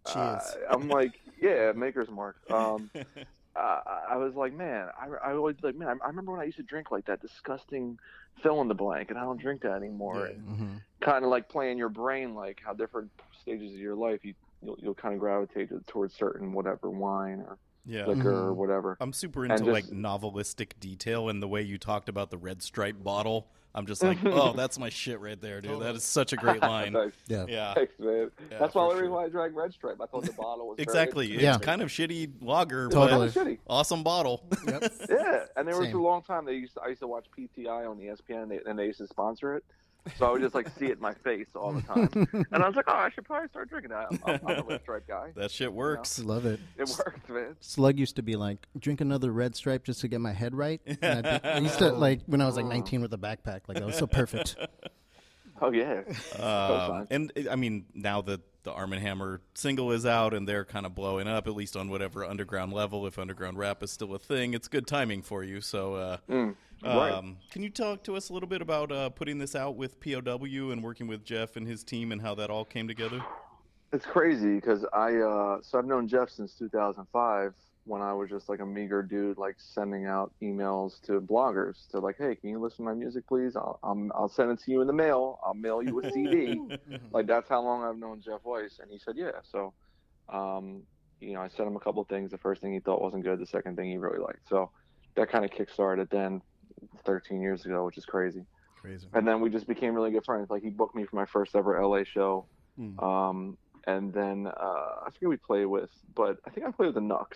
uh, 0.05 0.39
I'm 0.71 0.89
like 0.89 1.15
yeah 1.41 1.73
Maker's 1.73 2.11
Mark 2.11 2.37
um, 2.51 2.91
uh, 3.57 3.81
I 4.11 4.17
was 4.17 4.35
like 4.35 4.53
man 4.53 4.89
I, 5.01 5.31
I 5.31 5.33
always 5.35 5.57
like 5.63 5.75
man 5.77 5.89
I, 5.89 6.05
I 6.05 6.09
remember 6.09 6.33
when 6.33 6.41
I 6.41 6.45
used 6.45 6.59
to 6.59 6.63
drink 6.63 6.91
like 6.91 7.07
that 7.07 7.21
disgusting 7.21 7.99
fill 8.43 8.61
in 8.61 8.69
the 8.69 8.75
blank 8.75 9.11
and 9.11 9.19
I 9.19 9.23
don't 9.23 9.41
drink 9.41 9.63
that 9.63 9.73
anymore 9.73 10.27
Yeah. 10.27 10.33
And 10.35 10.45
hmm 10.57 10.77
kind 11.03 11.25
of 11.25 11.31
like 11.31 11.49
playing 11.49 11.79
your 11.79 11.89
brain 11.89 12.35
like 12.35 12.61
how 12.65 12.73
different 12.75 13.11
stages 13.41 13.73
of 13.73 13.79
your 13.81 13.97
life 13.97 14.25
you 14.25 14.35
you'll, 14.63 14.77
you'll 14.81 14.95
kind 14.95 15.15
of 15.15 15.21
gravitate 15.21 15.71
towards 15.87 16.15
certain 16.15 16.53
whatever 16.53 16.91
wine 16.91 17.41
or 17.47 17.59
Yeah. 17.87 18.07
liquor 18.07 18.31
or 18.31 18.51
mm-hmm. 18.51 18.59
whatever 18.61 18.97
I'm 19.01 19.13
super 19.13 19.45
into 19.45 19.59
just- 19.59 19.71
like 19.71 19.87
novelistic 19.87 20.73
detail 20.81 21.29
and 21.29 21.43
the 21.43 21.49
way 21.49 21.63
you 21.63 21.79
talked 21.79 22.09
about 22.09 22.31
the 22.31 22.39
red 22.39 22.63
stripe 22.63 23.03
bottle. 23.03 23.49
I'm 23.73 23.87
just 23.87 24.03
like, 24.03 24.19
mm-hmm. 24.19 24.37
oh, 24.37 24.53
that's 24.53 24.81
my 24.81 24.89
shit 24.89 25.21
right 25.21 25.41
there, 25.41 25.61
dude. 25.61 25.81
That 25.81 25.95
is 25.95 26.03
such 26.03 26.33
a 26.33 26.37
great 26.37 26.61
line. 26.61 26.93
Thanks, 26.95 27.17
Yeah. 27.29 27.45
Yeah. 27.49 27.75
thanks, 27.75 27.93
man. 28.01 28.29
Yeah, 28.51 28.59
That's 28.59 28.73
for 28.73 28.83
why 28.83 28.89
the 28.89 28.95
sure. 28.97 29.03
reason 29.03 29.15
why 29.15 29.25
I 29.27 29.29
drank 29.29 29.55
Red 29.55 29.73
Stripe. 29.73 30.01
I 30.01 30.07
thought 30.07 30.25
the 30.25 30.33
bottle 30.33 30.67
was 30.67 30.77
very 30.77 30.83
Exactly. 30.83 31.27
interesting. 31.27 31.49
It's 31.51 31.59
Yeah. 31.61 31.65
kind 31.65 31.81
of 31.81 31.89
shitty 31.89 32.33
lager, 32.41 32.89
Totally. 32.89 33.29
but 33.29 33.47
shitty. 33.47 33.59
awesome 33.69 34.03
bottle. 34.03 34.43
Yeah, 34.67 35.45
and 35.57 35.69
there 35.69 35.79
was 35.79 35.87
Same. 35.87 35.99
a 35.99 36.03
long 36.03 36.23
time 36.23 36.47
they 36.47 36.55
used. 36.55 36.75
To, 36.75 36.81
I 36.83 36.89
used 36.89 37.01
to 37.01 37.07
watch 37.07 37.27
PTI 37.37 37.89
on 37.89 37.99
ESPN, 37.99 38.43
and 38.43 38.51
they, 38.51 38.59
and 38.67 38.77
they 38.77 38.87
used 38.87 38.99
to 38.99 39.07
sponsor 39.07 39.55
it. 39.55 39.65
So 40.19 40.27
I 40.27 40.31
would 40.33 40.41
just 40.43 40.55
like 40.55 40.69
see 40.79 40.87
it 40.87 40.93
in 40.93 41.01
my 41.01 41.15
face 41.15 41.47
all 41.55 41.73
the 41.73 41.83
time, 41.83 42.09
and 42.53 42.63
I 42.63 42.67
was 42.67 42.77
like, 42.77 42.87
"Oh, 42.89 42.93
I 42.95 43.11
should 43.11 43.25
probably 43.25 43.49
start 43.49 43.69
drinking 43.69 43.91
that." 43.91 44.07
I'm, 44.25 44.41
I'm 44.47 44.59
a 44.61 44.63
red 44.63 44.81
stripe 44.83 45.07
guy. 45.07 45.31
That 45.37 45.51
shit 45.51 45.73
works. 45.73 46.19
Love 46.19 46.47
it. 46.47 46.61
It 46.79 46.89
worked, 46.99 47.29
man. 47.29 47.57
Slug 47.61 47.99
used 47.99 48.17
to 48.17 48.23
be 48.23 48.37
like, 48.37 48.67
drink 48.79 49.01
another 49.01 49.33
red 49.33 49.55
stripe 49.55 49.85
just 49.85 50.01
to 50.01 50.09
get 50.09 50.21
my 50.21 50.33
head 50.33 50.55
right. 50.55 50.81
And 50.87 51.27
I'd 51.27 51.43
be- 51.43 51.49
I 51.49 51.59
used 51.59 51.79
to 51.79 51.93
like 51.93 52.21
when 52.27 52.41
I 52.41 52.47
was 52.47 52.57
like 52.57 52.67
19 52.67 53.03
with 53.03 53.13
a 53.13 53.19
backpack, 53.19 53.63
like 53.69 53.79
that 53.79 53.87
was 53.87 53.97
so 53.97 54.07
perfect. 54.07 54.57
Oh 55.63 55.73
yeah. 55.73 56.01
Um, 56.39 57.07
and 57.11 57.31
uh, 57.37 57.51
I 57.51 57.57
mean, 57.57 57.85
now 57.95 58.23
that 58.23 58.41
the 58.63 58.73
Armand 58.73 59.03
Hammer 59.03 59.43
single 59.55 59.93
is 59.93 60.07
out 60.07 60.33
and 60.33 60.49
they're 60.49 60.65
kind 60.65 60.87
of 60.87 60.95
blowing 60.95 61.29
up, 61.29 61.47
at 61.47 61.55
least 61.55 61.77
on 61.77 61.91
whatever 61.91 62.25
underground 62.25 62.73
level, 62.73 63.07
if 63.07 63.19
underground 63.19 63.59
rap 63.59 63.83
is 63.83 63.91
still 63.91 64.15
a 64.15 64.19
thing, 64.19 64.55
it's 64.55 64.69
good 64.69 64.87
timing 64.87 65.21
for 65.21 65.45
you. 65.45 65.61
So, 65.61 65.95
uh, 65.97 66.17
right. 66.29 66.55
Um, 66.85 67.37
can 67.51 67.63
you 67.63 67.71
talk 67.71 68.03
to 68.05 68.17
us 68.17 68.29
a 68.31 68.33
little 68.33 68.49
bit 68.49 68.63
about 68.63 68.91
uh, 68.93 69.11
putting 69.11 69.39
this 69.39 69.55
out 69.55 69.77
with 69.77 70.01
POW 70.01 70.71
and 70.71 70.83
working 70.83 71.07
with 71.07 71.25
Jeff 71.25 71.57
and 71.57 71.67
his 71.67 71.85
team 71.85 72.13
and 72.13 72.21
how 72.23 72.35
that 72.37 72.51
all 72.51 72.65
came 72.65 72.89
together? 72.89 73.23
It's 73.93 74.07
crazy 74.07 74.55
because 74.55 74.85
I 74.93 75.17
uh, 75.17 75.59
so 75.63 75.79
I've 75.79 75.85
known 75.85 76.07
Jeff 76.07 76.31
since 76.31 76.55
2005 76.55 77.55
when 77.85 78.01
I 78.01 78.13
was 78.13 78.31
just 78.31 78.49
like 78.49 78.61
a 78.61 78.67
meager 78.67 79.03
dude, 79.03 79.37
like 79.37 79.57
sending 79.59 80.07
out 80.07 80.33
emails 80.43 81.01
to 81.03 81.21
bloggers 81.21 81.89
to 81.91 81.99
like, 81.99 82.17
hey, 82.19 82.37
can 82.37 82.51
you 82.51 82.61
listen 82.61 82.85
to 82.85 82.91
my 82.91 82.95
music, 82.95 83.27
please? 83.27 83.57
I'll 83.57 83.81
I'll, 83.83 84.09
I'll 84.15 84.29
send 84.29 84.53
it 84.53 84.61
to 84.65 84.71
you 84.71 84.81
in 84.81 84.87
the 84.87 84.93
mail. 84.93 85.41
I'll 85.45 85.55
mail 85.55 85.83
you 85.83 86.01
a 86.01 86.13
CD. 86.13 86.61
like 87.13 87.27
that's 87.27 87.49
how 87.49 87.63
long 87.63 87.83
I've 87.83 87.99
known 87.99 88.21
Jeff 88.21 88.41
Weiss, 88.45 88.79
and 88.81 88.91
he 88.91 88.99
said 88.99 89.17
yeah. 89.17 89.41
So, 89.51 89.73
um, 90.29 90.83
you 91.21 91.33
know, 91.33 91.41
I 91.41 91.49
sent 91.49 91.69
him 91.69 91.77
a 91.77 91.81
couple 91.81 92.01
of 92.01 92.09
things. 92.09 92.31
The 92.31 92.39
first 92.39 92.63
thing 92.63 92.73
he 92.73 92.81
thought 92.81 93.03
wasn't 93.03 93.25
good. 93.25 93.41
The 93.41 93.47
second 93.47 93.77
thing 93.77 93.91
he 93.91 93.99
really 93.99 94.21
liked. 94.21 94.49
So 94.49 94.71
that 95.17 95.31
kind 95.31 95.45
of 95.45 95.51
kickstarted 95.51 96.11
then 96.11 96.43
13 97.05 97.41
years 97.41 97.65
ago, 97.67 97.85
which 97.85 97.99
is 97.99 98.05
crazy. 98.05 98.45
Crazy. 98.81 99.07
and 99.13 99.29
then 99.29 99.41
we 99.43 99.51
just 99.51 99.67
became 99.67 99.95
really 99.95 100.11
good 100.11 100.25
friends. 100.25 100.49
Like 100.49 100.63
he 100.63 100.71
booked 100.71 100.95
me 100.95 101.05
for 101.05 101.17
my 101.17 101.27
first 101.27 101.55
ever 101.55 101.79
LA 101.85 102.05
show, 102.05 102.47
Hmm. 102.79 102.99
um, 103.01 103.59
and 103.87 104.13
then 104.13 104.47
uh, 104.47 104.51
I 105.07 105.11
forget 105.13 105.29
we 105.29 105.37
played 105.37 105.67
with, 105.67 105.91
but 106.15 106.39
I 106.47 106.51
think 106.51 106.67
I 106.67 106.71
played 106.71 106.87
with 106.87 106.95
the 106.95 107.01
Knux. 107.03 107.27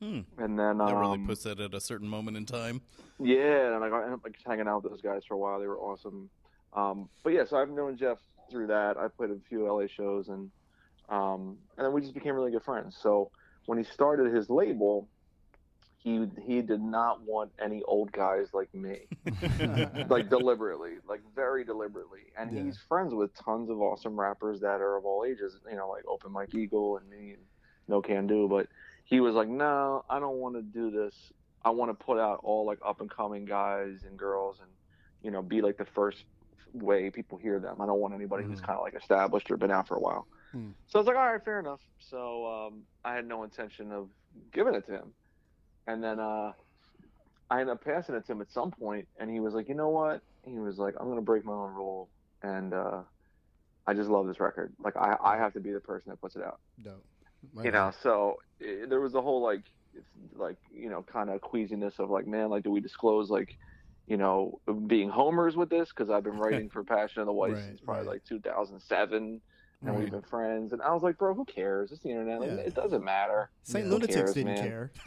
Hmm. 0.00 0.20
And 0.38 0.56
then 0.58 0.78
That 0.78 0.94
really 0.94 1.14
um, 1.14 1.26
puts 1.26 1.42
that 1.44 1.58
at 1.58 1.74
a 1.74 1.80
certain 1.80 2.06
moment 2.08 2.36
in 2.36 2.44
time. 2.46 2.82
yeah, 3.18 3.74
and 3.74 3.82
I 3.82 3.88
got 3.88 4.02
ended 4.02 4.12
up 4.14 4.20
like, 4.24 4.36
hanging 4.46 4.68
out 4.68 4.82
with 4.84 4.92
those 4.92 5.00
guys 5.00 5.22
for 5.26 5.34
a 5.34 5.38
while. 5.38 5.58
They 5.58 5.66
were 5.66 5.78
awesome. 5.78 6.28
Um, 6.74 7.08
but 7.24 7.32
yeah, 7.32 7.44
so 7.46 7.56
I've 7.56 7.70
known 7.70 7.96
Jeff 7.96 8.18
through 8.50 8.66
that. 8.68 8.96
I 8.96 9.08
played 9.08 9.30
a 9.30 9.36
few 9.48 9.66
LA 9.66 9.86
shows, 9.88 10.28
and 10.28 10.50
um, 11.08 11.56
and 11.76 11.84
then 11.86 11.92
we 11.92 12.00
just 12.00 12.14
became 12.14 12.34
really 12.34 12.50
good 12.52 12.62
friends. 12.64 12.96
So 13.00 13.30
when 13.66 13.78
he 13.78 13.84
started 13.84 14.32
his 14.34 14.50
label, 14.50 15.08
he 16.06 16.24
he 16.46 16.62
did 16.62 16.80
not 16.80 17.20
want 17.22 17.50
any 17.60 17.82
old 17.82 18.12
guys 18.12 18.46
like 18.54 18.72
me, 18.72 19.08
like 20.08 20.30
deliberately, 20.30 20.92
like 21.08 21.20
very 21.34 21.64
deliberately. 21.64 22.20
And 22.38 22.54
Yeah. 22.54 22.62
he's 22.62 22.78
friends 22.88 23.12
with 23.12 23.34
tons 23.34 23.68
of 23.70 23.80
awesome 23.80 24.18
rappers 24.18 24.60
that 24.60 24.80
are 24.80 24.96
of 24.96 25.04
all 25.04 25.24
ages, 25.24 25.58
you 25.68 25.76
know, 25.76 25.88
like 25.90 26.04
Open 26.06 26.30
Mike 26.30 26.54
Eagle 26.54 26.98
and 26.98 27.10
me 27.10 27.32
and 27.32 27.42
Nocando. 27.90 28.48
But 28.48 28.68
he 29.04 29.18
was 29.18 29.34
like, 29.34 29.48
no, 29.48 30.04
I 30.08 30.20
don't 30.20 30.36
want 30.36 30.54
to 30.54 30.62
do 30.62 30.92
this. 30.92 31.32
I 31.64 31.70
want 31.70 31.90
to 31.90 32.04
put 32.04 32.20
out 32.20 32.38
all 32.44 32.64
like 32.64 32.78
up 32.86 33.00
and 33.00 33.10
coming 33.10 33.44
guys 33.44 34.04
and 34.06 34.16
girls, 34.16 34.58
and 34.60 34.70
you 35.22 35.32
know, 35.32 35.42
be 35.42 35.60
like 35.60 35.76
the 35.76 35.86
first 35.86 36.22
way 36.72 37.10
people 37.10 37.36
hear 37.36 37.58
them. 37.58 37.80
I 37.80 37.86
don't 37.86 37.98
want 37.98 38.14
anybody 38.14 38.44
who's 38.44 38.60
kind 38.60 38.78
of 38.78 38.82
like 38.84 38.94
established 38.94 39.50
or 39.50 39.56
been 39.56 39.72
out 39.72 39.88
for 39.88 39.96
a 39.96 40.00
while. 40.00 40.28
Hmm. 40.52 40.70
So 40.86 41.00
I 41.00 41.00
was 41.00 41.08
like, 41.08 41.16
all 41.16 41.32
right, 41.32 41.44
fair 41.44 41.58
enough. 41.58 41.80
So 41.98 42.46
um, 42.46 42.82
I 43.04 43.14
had 43.16 43.26
no 43.26 43.42
intention 43.42 43.90
of 43.90 44.08
giving 44.52 44.76
it 44.76 44.86
to 44.86 44.92
him. 44.92 45.12
And 45.86 46.02
then 46.02 46.18
uh, 46.18 46.52
I 47.50 47.60
ended 47.60 47.74
up 47.74 47.84
passing 47.84 48.14
it 48.14 48.26
to 48.26 48.32
him 48.32 48.40
at 48.40 48.50
some 48.52 48.70
point, 48.70 49.06
and 49.18 49.30
he 49.30 49.40
was 49.40 49.54
like, 49.54 49.68
you 49.68 49.74
know 49.74 49.88
what? 49.88 50.22
He 50.44 50.58
was 50.58 50.78
like, 50.78 50.94
I'm 50.98 51.08
gonna 51.08 51.22
break 51.22 51.44
my 51.44 51.52
own 51.52 51.74
rule, 51.74 52.08
and 52.42 52.74
uh, 52.74 53.02
I 53.86 53.94
just 53.94 54.08
love 54.10 54.26
this 54.26 54.40
record. 54.40 54.72
Like 54.82 54.96
I, 54.96 55.16
I 55.22 55.36
have 55.36 55.52
to 55.54 55.60
be 55.60 55.72
the 55.72 55.80
person 55.80 56.10
that 56.10 56.20
puts 56.20 56.36
it 56.36 56.42
out. 56.42 56.60
Dope. 56.82 57.04
You 57.62 57.70
know, 57.70 57.92
so 58.02 58.36
it, 58.58 58.90
there 58.90 59.00
was 59.00 59.14
a 59.14 59.22
whole 59.22 59.42
like, 59.42 59.62
it's 59.94 60.06
like 60.36 60.56
you 60.74 60.90
know, 60.90 61.02
kind 61.02 61.30
of 61.30 61.40
queasiness 61.40 61.94
of 61.98 62.10
like, 62.10 62.26
man, 62.26 62.50
like, 62.50 62.64
do 62.64 62.70
we 62.70 62.80
disclose 62.80 63.30
like, 63.30 63.56
you 64.06 64.16
know, 64.16 64.60
being 64.86 65.08
homers 65.08 65.56
with 65.56 65.70
this? 65.70 65.88
Because 65.88 66.10
I've 66.10 66.24
been 66.24 66.38
writing 66.38 66.68
for 66.72 66.82
Passion 66.82 67.20
of 67.20 67.26
the 67.26 67.32
Weiss 67.32 67.54
Right, 67.54 67.64
since 67.64 67.80
probably 67.80 68.06
right. 68.06 68.14
like 68.14 68.24
2007. 68.24 69.40
And 69.82 69.90
Right. 69.90 69.98
we've 70.00 70.10
been 70.10 70.22
friends, 70.22 70.72
and 70.72 70.80
I 70.80 70.92
was 70.94 71.02
like, 71.02 71.18
"Bro, 71.18 71.34
who 71.34 71.44
cares? 71.44 71.92
It's 71.92 72.00
the 72.02 72.08
internet. 72.10 72.40
Like, 72.40 72.50
Yeah. 72.50 72.56
It 72.56 72.74
doesn't 72.74 73.04
matter." 73.04 73.50
Saint 73.62 73.84
Who 73.84 73.90
Lunatics 73.92 74.14
cares, 74.16 74.32
didn't 74.34 74.54
man? 74.54 74.62
care. 74.62 74.90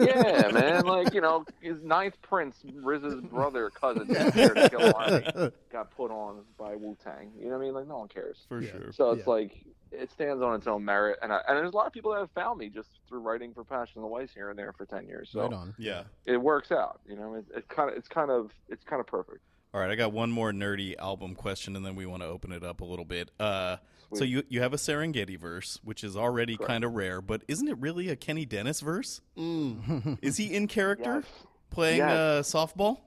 yeah, 0.00 0.50
man. 0.52 0.84
Like 0.86 1.12
you 1.12 1.20
know, 1.20 1.44
his 1.60 1.82
ninth 1.82 2.20
prince, 2.22 2.62
RZA's 2.64 3.20
brother, 3.26 3.68
cousin, 3.70 4.06
to 4.08 4.14
Killarmy, 4.14 5.52
got 5.72 5.90
put 5.90 6.10
on 6.10 6.44
by 6.58 6.76
Wu 6.76 6.96
Tang. 7.04 7.30
You 7.38 7.46
know 7.46 7.50
what 7.52 7.62
I 7.62 7.64
mean? 7.66 7.74
Like 7.74 7.86
no 7.88 7.98
one 7.98 8.08
cares. 8.08 8.46
For 8.48 8.60
Yeah. 8.62 8.70
sure. 8.72 8.92
So 8.92 9.10
it's 9.10 9.26
Yeah. 9.26 9.32
like 9.32 9.64
it 9.92 10.10
stands 10.10 10.40
on 10.42 10.54
its 10.54 10.66
own 10.66 10.84
merit, 10.84 11.18
and 11.20 11.32
I, 11.32 11.40
and 11.48 11.58
there's 11.58 11.72
a 11.72 11.76
lot 11.76 11.86
of 11.86 11.92
people 11.92 12.12
that 12.12 12.20
have 12.20 12.30
found 12.30 12.58
me 12.58 12.68
just 12.70 12.88
through 13.08 13.20
writing 13.20 13.52
for 13.52 13.64
Passion 13.64 13.98
of 13.98 14.02
the 14.02 14.08
Weiss 14.08 14.32
here 14.32 14.48
and 14.48 14.58
there 14.58 14.72
for 14.72 14.86
ten 14.86 15.06
years. 15.06 15.28
So 15.30 15.42
Right 15.42 15.52
on. 15.52 15.74
Yeah. 15.78 16.04
it 16.26 16.36
works 16.38 16.70
out. 16.72 17.00
You 17.06 17.16
know, 17.16 17.34
it, 17.34 17.44
it 17.54 17.68
kind 17.68 17.90
of 17.90 17.96
it's 17.96 18.08
kind 18.08 18.30
of 18.30 18.50
it's 18.68 18.84
kind 18.84 19.00
of 19.00 19.06
perfect. 19.06 19.40
All 19.72 19.80
right, 19.80 19.90
I 19.90 19.94
got 19.94 20.12
one 20.12 20.30
more 20.32 20.50
nerdy 20.52 20.96
album 20.98 21.34
question, 21.36 21.76
and 21.76 21.86
then 21.86 21.94
we 21.94 22.04
want 22.04 22.22
to 22.22 22.28
open 22.28 22.50
it 22.50 22.64
up 22.64 22.80
a 22.80 22.84
little 22.84 23.04
bit. 23.04 23.30
Uh, 23.38 23.76
so 24.12 24.24
you 24.24 24.42
you 24.48 24.60
have 24.62 24.72
a 24.72 24.76
Serengeti 24.76 25.38
verse, 25.38 25.78
which 25.84 26.02
is 26.02 26.16
already 26.16 26.56
kind 26.56 26.82
of 26.82 26.94
rare, 26.94 27.20
but 27.20 27.42
isn't 27.46 27.68
it 27.68 27.78
really 27.78 28.08
a 28.08 28.16
Kenny 28.16 28.44
Dennis 28.44 28.80
verse? 28.80 29.20
is 29.36 30.36
he 30.36 30.52
in 30.52 30.66
character 30.66 31.22
Yes. 31.22 31.46
playing 31.70 31.98
Yes. 31.98 32.10
uh, 32.10 32.42
softball? 32.42 32.98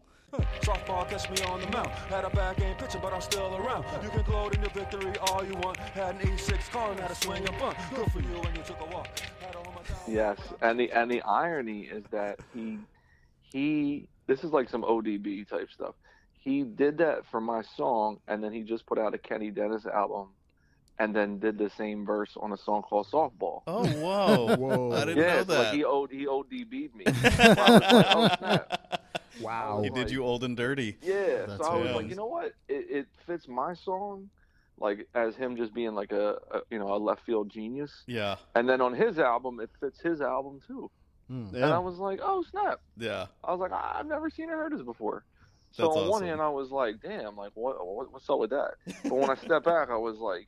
Softball, 0.62 1.08
catch 1.10 1.30
me 1.30 1.46
on 1.46 1.60
the 1.62 1.68
mound. 1.68 1.90
Had 1.90 2.24
a 2.24 2.30
bad 2.30 2.56
game 2.58 2.76
pitching, 2.78 3.02
but 3.02 3.14
I'm 3.14 3.22
still 3.22 3.56
around. 3.58 3.84
You 4.02 4.10
can 4.10 4.24
gloat 4.24 4.56
in 4.56 4.62
your 4.62 4.72
victory 4.72 5.14
all 5.28 5.46
you 5.46 5.54
want. 5.56 5.78
Had 5.78 6.16
an 6.16 6.22
E6 6.28 6.72
car 6.72 6.90
and 6.92 7.00
had 7.00 7.12
a 7.12 7.16
swing 7.16 7.46
and 7.48 7.60
bunt. 7.60 7.78
Good 7.94 8.12
for 8.12 8.20
you 8.20 8.40
when 8.40 8.56
you 8.56 8.64
took 8.64 8.80
a 8.80 8.86
walk. 8.86 9.10
Had 9.42 9.54
a 9.54 9.58
home. 9.58 9.84
Yes, 10.08 10.40
and 10.62 10.80
the 10.80 10.90
and 10.94 11.12
the 11.12 11.22
irony 11.24 11.82
is 11.82 12.04
that 12.12 12.40
he 12.54 12.80
he 13.42 14.08
this 14.28 14.44
is 14.46 14.52
like 14.52 14.70
some 14.70 14.84
ODB 14.84 15.48
type 15.48 15.70
stuff. 15.70 15.96
He 16.44 16.64
did 16.64 16.98
that 16.98 17.26
for 17.32 17.40
my 17.40 17.62
song, 17.78 18.20
and 18.28 18.44
then 18.44 18.52
he 18.52 18.64
just 18.64 18.86
put 18.86 18.98
out 19.00 19.14
a 19.14 19.18
Kenny 19.18 19.50
Dennis 19.50 19.86
album, 19.86 20.28
and 21.00 21.16
then 21.16 21.40
did 21.40 21.58
the 21.58 21.70
same 21.78 22.06
verse 22.06 22.32
on 22.36 22.52
a 22.52 22.58
song 22.58 22.82
called 22.82 23.08
Softball. 23.08 23.62
Oh, 23.66 23.86
whoa. 23.88 24.56
Whoa. 24.58 24.92
I 24.92 25.06
didn't 25.06 25.18
yeah, 25.20 25.36
know 25.36 25.40
it's 25.40 25.50
like 25.50 25.58
that. 25.60 25.74
he 25.74 25.86
OD, 25.86 26.12
he 26.12 26.28
ODB'd 26.28 26.96
me. 26.96 27.06
So 27.14 27.54
like, 27.54 28.40
oh. 28.42 28.60
Wow. 29.42 29.82
he 29.84 29.90
did 29.90 30.12
you 30.12 30.24
old 30.24 30.44
and 30.44 30.56
dirty. 30.56 30.98
Yeah, 31.02 31.46
That's 31.48 31.58
so 31.58 31.72
I 31.72 31.76
was 31.76 31.86
awesome. 31.86 31.96
like, 31.96 32.10
you 32.10 32.16
know 32.16 32.28
what? 32.28 32.54
It, 32.68 32.86
it 32.90 33.08
fits 33.26 33.48
my 33.48 33.74
song, 33.74 34.30
like 34.78 35.08
as 35.16 35.36
him 35.36 35.56
just 35.58 35.74
being 35.74 35.96
like 35.96 36.12
a, 36.12 36.36
a 36.52 36.60
you 36.70 36.78
know 36.78 36.94
a 36.94 36.98
left 36.98 37.26
field 37.26 37.50
genius. 37.50 38.04
Yeah, 38.06 38.36
And 38.54 38.70
then 38.70 38.80
on 38.82 38.94
his 38.94 39.18
album, 39.18 39.60
it 39.60 39.72
fits 39.80 40.00
his 40.02 40.22
album 40.22 40.60
too. 40.68 40.92
Mm. 41.32 41.54
And 41.54 41.66
I 41.66 41.80
was 41.80 41.98
like, 41.98 42.20
oh 42.22 42.44
snap! 42.52 42.82
yeah. 42.98 43.26
I 43.44 43.52
was 43.52 43.60
like, 43.60 43.72
I've 43.72 44.06
never 44.06 44.30
seen 44.30 44.50
or 44.50 44.58
heard 44.58 44.74
this 44.74 44.82
before. 44.84 45.24
So 45.74 45.88
That's 45.88 45.98
on 45.98 46.02
one 46.04 46.12
awesome. 46.22 46.28
hand, 46.28 46.42
I 46.42 46.50
was 46.50 46.70
like, 46.72 47.02
damn, 47.02 47.36
like 47.36 47.52
what, 47.56 47.76
what 47.86 48.12
what's 48.14 48.30
up 48.30 48.40
with 48.40 48.52
that? 48.52 48.76
But 49.04 49.16
when 49.16 49.30
I 49.30 49.36
stepped 49.36 49.66
back, 49.66 49.90
I 49.90 49.98
was 49.98 50.18
like, 50.20 50.48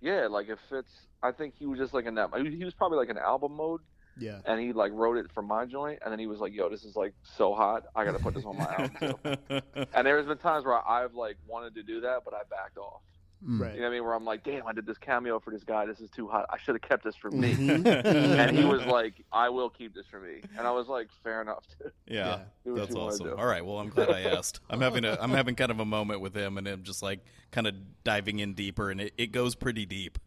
yeah, 0.00 0.26
like 0.28 0.48
if 0.48 0.58
it's, 0.70 0.92
I 1.22 1.32
think 1.32 1.54
he 1.58 1.66
was 1.66 1.78
just 1.78 1.94
like 1.94 2.04
in 2.06 2.14
that. 2.16 2.30
He 2.36 2.64
was 2.64 2.74
probably 2.74 2.98
like 2.98 3.08
in 3.08 3.16
album 3.18 3.56
mode, 3.56 3.80
Yeah. 4.18 4.40
and 4.44 4.60
he 4.60 4.72
like 4.72 4.92
wrote 4.92 5.16
it 5.16 5.32
for 5.32 5.42
my 5.42 5.64
joint, 5.64 6.00
and 6.04 6.12
then 6.12 6.18
he 6.18 6.26
was 6.26 6.38
like, 6.38 6.52
yo, 6.52 6.68
this 6.68 6.84
is 6.84 6.96
like 6.96 7.14
so 7.22 7.54
hot, 7.54 7.84
I 7.96 8.04
got 8.04 8.12
to 8.12 8.18
put 8.22 8.34
this 8.34 8.44
on 8.44 8.56
my 8.58 8.72
album 8.74 8.96
too. 9.00 9.60
And 9.94 10.06
there's 10.06 10.26
been 10.26 10.38
times 10.38 10.64
where 10.66 10.86
I've 10.86 11.14
like 11.14 11.36
wanted 11.46 11.74
to 11.76 11.82
do 11.82 12.02
that, 12.02 12.20
but 12.24 12.34
I 12.34 12.40
backed 12.50 12.76
off. 12.76 13.00
Right. 13.40 13.74
You 13.74 13.80
know 13.80 13.84
what 13.84 13.90
I 13.90 13.92
mean? 13.92 14.04
Where 14.04 14.14
I'm 14.14 14.24
like, 14.24 14.42
damn, 14.42 14.66
I 14.66 14.72
did 14.72 14.84
this 14.84 14.98
cameo 14.98 15.38
for 15.38 15.50
this 15.52 15.62
guy. 15.62 15.86
This 15.86 16.00
is 16.00 16.10
too 16.10 16.26
hot. 16.26 16.46
I 16.50 16.58
should 16.58 16.74
have 16.74 16.82
kept 16.82 17.04
this 17.04 17.14
for 17.14 17.30
me. 17.30 17.54
Mhm. 17.54 17.86
and 18.04 18.56
he 18.58 18.64
was 18.64 18.84
like, 18.86 19.24
I 19.32 19.48
will 19.48 19.70
keep 19.70 19.94
this 19.94 20.06
for 20.10 20.18
me. 20.20 20.40
And 20.58 20.66
I 20.66 20.70
was 20.72 20.88
like, 20.88 21.08
fair 21.22 21.40
enough. 21.40 21.64
Yeah, 22.06 22.40
Do 22.64 22.72
what 22.72 22.80
that's 22.80 22.94
awesome. 22.96 23.34
All 23.38 23.46
right, 23.46 23.64
well, 23.64 23.78
I'm 23.78 23.90
glad 23.90 24.10
I 24.10 24.22
asked. 24.36 24.60
I'm 24.68 24.80
having 24.80 25.04
a 25.04 25.16
I'm 25.20 25.30
having 25.30 25.54
kind 25.54 25.70
of 25.70 25.78
a 25.80 25.84
moment 25.84 26.20
with 26.20 26.34
him, 26.36 26.58
and 26.58 26.66
him 26.66 26.82
just 26.82 27.02
like 27.02 27.20
kind 27.52 27.66
of 27.66 27.74
diving 28.04 28.40
in 28.40 28.54
deeper, 28.54 28.90
and 28.90 29.00
it, 29.00 29.14
it 29.16 29.28
goes 29.32 29.54
pretty 29.54 29.86
deep. 29.86 30.18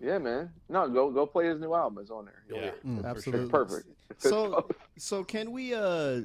yeah, 0.00 0.18
man. 0.18 0.50
No, 0.68 0.88
go 0.88 1.10
go 1.10 1.26
play 1.26 1.46
his 1.48 1.58
new 1.60 1.74
album. 1.74 1.98
It's 2.00 2.10
on 2.10 2.26
there. 2.26 2.42
You'll 2.48 2.58
Yeah. 2.58 2.62
hear 2.64 2.72
it. 2.74 2.86
Mm, 2.86 2.96
It's 2.98 3.06
absolutely. 3.06 3.50
perfect. 3.50 3.88
It 4.10 4.22
So, 4.22 4.68
so 4.96 5.24
can 5.24 5.50
we 5.50 5.74
uh 5.74 6.20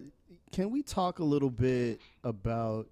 can 0.52 0.70
we 0.70 0.84
talk 0.84 1.18
a 1.20 1.24
little 1.24 1.50
bit 1.50 2.00
about 2.24 2.88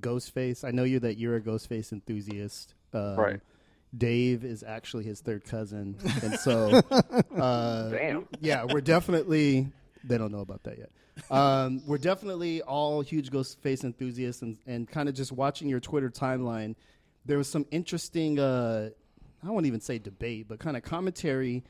Ghostface? 0.00 0.64
I 0.64 0.70
know 0.70 0.84
you 0.84 1.00
that 1.00 1.18
you're 1.18 1.36
a 1.36 1.40
Ghostface 1.40 1.92
enthusiast. 1.92 2.74
Um, 2.92 3.16
Right. 3.16 3.40
Dave 3.96 4.44
is 4.44 4.64
actually 4.64 5.04
his 5.04 5.20
third 5.20 5.44
cousin, 5.44 5.96
and 6.22 6.36
so 6.40 6.80
uh, 7.36 7.88
Damn. 7.90 8.26
yeah, 8.40 8.64
we're 8.64 8.80
definitely 8.80 9.68
they 10.02 10.18
don't 10.18 10.32
know 10.32 10.40
about 10.40 10.64
that 10.64 10.78
yet. 10.78 10.90
Um, 11.30 11.80
we're 11.86 11.98
definitely 11.98 12.60
all 12.60 13.02
huge 13.02 13.30
Ghostface 13.30 13.84
enthusiasts, 13.84 14.42
and, 14.42 14.56
and 14.66 14.88
kind 14.90 15.08
of 15.08 15.14
just 15.14 15.30
watching 15.30 15.68
your 15.68 15.78
Twitter 15.78 16.10
timeline. 16.10 16.74
There 17.24 17.38
was 17.38 17.48
some 17.48 17.66
interesting, 17.70 18.40
uh, 18.40 18.90
I 19.46 19.50
won't 19.50 19.66
even 19.66 19.80
say 19.80 19.98
debate, 19.98 20.46
but 20.48 20.58
kind 20.58 20.76
of 20.76 20.82
commentary 20.82 21.62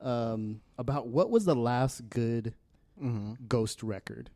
um, 0.00 0.60
about 0.78 1.06
what 1.06 1.30
was 1.30 1.44
the 1.44 1.54
last 1.54 2.10
good 2.10 2.54
Ghost 3.48 3.84
record. 3.84 4.30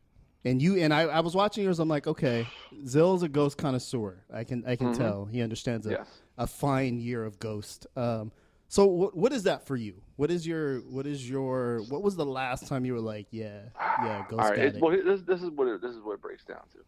And 0.45 0.61
you 0.61 0.77
and 0.77 0.93
I, 0.93 1.03
I 1.03 1.21
was 1.21 1.35
watching 1.35 1.65
yours. 1.65 1.79
I'm 1.79 1.89
like, 1.89 2.07
okay, 2.07 2.49
Zill's 2.87 3.23
a 3.23 3.29
ghost 3.29 3.59
connoisseur. 3.59 4.25
I 4.33 4.45
can 4.45 4.65
I 4.67 4.77
can 4.77 4.89
Mhm. 4.89 4.97
tell 4.97 5.25
he 5.27 5.41
understands 5.43 5.87
a, 5.87 5.91
Yes. 5.93 6.09
a 6.37 6.47
fine 6.47 6.99
year 6.99 7.25
of 7.25 7.39
Ghost. 7.39 7.87
Um, 7.97 8.33
so 8.69 8.87
what 8.87 9.17
what 9.17 9.33
is 9.33 9.45
that 9.45 9.67
for 9.67 9.77
you? 9.77 10.03
What 10.17 10.31
is 10.31 10.47
your 10.47 10.81
what 10.81 11.07
is 11.07 11.29
your 11.29 11.83
what 11.89 12.03
was 12.03 12.17
the 12.17 12.27
last 12.27 12.67
time 12.67 12.85
you 12.85 12.95
were 12.95 13.01
like, 13.01 13.27
yeah, 13.31 13.69
yeah, 14.03 14.23
Ghost 14.29 14.43
All 14.43 14.51
right, 14.51 14.59
it, 14.59 14.77
it. 14.77 14.83
well, 14.83 14.91
this, 14.91 15.23
this 15.23 15.43
is 15.43 15.51
what 15.51 15.69
it, 15.69 15.81
this 15.81 15.95
is 15.95 16.03
what 16.03 16.15
it 16.15 16.23
breaks 16.23 16.45
down 16.45 16.63
to. 16.73 16.79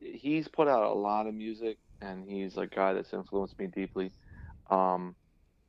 He's 0.00 0.48
put 0.48 0.68
out 0.68 0.84
a 0.84 0.94
lot 0.94 1.26
of 1.26 1.34
music, 1.34 1.78
and 2.00 2.28
he's 2.28 2.56
a 2.56 2.66
guy 2.66 2.94
that's 2.94 3.12
influenced 3.12 3.58
me 3.58 3.66
deeply. 3.66 4.12
Um, 4.70 5.14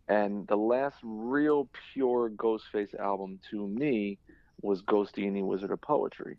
and 0.07 0.47
the 0.47 0.55
last 0.57 0.97
real 1.03 1.69
pure 1.93 2.29
Ghostface 2.31 2.97
album 2.99 3.39
to 3.51 3.67
me 3.67 4.17
was 4.61 4.81
Ghostdini 4.83 5.43
Wizard 5.45 5.71
of 5.71 5.81
Poetry. 5.81 6.37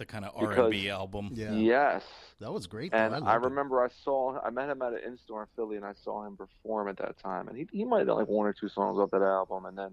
The 0.00 0.06
kind 0.06 0.24
of 0.24 0.32
R 0.34 0.52
and 0.52 0.70
B 0.70 0.88
album. 0.88 1.28
Yeah. 1.34 1.52
Yes. 1.52 2.02
That 2.40 2.50
was 2.50 2.66
great. 2.66 2.90
though. 2.90 2.96
And 2.96 3.14
I, 3.14 3.18
I, 3.18 3.20
loved 3.34 3.44
it. 3.44 3.48
remember 3.50 3.84
I 3.84 3.88
saw 4.02 4.40
I 4.40 4.48
met 4.48 4.70
him 4.70 4.80
at 4.80 4.94
an 4.94 5.00
in-store 5.06 5.42
in 5.42 5.48
Philly, 5.54 5.76
and 5.76 5.84
I 5.84 5.92
saw 5.92 6.26
him 6.26 6.38
perform 6.38 6.88
at 6.88 6.96
that 6.96 7.18
time. 7.18 7.48
And 7.48 7.56
he 7.58 7.68
he 7.70 7.84
might 7.84 7.98
have 7.98 8.06
done 8.06 8.16
like 8.16 8.26
one 8.28 8.46
or 8.46 8.54
two 8.54 8.70
songs 8.70 8.98
off 8.98 9.10
that 9.10 9.20
album, 9.20 9.66
and 9.66 9.76
then 9.76 9.90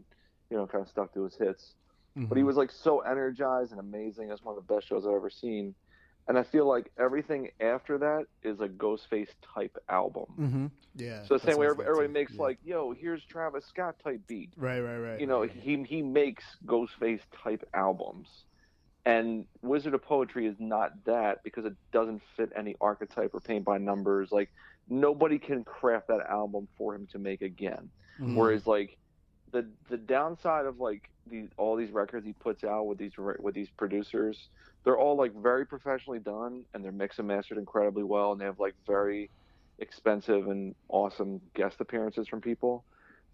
you 0.49 0.55
know 0.55 0.66
kind 0.66 0.82
of 0.82 0.89
stuck 0.89 1.14
to 1.16 1.24
his 1.26 1.36
hits. 1.36 1.74
But 2.16 2.38
he 2.38 2.43
was 2.43 2.55
like 2.55 2.72
so 2.72 3.01
energized 3.01 3.72
and 3.72 3.80
amazing. 3.82 4.30
That's 4.30 4.43
one 4.43 4.58
of 4.58 4.66
the 4.66 4.74
best 4.74 4.88
shows 4.88 5.05
I've 5.05 5.14
ever 5.14 5.30
seen. 5.30 5.76
And 6.30 6.38
I 6.39 6.43
feel 6.43 6.66
like 6.68 6.89
everything 6.97 7.49
after 7.60 7.97
that 7.99 8.26
is 8.43 8.60
a 8.62 8.68
Ghostface 8.68 9.30
type 9.53 9.78
album. 9.89 10.26
Mm-hmm. 10.39 10.66
yeah. 10.95 11.24
So 11.26 11.38
the 11.38 11.45
same 11.45 11.58
way 11.58 11.68
everybody, 11.68 11.89
everybody 11.89 12.14
makes 12.14 12.34
Yeah. 12.34 12.41
like, 12.41 12.58
yo, 12.66 12.91
here's 12.91 13.24
Travis 13.26 13.66
Scott 13.66 13.95
type 14.03 14.22
beat. 14.26 14.49
right, 14.58 14.80
right, 14.80 14.97
right. 14.97 15.20
You 15.20 15.28
know, 15.28 15.43
he 15.43 15.84
he 15.84 16.01
makes 16.01 16.43
Ghostface 16.66 17.22
type 17.43 17.68
albums. 17.74 18.28
And 19.08 19.45
Wizard 19.62 19.93
of 19.93 20.01
Poetry 20.01 20.47
is 20.47 20.58
not 20.60 21.05
that 21.05 21.41
because 21.41 21.64
it 21.64 21.74
doesn't 21.93 22.22
fit 22.36 22.51
any 22.53 22.76
archetype 22.82 23.34
or 23.34 23.39
paint 23.39 23.64
by 23.64 23.78
numbers. 23.78 24.34
Like 24.34 24.49
nobody 24.89 25.39
can 25.39 25.64
craft 25.64 26.10
that 26.10 26.26
album 26.30 26.68
for 26.78 26.93
him 26.93 27.08
to 27.14 27.18
make 27.18 27.41
again. 27.41 27.89
Mhm. 28.20 28.36
Whereas 28.36 28.68
like 28.68 28.97
the 29.51 29.66
the 29.88 29.95
downside 29.95 30.66
of 30.66 30.82
like 30.82 31.10
these 31.26 31.47
all 31.55 31.78
these 31.78 31.91
records 31.91 32.26
he 32.26 32.34
puts 32.34 32.66
out 32.66 32.86
with 32.86 32.97
these 32.97 33.14
with 33.18 33.55
these 33.55 33.70
producers, 33.78 34.49
they're 34.84 34.97
all 34.97 35.16
like 35.16 35.34
very 35.34 35.66
professionally 35.66 36.20
done 36.20 36.66
and 36.74 36.84
they're 36.84 36.91
mixed 36.91 37.20
and 37.20 37.30
mastered 37.30 37.58
incredibly 37.58 38.03
well 38.03 38.34
and 38.34 38.41
they 38.41 38.45
have 38.45 38.60
like 38.60 38.76
very 38.86 39.30
expensive 39.80 40.49
and 40.49 40.76
awesome 40.89 41.39
guest 41.53 41.80
appearances 41.80 42.28
from 42.28 42.41
people, 42.41 42.84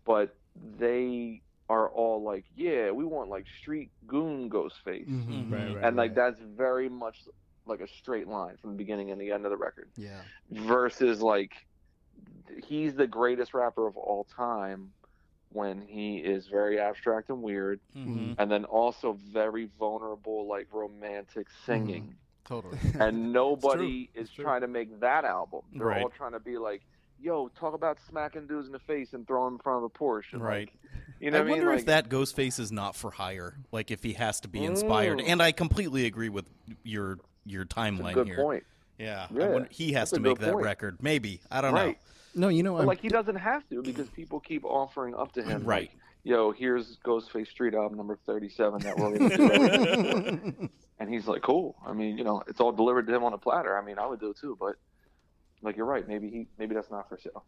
but 0.05 0.36
they 0.78 1.41
are 1.74 1.89
all 1.89 2.21
like, 2.24 2.45
yeah, 2.55 2.91
we 2.91 3.03
want 3.05 3.30
like 3.30 3.45
street 3.61 3.89
goon 4.07 4.49
Ghostface, 4.49 5.07
Mhm. 5.07 5.28
Mhm. 5.28 5.51
Right, 5.51 5.76
right, 5.76 5.84
and 5.86 5.95
like 5.97 6.11
right. 6.11 6.15
that's 6.15 6.39
very 6.39 6.89
much 6.89 7.17
like 7.65 7.80
a 7.82 7.88
straight 7.88 8.28
line 8.28 8.57
from 8.57 8.71
the 8.71 8.78
beginning 8.78 9.11
and 9.11 9.19
the 9.19 9.32
end 9.32 9.45
of 9.45 9.51
the 9.51 9.57
record 9.57 9.89
Yeah. 9.95 10.21
versus 10.49 11.21
like 11.21 11.53
he's 12.67 12.93
the 12.95 13.07
greatest 13.07 13.53
rapper 13.53 13.88
of 13.88 13.97
all 13.97 14.26
time 14.26 14.93
when 15.49 15.82
he 15.82 16.17
is 16.17 16.47
very 16.47 16.80
abstract 16.80 17.30
and 17.30 17.41
weird 17.41 17.80
Mhm. 17.95 18.36
and 18.38 18.51
then 18.51 18.65
also 18.65 19.13
very 19.13 19.65
vulnerable 19.80 20.47
like 20.47 20.67
romantic 20.74 21.47
singing 21.65 22.17
Totally. 22.45 22.78
and 22.99 23.32
nobody 23.32 24.09
is 24.13 24.26
It's 24.28 24.34
true. 24.34 24.43
trying 24.43 24.61
to 24.61 24.67
make 24.67 24.99
that 24.99 25.24
album 25.26 25.61
they're 25.74 25.88
Right. 25.88 26.01
all 26.03 26.09
trying 26.09 26.34
to 26.34 26.39
be 26.39 26.57
like 26.57 26.82
yo 27.19 27.47
talk 27.49 27.74
about 27.74 27.97
smacking 28.01 28.47
dudes 28.47 28.67
in 28.67 28.74
the 28.74 28.80
face 28.80 29.13
and 29.13 29.26
throwing 29.28 29.45
them 29.45 29.53
in 29.53 29.59
front 29.59 29.78
of 29.78 29.84
a 29.84 29.89
porsche 29.89 30.34
and, 30.34 30.41
Right. 30.43 30.69
like, 30.69 30.91
you 31.24 31.32
know 31.32 31.38
I 31.38 31.41
what 31.41 31.47
I 31.47 31.53
mean 31.53 31.57
wonder 31.65 31.71
if 31.74 31.80
Like, 31.80 31.86
that 31.88 32.09
Ghostface 32.09 32.59
is 32.59 32.71
not 32.71 32.95
for 32.95 33.11
hire. 33.11 33.55
Like 33.71 33.91
if 33.91 34.03
he 34.03 34.13
has 34.13 34.39
to 34.41 34.47
be 34.47 34.63
inspired. 34.63 35.19
Mm. 35.19 35.28
And 35.28 35.41
I 35.41 35.51
completely 35.51 36.05
agree 36.05 36.30
with 36.30 36.45
your 36.84 37.19
your 37.45 37.63
that's 37.65 37.74
a 37.76 37.80
timeline 37.80 38.13
good 38.13 38.28
here. 38.28 38.38
point 38.38 38.63
Yeah, 38.99 39.28
I 39.30 39.34
Yeah, 39.38 39.47
wonder- 39.49 39.67
he 39.71 39.93
has 39.93 40.09
that's 40.09 40.11
to 40.11 40.19
make 40.19 40.39
that 40.39 40.53
point. 40.53 40.65
record. 40.65 40.97
Maybe 41.01 41.41
I 41.51 41.61
don't 41.61 41.74
right 41.74 41.97
No, 42.36 42.47
you 42.49 42.63
know, 42.63 42.78
I'm, 42.78 42.86
like 42.86 42.99
he 43.01 43.09
doesn't 43.09 43.36
have 43.36 43.67
to 43.69 43.82
because 43.82 44.09
people 44.09 44.39
keep 44.39 44.63
offering 44.65 45.15
up 45.15 45.32
to 45.34 45.43
him 45.43 45.63
Right. 45.63 45.89
like, 45.89 45.97
yo 46.24 46.51
here's 46.51 46.97
ghostface 47.05 47.47
street 47.47 47.74
album 47.74 47.97
number 47.97 48.17
37 48.26 48.82
that 48.84 48.97
we're 48.97 49.17
gonna 49.17 50.69
And 50.99 51.13
he's 51.13 51.28
like, 51.28 51.41
cool. 51.41 51.76
I 51.86 51.91
mean, 51.91 52.17
you 52.17 52.24
know, 52.24 52.43
it's 52.47 52.61
all 52.61 52.71
delivered 52.71 53.07
to 53.07 53.13
him 53.15 53.24
on 53.26 53.34
a 53.34 53.38
platter. 53.38 53.78
I 53.78 53.84
mean, 53.84 53.99
I 53.99 54.05
would 54.05 54.19
do 54.21 54.30
it 54.30 54.38
too, 54.38 54.55
but 54.59 54.76
like 55.61 55.76
you're 55.76 55.86
right. 55.86 56.07
Maybe 56.07 56.30
he, 56.30 56.47
maybe 56.57 56.76
that's 56.76 56.91
not 56.91 57.09
for 57.09 57.17
sale. 57.17 57.43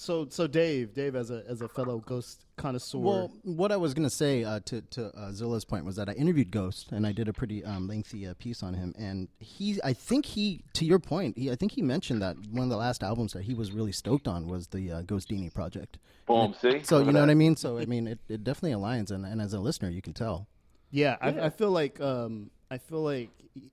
So 0.00 0.26
so 0.30 0.46
Dave, 0.46 0.94
Dave 0.94 1.14
as 1.14 1.30
a 1.30 1.44
as 1.46 1.60
a 1.60 1.68
fellow 1.68 1.98
Ghost 1.98 2.46
connoisseur. 2.56 3.00
Well, 3.00 3.32
what 3.42 3.70
I 3.70 3.76
was 3.76 3.92
going 3.92 4.08
to 4.08 4.14
say 4.14 4.44
uh, 4.44 4.60
to 4.64 4.80
to 4.80 5.14
uh, 5.14 5.30
Zilla's 5.30 5.66
point 5.66 5.84
was 5.84 5.96
that 5.96 6.08
I 6.08 6.12
interviewed 6.12 6.50
Ghost 6.50 6.90
and 6.90 7.06
I 7.06 7.12
did 7.12 7.28
a 7.28 7.34
pretty 7.34 7.62
um, 7.66 7.86
lengthy 7.86 8.26
uh, 8.26 8.32
piece 8.38 8.62
on 8.62 8.72
him, 8.72 8.94
and 8.98 9.28
he, 9.40 9.78
I 9.84 9.92
think 9.92 10.24
he, 10.24 10.64
to 10.72 10.86
your 10.86 11.00
point, 11.00 11.36
he, 11.36 11.50
I 11.50 11.54
think 11.54 11.72
he 11.72 11.82
mentioned 11.82 12.22
that 12.22 12.38
one 12.50 12.64
of 12.64 12.70
the 12.70 12.78
last 12.78 13.02
albums 13.02 13.34
that 13.34 13.42
he 13.42 13.52
was 13.52 13.72
really 13.72 13.92
stoked 13.92 14.26
on 14.26 14.46
was 14.46 14.68
the 14.68 14.90
uh, 14.90 15.02
Ghostdini 15.02 15.52
project. 15.52 15.98
Boom. 16.24 16.54
See. 16.58 16.82
So 16.82 17.00
you 17.00 17.12
know 17.12 17.20
what. 17.20 17.28
I 17.28 17.34
mean? 17.34 17.54
So 17.54 17.76
I 17.76 17.84
mean, 17.94 18.06
it, 18.06 18.20
it 18.26 18.42
definitely 18.42 18.80
aligns, 18.80 19.10
and, 19.10 19.26
and 19.26 19.38
as 19.38 19.52
a 19.52 19.60
listener, 19.60 19.90
you 19.90 20.00
can 20.00 20.14
tell. 20.14 20.48
Yeah, 20.90 21.18
I, 21.20 21.28
I 21.28 21.50
feel 21.50 21.72
like 21.72 22.00
um, 22.00 22.50
I 22.70 22.78
feel 22.78 23.02
like 23.02 23.28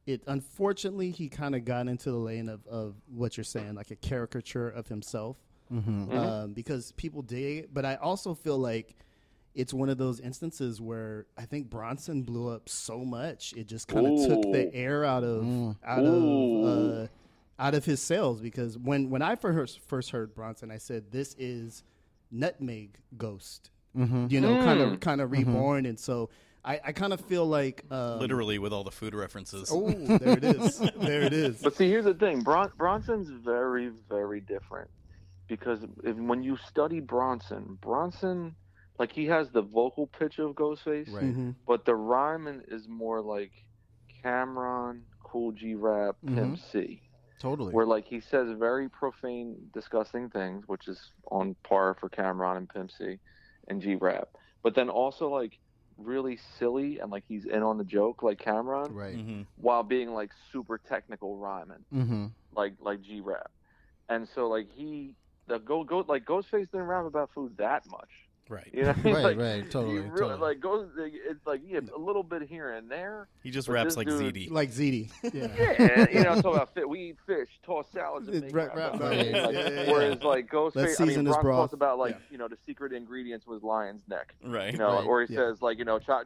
it. 0.05 0.23
Unfortunately, 0.27 1.11
he 1.11 1.29
kind 1.29 1.55
of 1.55 1.63
got 1.63 1.87
into 1.87 2.11
the 2.11 2.17
lane 2.17 2.49
of, 2.49 2.67
of 2.67 2.95
what 3.07 3.37
you're 3.37 3.45
saying, 3.45 3.75
like 3.75 3.91
a 3.91 3.95
caricature 3.95 4.67
of 4.67 4.89
himself, 4.89 5.37
Mm-hmm. 5.71 6.17
um, 6.17 6.53
because 6.53 6.91
people 6.93 7.21
dig 7.21 7.57
it. 7.65 7.73
But 7.73 7.85
I 7.85 7.95
also 7.95 8.33
feel 8.33 8.57
like 8.57 8.95
it's 9.55 9.73
one 9.73 9.89
of 9.89 9.97
those 9.97 10.19
instances 10.19 10.79
where 10.79 11.25
I 11.37 11.45
think 11.45 11.69
Bronson 11.69 12.21
blew 12.23 12.47
up 12.49 12.69
so 12.69 12.99
much 12.99 13.53
it 13.57 13.67
just 13.67 13.87
kind 13.87 14.05
of 14.05 14.27
took 14.27 14.51
the 14.53 14.69
air 14.73 15.03
out 15.03 15.23
of 15.23 15.75
out 15.83 16.03
Ooh. 16.03 16.65
of 16.65 17.03
uh, 17.03 17.07
out 17.59 17.73
of 17.73 17.83
his 17.83 18.01
sales. 18.01 18.39
Because 18.39 18.77
when 18.77 19.09
when 19.09 19.21
I 19.21 19.35
first 19.35 19.79
first 19.87 20.11
heard 20.11 20.35
Bronson, 20.35 20.69
I 20.71 20.77
said 20.77 21.11
this 21.11 21.35
is 21.39 21.83
Nutmeg 22.31 22.97
Ghost. 23.17 23.71
Mm-hmm. 23.97 24.27
You 24.29 24.41
know, 24.41 24.57
kind 24.63 24.79
Mm. 24.79 24.93
of 24.93 24.99
kind 24.99 25.21
of 25.21 25.31
reborn, 25.31 25.85
and 25.87 25.99
so 25.99 26.29
I, 26.63 26.79
I 26.85 26.91
kind 26.91 27.13
of 27.13 27.21
feel 27.21 27.45
like 27.45 27.83
um, 27.89 28.19
Literally 28.19 28.59
with 28.59 28.73
all 28.73 28.83
the 28.83 28.91
food 28.91 29.15
references. 29.15 29.69
Oh, 29.73 29.89
there 29.89 30.37
it 30.37 30.43
is. 30.43 30.77
there 30.97 31.21
it 31.21 31.33
is. 31.33 31.61
But 31.61 31.75
see, 31.77 31.89
here's 31.89 32.05
the 32.05 32.13
thing. 32.13 32.41
Bron- 32.41 32.71
Bronson's 32.77 33.29
very, 33.29 33.89
very 34.09 34.41
different 34.41 34.89
because 35.47 35.83
if, 36.03 36.15
when 36.17 36.43
you 36.43 36.57
study 36.57 36.99
Bronson, 36.99 37.77
Bronson, 37.81 38.55
like 38.99 39.11
he 39.11 39.25
has 39.27 39.49
the 39.51 39.61
vocal 39.61 40.07
pitch 40.07 40.39
of 40.39 40.55
Ghostface, 40.55 41.11
Right. 41.11 41.23
Mhm. 41.23 41.55
but 41.65 41.85
the 41.85 41.95
rhyming 41.95 42.63
is 42.67 42.87
more 42.87 43.21
like 43.21 43.53
Cam'ron, 44.23 45.03
Kool 45.23 45.51
G 45.51 45.75
Rap, 45.75 46.15
Pimp 46.27 46.57
C. 46.57 47.01
Totally. 47.39 47.71
where 47.71 47.85
like 47.85 48.05
he 48.07 48.19
says 48.19 48.49
very 48.57 48.89
profane, 48.89 49.55
disgusting 49.73 50.29
things, 50.29 50.63
which 50.67 50.87
is 50.87 50.99
on 51.31 51.55
par 51.67 51.95
for 51.99 52.09
Cam'ron 52.09 52.57
and 52.57 52.69
Pimp 52.69 52.91
C 52.91 53.19
and 53.67 53.81
G 53.81 53.95
Rap. 53.95 54.27
But 54.63 54.75
then 54.75 54.89
also 54.89 55.29
like 55.29 55.57
really 55.97 56.37
silly 56.37 56.99
and 56.99 57.11
like 57.11 57.23
he's 57.27 57.45
in 57.45 57.63
on 57.63 57.77
the 57.77 57.83
joke 57.83 58.23
like 58.23 58.39
Cam'ron, 58.39 58.95
right. 58.95 59.15
hmm 59.15 59.41
while 59.55 59.83
being 59.83 60.11
like 60.13 60.31
super 60.51 60.77
technical 60.77 61.37
rhyming 61.37 61.85
Mm-hmm. 61.93 62.25
like 62.51 62.73
like 62.79 63.01
G 63.01 63.21
Rap. 63.21 63.51
And 64.09 64.27
so 64.27 64.47
like 64.47 64.67
he 64.71 65.15
the 65.47 65.59
go 65.59 65.83
go 65.83 66.03
like 66.07 66.25
Ghostface 66.25 66.69
didn't 66.71 66.87
rap 66.87 67.05
about 67.05 67.29
food 67.33 67.55
that 67.57 67.89
much. 67.89 68.09
Right. 68.49 68.69
You 68.73 68.83
know, 68.83 68.91
I 68.91 69.01
mean? 69.01 69.13
Right, 69.13 69.23
like, 69.25 69.37
right, 69.37 69.69
totally, 69.69 69.95
really, 69.97 70.09
totally. 70.11 70.39
Like 70.39 70.61
goes, 70.61 70.87
it's 70.97 71.45
like 71.45 71.59
yeah, 71.67 71.81
a 71.93 71.99
little 71.99 72.23
bit 72.23 72.43
here 72.43 72.71
and 72.75 72.89
there. 72.89 73.27
He 73.43 73.51
just 73.51 73.67
raps 73.67 73.97
like 73.97 74.07
dude- 74.07 74.33
ZD. 74.35 74.51
Like 74.51 74.71
ZD. 74.71 75.11
Yeah. 75.33 75.47
Yeah, 75.77 76.09
you 76.09 76.23
know, 76.23 76.35
talk 76.41 76.55
about 76.55 76.73
fit. 76.73 76.87
We 76.87 77.09
eat 77.09 77.17
fish, 77.25 77.49
toss 77.65 77.87
salads, 77.91 78.27
and 78.29 78.37
It's 78.37 78.45
make 78.45 78.55
right, 78.55 78.73
rap 78.73 78.93
right, 78.93 79.01
right. 79.01 79.17
it. 79.17 79.33
Like, 79.43 79.53
Yeah, 79.53 79.59
yeah, 79.69 79.69
yeah. 79.83 79.91
Whereas 79.91 80.23
like 80.23 80.47
Ghostface, 80.49 80.77
I 80.77 80.83
mean, 80.85 80.95
season 80.95 81.25
this 81.25 81.33
Bronx 81.33 81.43
broth. 81.43 81.59
talks 81.63 81.73
about 81.73 81.99
like 81.99 82.13
Yeah. 82.13 82.19
you 82.31 82.37
know 82.37 82.47
the 82.47 82.57
secret 82.65 82.93
ingredients 82.93 83.45
was 83.45 83.63
lion's 83.63 84.07
neck. 84.07 84.33
Right. 84.41 84.71
You 84.71 84.79
know, 84.79 84.93
Right, 84.93 85.05
or 85.05 85.23
he 85.25 85.33
yeah. 85.33 85.39
says 85.41 85.61
like 85.61 85.77
you 85.77 85.83
know, 85.83 85.99
cho- 85.99 86.23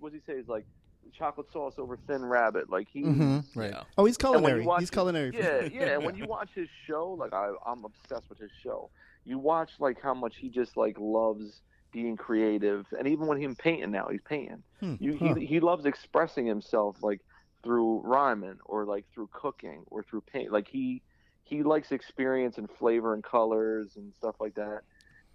what 0.00 0.12
does 0.12 0.20
he 0.26 0.32
say? 0.32 0.38
Is 0.40 0.48
like 0.48 0.66
chocolate 1.10 1.46
sauce 1.52 1.74
over 1.78 1.98
thin 2.06 2.24
rabbit. 2.24 2.70
Like 2.70 2.88
he. 2.92 3.02
Mm-hmm. 3.02 3.58
Right. 3.58 3.70
Yeah. 3.72 3.82
Oh, 3.98 4.04
he's 4.04 4.16
And 4.16 4.20
culinary. 4.20 4.64
watch- 4.64 4.80
He's 4.80 4.90
culinary. 4.90 5.32
Yeah, 5.34 5.62
yeah. 5.72 5.94
And 5.94 6.04
when 6.04 6.14
you 6.16 6.24
watch 6.26 6.50
his 6.54 6.68
show, 6.86 7.10
like 7.18 7.32
I, 7.32 7.50
I'm 7.66 7.84
obsessed 7.84 8.28
with 8.28 8.38
his 8.38 8.50
show. 8.62 8.90
You 9.24 9.38
watch 9.38 9.70
like 9.78 10.00
how 10.02 10.14
much 10.14 10.36
he 10.36 10.48
just 10.48 10.76
like 10.76 10.96
loves 10.98 11.60
being 11.92 12.16
creative, 12.16 12.86
and 12.98 13.08
even 13.08 13.26
when 13.26 13.40
he's 13.40 13.54
painting 13.56 13.90
now, 13.90 14.08
he's 14.10 14.22
painting. 14.22 14.62
Hmm. 14.80 14.94
You, 15.00 15.16
Huh. 15.18 15.34
he 15.34 15.46
he 15.46 15.60
loves 15.60 15.84
expressing 15.86 16.46
himself 16.46 16.96
like 17.02 17.20
through 17.62 18.00
rhyming 18.00 18.58
or 18.64 18.84
like 18.86 19.04
through 19.12 19.28
cooking 19.32 19.82
or 19.90 20.02
through 20.02 20.22
paint. 20.22 20.50
Like 20.52 20.68
he 20.68 21.02
he 21.42 21.62
likes 21.64 21.90
experience 21.92 22.58
and 22.58 22.70
flavor 22.78 23.12
and 23.12 23.22
colors 23.24 23.96
and 23.96 24.12
stuff 24.14 24.36
like 24.40 24.54
that. 24.54 24.82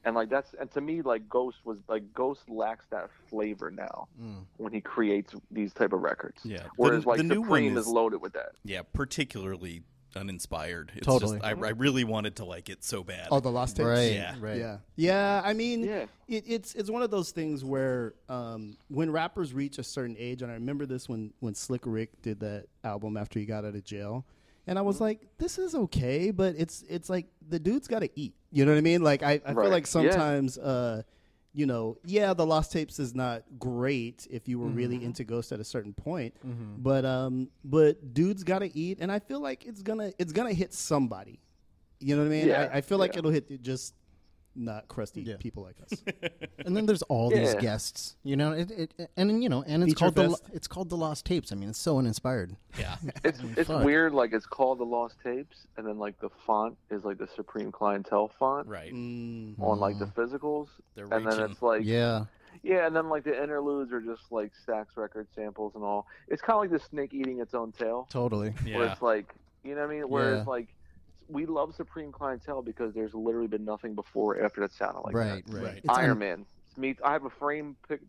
And 0.06 0.16
like 0.16 0.30
that's 0.30 0.54
and 0.60 0.72
to 0.72 0.82
me 0.82 1.02
like 1.02 1.28
Ghost 1.28 1.58
was 1.66 1.78
like 1.90 2.14
Ghost 2.14 2.48
lacks 2.48 2.86
that 2.92 3.10
flavor 3.30 3.72
now 3.72 4.08
Mm. 4.22 4.46
when 4.58 4.72
he 4.72 4.80
creates 4.80 5.34
these 5.52 5.74
type 5.74 5.92
of 5.94 6.02
records. 6.02 6.42
Yeah. 6.46 6.64
Whereas 6.78 7.04
the, 7.04 7.10
like 7.10 7.18
the 7.18 7.24
Supreme 7.36 7.48
one 7.48 7.64
is 7.64 7.88
is 7.88 7.88
loaded 7.88 8.22
with 8.22 8.34
that. 8.34 8.52
yeah, 8.64 8.82
particularly 8.94 9.82
uninspired. 10.16 10.92
It's 10.96 11.06
Totally. 11.06 11.40
Just, 11.40 11.46
I, 11.46 11.50
I 11.50 11.72
really 11.72 12.04
wanted 12.06 12.38
to 12.38 12.46
like 12.46 12.70
it 12.70 12.84
so 12.84 13.04
bad. 13.04 13.28
Oh, 13.32 13.40
the 13.42 13.52
lost 13.52 13.76
tapes. 13.76 13.88
Right, 13.88 14.14
Yeah. 14.14 14.36
right. 14.40 14.58
Yeah, 14.58 14.78
yeah. 14.96 15.42
I 15.44 15.54
mean, 15.54 15.84
Yeah. 15.84 16.06
it, 16.28 16.44
it's 16.48 16.74
it's 16.76 16.90
one 16.90 17.02
of 17.02 17.12
those 17.12 17.32
things 17.32 17.66
where 17.66 18.14
um, 18.30 18.78
when 18.88 19.12
rappers 19.12 19.54
reach 19.54 19.78
a 19.78 19.84
certain 19.84 20.16
age, 20.18 20.42
and 20.42 20.50
I 20.52 20.54
remember 20.56 20.86
this 20.86 21.10
when 21.10 21.34
when 21.40 21.54
Slick 21.56 21.82
Rick 21.86 22.22
did 22.22 22.40
that 22.42 22.66
album 22.84 23.18
after 23.18 23.40
he 23.40 23.46
got 23.46 23.66
out 23.66 23.76
of 23.76 23.84
jail, 23.84 24.26
and 24.68 24.78
I 24.80 24.82
was 24.82 25.00
like, 25.02 25.22
this 25.38 25.58
is 25.58 25.76
okay, 25.76 26.32
but 26.32 26.56
it's 26.58 26.84
it's 26.90 27.10
like 27.10 27.28
the 27.48 27.60
dude's 27.60 27.88
got 27.88 28.00
to 28.00 28.10
eat. 28.20 28.34
You 28.52 28.66
know 28.66 28.72
what 28.72 28.78
I 28.78 28.82
mean? 28.82 29.02
Like 29.02 29.24
I, 29.24 29.34
I 29.34 29.38
feel 29.40 29.56
Right. 29.56 29.72
like 29.72 29.84
Yeah. 29.84 29.90
sometimes. 29.90 30.58
Uh, 30.58 31.04
you 31.58 31.66
know, 31.66 31.98
yeah, 32.04 32.34
the 32.34 32.46
Lost 32.46 32.74
Tapes 32.74 33.00
is 33.00 33.16
not 33.16 33.44
great 33.58 34.28
if 34.30 34.50
you 34.50 34.60
were 34.60 34.68
really 34.68 34.98
Mm-hmm. 34.98 35.06
into 35.06 35.24
Ghost 35.24 35.54
at 35.54 35.62
a 35.62 35.64
certain 35.64 35.94
point, 35.94 36.34
but 36.78 37.06
um, 37.06 37.48
but 37.64 38.14
dude's 38.14 38.44
got 38.44 38.60
to 38.60 38.78
eat, 38.78 38.98
and 39.00 39.10
I 39.10 39.20
feel 39.20 39.40
like 39.40 39.66
it's 39.66 39.82
gonna 39.82 40.12
it's 40.20 40.34
gonna 40.34 40.52
hit 40.52 40.74
somebody. 40.74 41.40
You 42.02 42.18
know 42.18 42.24
what 42.24 42.28
I 42.28 42.32
mean? 42.32 42.48
Yeah, 42.50 42.70
I, 42.74 42.78
I 42.80 42.82
feel 42.82 42.98
like 42.98 43.14
yeah. 43.14 43.20
it'll 43.20 43.32
hit 43.32 43.62
just 43.62 43.94
not 44.56 44.88
crusty 44.88 45.22
Yeah. 45.22 45.36
people 45.40 45.64
like 45.64 45.76
us. 45.82 46.04
And 46.66 46.76
then 46.76 46.86
there's 46.86 47.02
all 47.04 47.30
these 47.30 47.54
Yeah. 47.54 47.60
guests, 47.60 48.16
you 48.24 48.36
know, 48.36 48.52
it, 48.54 48.72
it, 48.72 49.10
and 49.18 49.44
you 49.44 49.50
know, 49.50 49.64
and 49.68 49.84
it's 49.84 49.92
Feature 49.92 50.00
called 50.00 50.16
the 50.16 50.30
fest. 50.30 50.44
Lo- 50.44 50.50
it's 50.54 50.68
called 50.68 50.90
the 50.90 50.98
Lost 50.98 51.26
Tapes. 51.26 51.52
I 51.52 51.56
mean, 51.56 51.70
it's 51.70 51.78
so 51.80 52.00
uninspired. 52.00 52.56
yeah. 52.80 52.96
It's 53.24 53.40
it's 53.58 53.68
fuck. 53.70 53.84
weird. 53.84 54.14
Like 54.14 54.34
it's 54.34 54.46
called 54.48 54.80
the 54.80 54.86
Lost 54.86 55.16
Tapes, 55.24 55.68
and 55.78 55.86
then 55.86 56.00
like 56.00 56.20
the 56.20 56.30
font 56.48 56.78
is 56.90 57.04
like 57.04 57.18
the 57.18 57.28
Supreme 57.36 57.72
Clientele 57.72 58.32
font 58.40 58.68
Right. 58.68 58.92
Mm. 58.94 59.60
on 59.60 59.80
like 59.80 60.00
the 60.00 60.06
physicals, 60.06 60.68
They're 60.96 61.06
and 61.06 61.26
then 61.26 61.38
reaching. 61.38 61.52
it's 61.52 61.62
like 61.62 61.82
Yeah, 61.84 62.26
Yeah, 62.64 62.88
and 62.88 62.96
then 62.96 63.10
like 63.10 63.24
the 63.26 63.40
interludes 63.44 63.92
are 63.92 64.02
just 64.02 64.32
like 64.32 64.52
Stax 64.66 64.86
record 64.96 65.28
samples 65.36 65.74
and 65.76 65.84
all. 65.84 66.08
It's 66.28 66.42
kind 66.42 66.56
of 66.56 66.62
like 66.62 66.72
the 66.82 66.88
snake 66.88 67.14
eating 67.14 67.40
its 67.40 67.54
own 67.54 67.72
tail. 67.74 68.08
totally. 68.10 68.50
Where 68.64 68.86
Yeah. 68.86 68.92
it's 68.94 69.02
like, 69.02 69.34
you 69.64 69.76
know 69.76 69.82
what 69.82 69.90
I 69.92 69.94
mean? 69.94 70.04
Whereas 70.10 70.44
Yeah. 70.46 70.50
like, 70.52 70.68
we 71.30 71.46
love 71.46 71.76
Supreme 71.76 72.12
Clientele 72.12 72.62
because 72.62 72.94
there's 72.94 73.14
literally 73.14 73.48
been 73.48 73.66
nothing 73.66 73.96
before 73.96 74.36
or 74.38 74.44
after 74.46 74.62
that 74.62 74.74
sounded 74.74 75.02
like 75.02 75.16
right, 75.16 75.46
that. 75.46 75.54
right, 75.54 75.64
Right. 75.64 75.82
Iron 75.90 76.12
un- 76.12 76.20
Man. 76.20 76.46
Me, 76.78 76.94
I 77.06 77.14
have 77.14 77.24
a 77.24 77.30
frame 77.30 77.78
pic, 77.88 78.02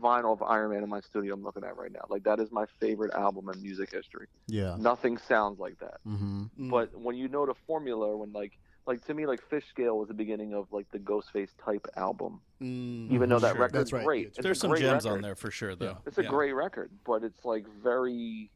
vinyl 0.00 0.32
of 0.32 0.42
Iron 0.42 0.70
Man 0.70 0.82
in 0.82 0.88
my 0.88 1.00
studio. 1.02 1.34
I'm 1.34 1.42
looking 1.42 1.64
at 1.64 1.76
right 1.76 1.92
now. 1.92 2.00
Like 2.08 2.24
that 2.24 2.40
is 2.40 2.50
my 2.50 2.64
favorite 2.80 3.12
album 3.12 3.50
in 3.50 3.60
music 3.62 3.92
history. 3.92 4.26
Yeah. 4.46 4.76
Nothing 4.78 5.18
sounds 5.18 5.58
like 5.60 5.78
that. 5.80 5.98
Mm-hmm. 6.08 6.44
Mm. 6.58 6.70
But 6.70 6.98
when 6.98 7.14
you 7.16 7.28
know 7.28 7.44
the 7.44 7.52
formula, 7.66 8.16
when 8.16 8.32
like 8.32 8.56
like 8.86 9.04
to 9.06 9.12
me 9.14 9.26
like 9.26 9.40
Fishscale 9.50 9.98
was 9.98 10.08
the 10.08 10.14
beginning 10.14 10.54
of 10.54 10.72
like 10.72 10.90
the 10.92 10.98
Ghostface 10.98 11.50
type 11.62 11.86
album. 11.96 12.40
Mm. 12.62 13.10
Even 13.12 13.28
though 13.28 13.38
that 13.38 13.52
Sure. 13.52 13.60
record's 13.62 13.90
That's 13.90 13.92
right. 13.92 14.04
great, 14.06 14.26
It's 14.28 14.38
It's 14.38 14.44
There's 14.44 14.60
some 14.60 14.70
great 14.70 14.80
gems 14.80 15.04
record. 15.04 15.16
on 15.16 15.22
there 15.22 15.34
for 15.36 15.50
sure, 15.50 15.74
though. 15.76 15.98
It's 16.06 16.16
a 16.16 16.22
Yeah. 16.22 16.30
great 16.30 16.52
record, 16.52 16.90
but 17.04 17.22
it's 17.22 17.44
like 17.44 17.66
very 17.82 18.50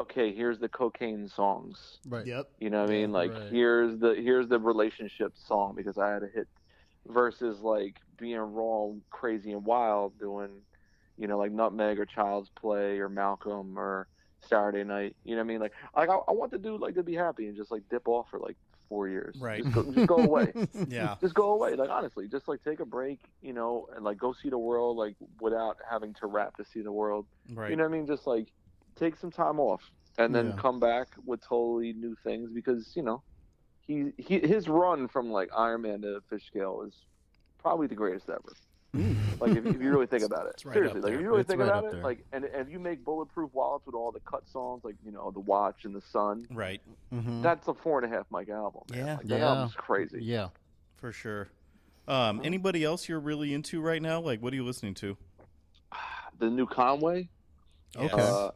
okay. 0.00 0.32
Here's 0.32 0.58
the 0.58 0.68
cocaine 0.68 1.28
songs. 1.28 1.98
Right. 2.08 2.26
Yep. 2.26 2.48
You 2.60 2.70
know 2.70 2.82
what 2.82 2.90
I 2.90 2.92
mean? 2.92 3.12
Like 3.12 3.32
right. 3.32 3.50
here's 3.50 3.98
the 3.98 4.14
here's 4.14 4.48
the 4.48 4.58
relationship 4.58 5.32
song 5.36 5.74
because 5.76 5.98
I 5.98 6.10
had 6.10 6.22
a 6.22 6.28
hit 6.28 6.48
versus 7.08 7.60
like 7.60 7.96
being 8.18 8.38
raw, 8.38 8.88
crazy 9.10 9.52
and 9.52 9.64
wild 9.64 10.18
doing, 10.18 10.50
you 11.18 11.26
know, 11.26 11.38
like 11.38 11.52
Nutmeg 11.52 11.98
or 11.98 12.06
Child's 12.06 12.50
Play 12.50 12.98
or 12.98 13.08
Malcolm 13.08 13.78
or 13.78 14.08
Saturday 14.40 14.84
Night. 14.84 15.16
You 15.24 15.36
know 15.36 15.42
what 15.42 15.44
I 15.44 15.48
mean? 15.48 15.60
Like 15.60 15.72
like 15.96 16.08
I, 16.08 16.14
I 16.14 16.32
want 16.32 16.52
the 16.52 16.58
dude 16.58 16.80
like 16.80 16.94
to 16.94 17.02
be 17.02 17.14
happy 17.14 17.46
and 17.46 17.56
just 17.56 17.70
like 17.70 17.82
dip 17.90 18.08
off 18.08 18.26
for 18.30 18.38
like 18.38 18.56
four 18.88 19.08
years. 19.08 19.36
Right. 19.38 19.62
Just 19.62 19.74
go, 19.74 19.92
just 19.92 20.06
go 20.06 20.16
away. 20.18 20.52
Yeah. 20.88 21.16
just 21.20 21.34
go 21.34 21.52
away. 21.52 21.74
Like 21.74 21.90
honestly, 21.90 22.28
just 22.28 22.48
like 22.48 22.62
take 22.62 22.80
a 22.80 22.86
break. 22.86 23.20
You 23.42 23.52
know, 23.52 23.88
and 23.94 24.04
like 24.04 24.18
go 24.18 24.32
see 24.32 24.50
the 24.50 24.58
world 24.58 24.96
like 24.96 25.16
without 25.40 25.78
having 25.88 26.14
to 26.14 26.26
rap 26.26 26.56
to 26.56 26.64
see 26.64 26.82
the 26.82 26.92
world. 26.92 27.26
Right. 27.52 27.70
You 27.70 27.76
know 27.76 27.84
what 27.84 27.94
I 27.94 27.96
mean? 27.96 28.06
Just 28.06 28.26
like 28.26 28.48
take 28.96 29.16
some 29.16 29.30
time 29.30 29.60
off 29.60 29.90
and 30.18 30.34
then 30.34 30.48
Yeah. 30.48 30.56
come 30.56 30.80
back 30.80 31.08
with 31.24 31.40
totally 31.42 31.92
new 31.92 32.14
things 32.24 32.50
because 32.50 32.92
you 32.96 33.02
know 33.02 33.22
he, 33.86 34.12
he 34.18 34.40
his 34.40 34.68
run 34.68 35.06
from 35.08 35.30
like 35.30 35.48
Iron 35.56 35.82
Man 35.82 36.02
to 36.02 36.20
Fishscale 36.30 36.86
is 36.88 36.94
probably 37.58 37.86
the 37.86 37.94
greatest 37.94 38.28
ever. 38.28 38.52
Like 39.40 39.50
if, 39.54 39.66
if 39.66 39.82
you 39.82 39.90
really 39.90 40.06
think 40.06 40.22
about 40.22 40.46
it, 40.46 40.62
right 40.64 40.72
seriously, 40.72 41.02
like 41.02 41.12
if 41.12 41.20
you 41.20 41.26
really 41.28 41.40
It's 41.42 41.48
think 41.50 41.60
right 41.60 41.68
about 41.68 41.84
it, 41.84 41.92
there. 41.92 42.02
like 42.02 42.24
and 42.32 42.44
and 42.46 42.66
if 42.66 42.72
you 42.72 42.78
make 42.78 43.04
bulletproof 43.04 43.52
wallets 43.52 43.84
with 43.84 43.94
all 43.94 44.10
the 44.10 44.20
cut 44.20 44.48
songs, 44.48 44.84
like 44.84 44.94
you 45.04 45.12
know 45.12 45.30
the 45.30 45.40
Watch 45.40 45.84
and 45.84 45.94
the 45.94 46.00
Sun, 46.00 46.46
right. 46.50 46.80
Mm-hmm. 47.12 47.42
that's 47.42 47.68
a 47.68 47.74
four 47.74 48.02
and 48.02 48.10
a 48.10 48.16
half 48.16 48.24
mic 48.32 48.48
album. 48.48 48.82
man. 48.90 48.98
Yeah. 49.06 49.16
like, 49.18 49.26
that 49.26 49.38
Yeah. 49.40 49.48
album's 49.48 49.74
crazy. 49.74 50.20
Yeah. 50.24 50.48
For 50.96 51.12
sure. 51.12 51.48
Um, 52.08 52.40
anybody 52.42 52.84
else 52.84 53.06
you're 53.06 53.20
really 53.20 53.52
into 53.52 53.82
right 53.82 54.00
now? 54.00 54.20
Like, 54.20 54.40
what 54.40 54.52
are 54.54 54.56
you 54.56 54.64
listening 54.64 54.94
to? 54.94 55.18
The 56.38 56.48
new 56.48 56.66
Conway, 56.66 57.28
Okay. 57.96 58.08
uh, 58.12 58.50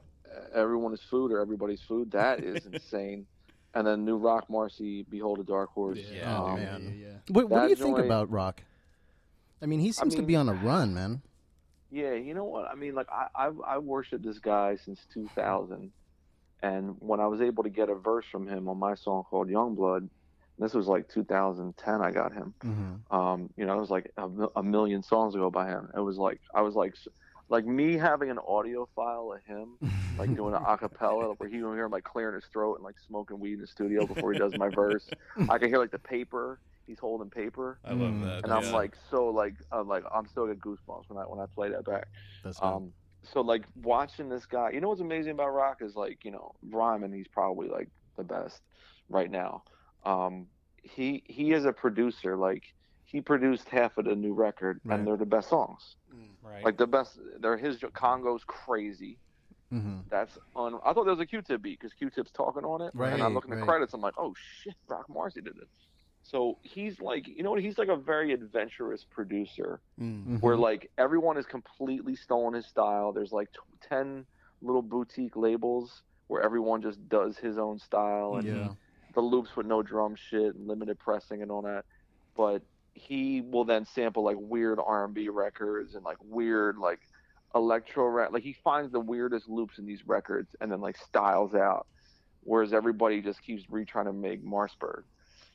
everyone 0.54 0.92
is 0.94 1.00
food 1.00 1.32
or 1.32 1.40
everybody's 1.40 1.80
food. 1.82 2.10
That 2.12 2.40
is 2.40 2.66
insane. 2.72 3.26
And 3.74 3.86
then 3.86 4.04
new 4.04 4.16
Roc 4.16 4.48
Marci, 4.48 5.04
Behold 5.08 5.38
a 5.38 5.44
Dark 5.44 5.70
Horse. 5.70 5.98
Yeah, 6.12 6.42
Um, 6.42 6.56
man. 6.56 6.94
Yeah, 6.98 7.06
yeah. 7.06 7.12
What, 7.28 7.48
what 7.48 7.62
do 7.64 7.68
you 7.68 7.76
think 7.76 7.96
joint- 7.96 8.06
about 8.06 8.30
Rock? 8.30 8.62
I 9.62 9.66
mean, 9.66 9.78
he 9.80 9.92
seems 9.92 10.14
to 10.14 10.20
mean- 10.20 10.26
be 10.26 10.36
on 10.36 10.48
a 10.48 10.54
run, 10.54 10.92
man. 10.94 11.22
Yeah, 11.92 12.14
you 12.14 12.34
know 12.34 12.44
what? 12.44 12.66
I 12.70 12.74
mean, 12.76 12.94
like 12.94 13.08
I 13.10 13.26
I've, 13.34 13.60
I 13.66 13.78
worshiped 13.78 14.24
this 14.24 14.38
guy 14.38 14.76
since 14.76 15.00
2000, 15.12 15.90
and 16.62 16.94
when 17.00 17.18
I 17.18 17.26
was 17.26 17.40
able 17.40 17.64
to 17.64 17.68
get 17.68 17.88
a 17.88 17.94
verse 17.96 18.24
from 18.30 18.46
him 18.46 18.68
on 18.68 18.78
my 18.78 18.94
song 18.94 19.24
called 19.28 19.48
Young 19.50 19.74
Blood, 19.74 20.08
this 20.58 20.72
was 20.72 20.86
like 20.86 21.08
2010. 21.08 22.00
I 22.00 22.10
got 22.12 22.32
him. 22.32 22.54
Mm-hmm. 22.64 23.16
Um, 23.16 23.50
you 23.56 23.66
know, 23.66 23.76
it 23.76 23.80
was 23.80 23.90
like 23.90 24.12
a, 24.16 24.28
a 24.56 24.62
million 24.62 25.02
songs 25.02 25.34
ago 25.34 25.50
by 25.50 25.66
him. 25.68 25.88
It 25.96 26.00
was 26.00 26.16
like 26.16 26.40
I 26.54 26.60
was 26.62 26.74
like, 26.76 26.92
s- 26.92 27.08
like 27.50 27.66
me 27.66 27.98
having 27.98 28.30
an 28.30 28.38
audio 28.46 28.88
file 28.96 29.32
of 29.36 29.44
him, 29.44 29.78
like 30.18 30.34
doing 30.34 30.54
an 30.54 30.60
acapella, 30.68 31.34
where 31.38 31.50
he 31.50 31.62
would 31.62 31.74
hear 31.74 31.86
him 31.86 31.92
like 31.92 32.04
clearing 32.04 32.36
his 32.36 32.46
throat 32.52 32.76
and 32.76 32.84
like 32.84 32.98
smoking 33.06 33.40
weed 33.40 33.54
in 33.54 33.60
the 33.60 33.66
studio 33.68 34.06
before 34.06 34.32
he 34.32 34.38
does 34.38 34.54
my 34.56 34.68
verse. 34.70 35.14
I 35.48 35.58
can 35.58 35.68
hear 35.68 35.78
like 35.78 35.92
the 35.92 35.98
paper. 35.98 36.60
He's 36.86 36.98
holding 37.00 37.30
paper. 37.30 37.80
I 37.84 37.92
love 37.92 38.12
Mm. 38.14 38.22
that. 38.22 38.44
And 38.44 38.52
I'm 38.52 38.72
like 38.72 38.96
so 39.10 39.26
like 39.28 39.54
uh, 39.72 39.84
like 39.84 40.04
I'm 40.12 40.26
still 40.26 40.46
get 40.46 40.60
goosebumps 40.60 41.04
when 41.08 41.18
I 41.18 41.22
when 41.22 41.40
I 41.40 41.46
play 41.54 41.70
that 41.70 41.84
back. 41.84 42.08
That's 42.44 42.60
Um, 42.62 42.94
so 43.24 43.42
like 43.42 43.64
watching 43.76 44.28
this 44.28 44.46
guy, 44.46 44.70
you 44.70 44.80
know 44.80 44.88
what's 44.88 45.00
amazing 45.00 45.32
about 45.32 45.50
Rock 45.50 45.78
is 45.82 45.94
like 45.96 46.24
you 46.24 46.30
know 46.32 46.52
Ryman, 46.68 47.12
he's 47.12 47.28
probably 47.28 47.68
like 47.68 47.88
the 48.16 48.24
best 48.24 48.60
right 49.08 49.30
now. 49.30 49.64
Um, 50.04 50.48
he 50.82 51.22
he 51.26 51.52
is 51.52 51.64
a 51.64 51.72
producer. 51.72 52.36
Like 52.36 52.64
he 53.04 53.20
produced 53.20 53.68
half 53.68 53.98
of 53.98 54.04
the 54.06 54.14
new 54.16 54.32
record, 54.34 54.80
Right. 54.84 54.98
and 54.98 55.06
they're 55.06 55.16
the 55.16 55.26
best 55.26 55.48
songs. 55.50 55.96
Right. 56.42 56.64
Like 56.64 56.78
the 56.78 56.86
best. 56.86 57.18
They're 57.40 57.56
his 57.56 57.78
Congo's 57.92 58.42
crazy. 58.46 59.18
mm-hmm. 59.72 59.98
That's 60.10 60.38
on. 60.54 60.74
I 60.84 60.92
thought 60.92 61.04
there 61.04 61.14
was 61.14 61.20
a 61.20 61.26
Q-tip 61.26 61.62
beat 61.62 61.78
because 61.78 61.92
Q-tip's 61.94 62.30
talking 62.32 62.64
on 62.64 62.80
it, 62.82 62.92
right, 62.94 63.12
and 63.12 63.22
I'm 63.22 63.28
Right, 63.28 63.34
looking 63.34 63.52
at 63.52 63.58
right. 63.58 63.66
credits. 63.66 63.92
I'm 63.94 64.00
like, 64.00 64.14
oh 64.18 64.34
shit, 64.62 64.74
Roc 64.88 65.06
Marci 65.08 65.34
did 65.34 65.48
it. 65.48 65.68
So 66.22 66.58
he's 66.62 67.00
like, 67.00 67.26
you 67.26 67.42
know 67.42 67.50
what? 67.50 67.60
He's 67.62 67.78
like 67.78 67.88
a 67.88 67.96
very 67.96 68.32
adventurous 68.32 69.04
producer 69.10 69.80
Mm-hmm. 70.00 70.36
where 70.36 70.56
like 70.56 70.90
everyone 70.98 71.36
is 71.36 71.46
completely 71.46 72.14
stolen 72.16 72.54
his 72.54 72.66
style. 72.66 73.12
There's 73.12 73.32
like 73.32 73.50
t- 73.52 73.58
ten 73.88 74.24
little 74.62 74.82
boutique 74.82 75.36
labels 75.36 76.02
where 76.28 76.42
everyone 76.42 76.80
just 76.82 77.06
does 77.08 77.36
his 77.38 77.58
own 77.58 77.78
style 77.78 78.36
and 78.36 78.46
Yeah. 78.46 78.68
the 79.14 79.20
loops 79.20 79.56
with 79.56 79.66
no 79.66 79.82
drum 79.82 80.14
shit 80.14 80.54
and 80.54 80.66
limited 80.68 80.98
pressing 80.98 81.42
and 81.42 81.50
all 81.50 81.62
that. 81.62 81.84
But 82.36 82.62
he 82.94 83.40
will 83.40 83.64
then 83.64 83.84
sample 83.84 84.24
like 84.24 84.36
weird 84.38 84.78
R&B 84.84 85.28
records 85.28 85.94
and 85.94 86.04
like 86.04 86.18
weird 86.22 86.76
like 86.78 87.00
electro 87.54 88.06
rap. 88.06 88.32
Like 88.32 88.42
he 88.42 88.52
finds 88.64 88.92
the 88.92 89.00
weirdest 89.00 89.48
loops 89.48 89.78
in 89.78 89.86
these 89.86 90.06
records 90.06 90.54
and 90.60 90.70
then 90.70 90.80
like 90.80 90.96
styles 90.96 91.54
out. 91.54 91.86
Whereas 92.42 92.72
everybody 92.72 93.20
just 93.20 93.42
keeps 93.42 93.64
retrying 93.66 94.04
to 94.06 94.12
make 94.12 94.44
Marcberg. 94.44 95.02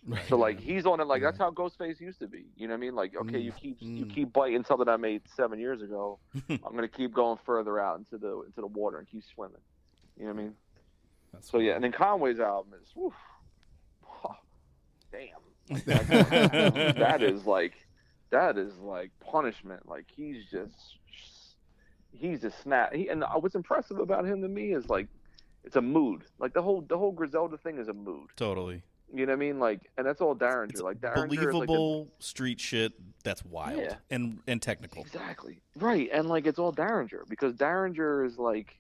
So 0.30 0.38
like 0.38 0.60
he's 0.60 0.86
on 0.86 1.00
it 1.00 1.08
like 1.08 1.24
that's 1.24 1.40
how 1.40 1.50
Ghostface 1.50 2.00
used 2.00 2.20
to 2.20 2.28
be. 2.28 2.46
You 2.56 2.68
know 2.68 2.74
what 2.74 2.78
I 2.78 2.82
mean? 2.82 2.94
Like 2.96 3.16
okay, 3.16 3.40
you 3.40 3.52
keep 3.52 3.78
you 3.82 4.06
Mm. 4.06 4.14
keep 4.14 4.34
biting 4.34 4.64
something 4.64 4.88
I 4.88 4.98
made 4.98 5.24
seven 5.36 5.60
years 5.60 5.82
ago. 5.82 6.20
I'm 6.50 6.76
gonna 6.76 6.88
keep 6.88 7.12
going 7.12 7.40
further 7.44 7.80
out 7.80 7.98
into 7.98 8.20
the 8.20 8.42
into 8.44 8.62
the 8.62 8.68
water 8.68 9.00
and 9.00 9.08
keep 9.08 9.24
swimming. 9.34 9.58
You 10.16 10.28
know 10.28 10.34
what 10.34 10.40
I 10.40 10.44
mean? 10.44 10.54
That's 11.34 11.50
So 11.50 11.58
yeah, 11.58 11.74
and 11.74 11.84
then 11.84 11.92
Conway's 11.92 12.40
album 12.40 12.74
is, 12.80 12.88
whew, 12.94 13.12
oh, 14.24 14.36
damn, 15.12 15.40
that 15.86 17.20
is 17.22 17.46
like 17.46 17.74
that 18.32 18.58
is 18.58 18.78
like 18.80 19.12
punishment. 19.20 19.88
Like 19.88 20.06
he's 20.16 20.46
just 20.52 20.98
he's 22.12 22.42
just 22.42 22.62
snap. 22.62 22.94
He, 22.94 23.10
and 23.10 23.24
what's 23.40 23.56
impressive 23.56 24.00
about 24.00 24.26
him 24.26 24.42
to 24.42 24.48
me 24.48 24.74
is 24.74 24.90
like 24.90 25.08
it's 25.64 25.76
a 25.76 25.82
mood. 25.82 26.24
Like 26.40 26.54
the 26.54 26.62
whole 26.62 26.82
the 26.82 26.98
whole 26.98 27.12
Griselda 27.12 27.58
thing 27.58 27.78
is 27.78 27.88
a 27.88 27.94
mood. 27.94 28.30
totally. 28.36 28.84
You 29.14 29.26
know 29.28 29.34
what 29.34 29.38
I 29.38 29.40
mean? 29.40 29.60
Like, 29.60 29.82
and 29.98 30.06
that's 30.06 30.20
all 30.20 30.36
Daringer. 30.36 30.72
It's 30.72 30.82
like 30.82 31.00
Daringer 31.00 31.26
is 31.32 31.32
like 31.32 31.40
a- 31.40 31.52
believable 31.52 32.08
street 32.20 32.60
shit 32.60 32.94
that's 33.24 33.46
wild 33.46 33.80
Yeah. 33.80 33.96
and 34.10 34.40
and 34.48 34.62
technical. 34.62 35.02
Exactly. 35.02 35.62
Right. 35.78 36.10
And 36.12 36.28
like 36.28 36.46
it's 36.48 36.60
all 36.60 36.74
Daringer 36.74 37.28
because 37.30 37.54
Daringer 37.54 38.26
is 38.26 38.38
like 38.38 38.78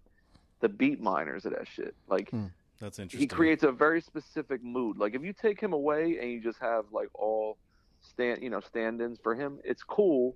the 0.61 0.69
beat 0.69 0.99
miners 0.99 1.45
of 1.45 1.53
that 1.53 1.67
shit. 1.67 1.95
Like 2.07 2.29
hmm. 2.29 2.45
That's 2.79 2.99
interesting. 2.99 3.19
he 3.21 3.27
creates 3.27 3.63
a 3.63 3.71
very 3.71 4.01
specific 4.01 4.63
mood. 4.63 4.97
Like 4.97 5.15
if 5.15 5.23
you 5.23 5.33
take 5.33 5.59
him 5.61 5.73
away 5.73 6.17
and 6.21 6.31
you 6.31 6.41
just 6.41 6.59
have 6.59 6.85
like 6.91 7.07
all 7.13 7.57
stand 8.01 8.41
you 8.43 8.49
know, 8.49 8.59
stand-ins 8.59 9.19
for 9.23 9.33
him, 9.35 9.59
it's 9.63 9.83
cool, 9.83 10.35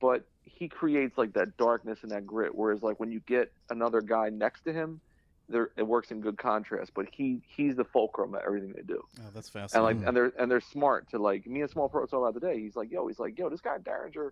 but 0.00 0.26
he 0.42 0.68
creates 0.68 1.16
like 1.18 1.32
that 1.34 1.56
darkness 1.56 2.00
and 2.02 2.10
that 2.12 2.26
grit. 2.26 2.54
Whereas 2.54 2.82
like 2.82 3.00
when 3.00 3.10
you 3.10 3.20
get 3.26 3.52
another 3.70 4.00
guy 4.00 4.28
next 4.30 4.62
to 4.62 4.72
him, 4.72 5.00
they're 5.48 5.70
it 5.76 5.82
works 5.86 6.10
in 6.12 6.20
good 6.20 6.38
contrast. 6.38 6.92
But 6.94 7.06
he 7.12 7.40
he's 7.56 7.76
the 7.76 7.84
fulcrum 7.84 8.34
of 8.34 8.42
everything 8.46 8.72
they 8.74 8.82
do, 8.82 9.02
Oh, 9.20 9.24
that's 9.34 9.48
fascinating. 9.48 9.88
and 9.88 9.98
like 10.00 10.08
and 10.08 10.16
they're 10.16 10.32
and 10.38 10.50
they're 10.50 10.60
smart 10.60 11.10
to 11.10 11.18
like 11.18 11.46
me 11.46 11.62
and 11.62 11.70
Small 11.70 11.88
Pro 11.88 12.06
talk 12.06 12.28
about 12.28 12.40
today. 12.40 12.60
He's 12.60 12.76
like, 12.76 12.90
yo, 12.92 13.06
he's 13.08 13.18
like, 13.18 13.38
yo, 13.38 13.48
this 13.48 13.60
guy 13.60 13.78
Daringer 13.78 14.30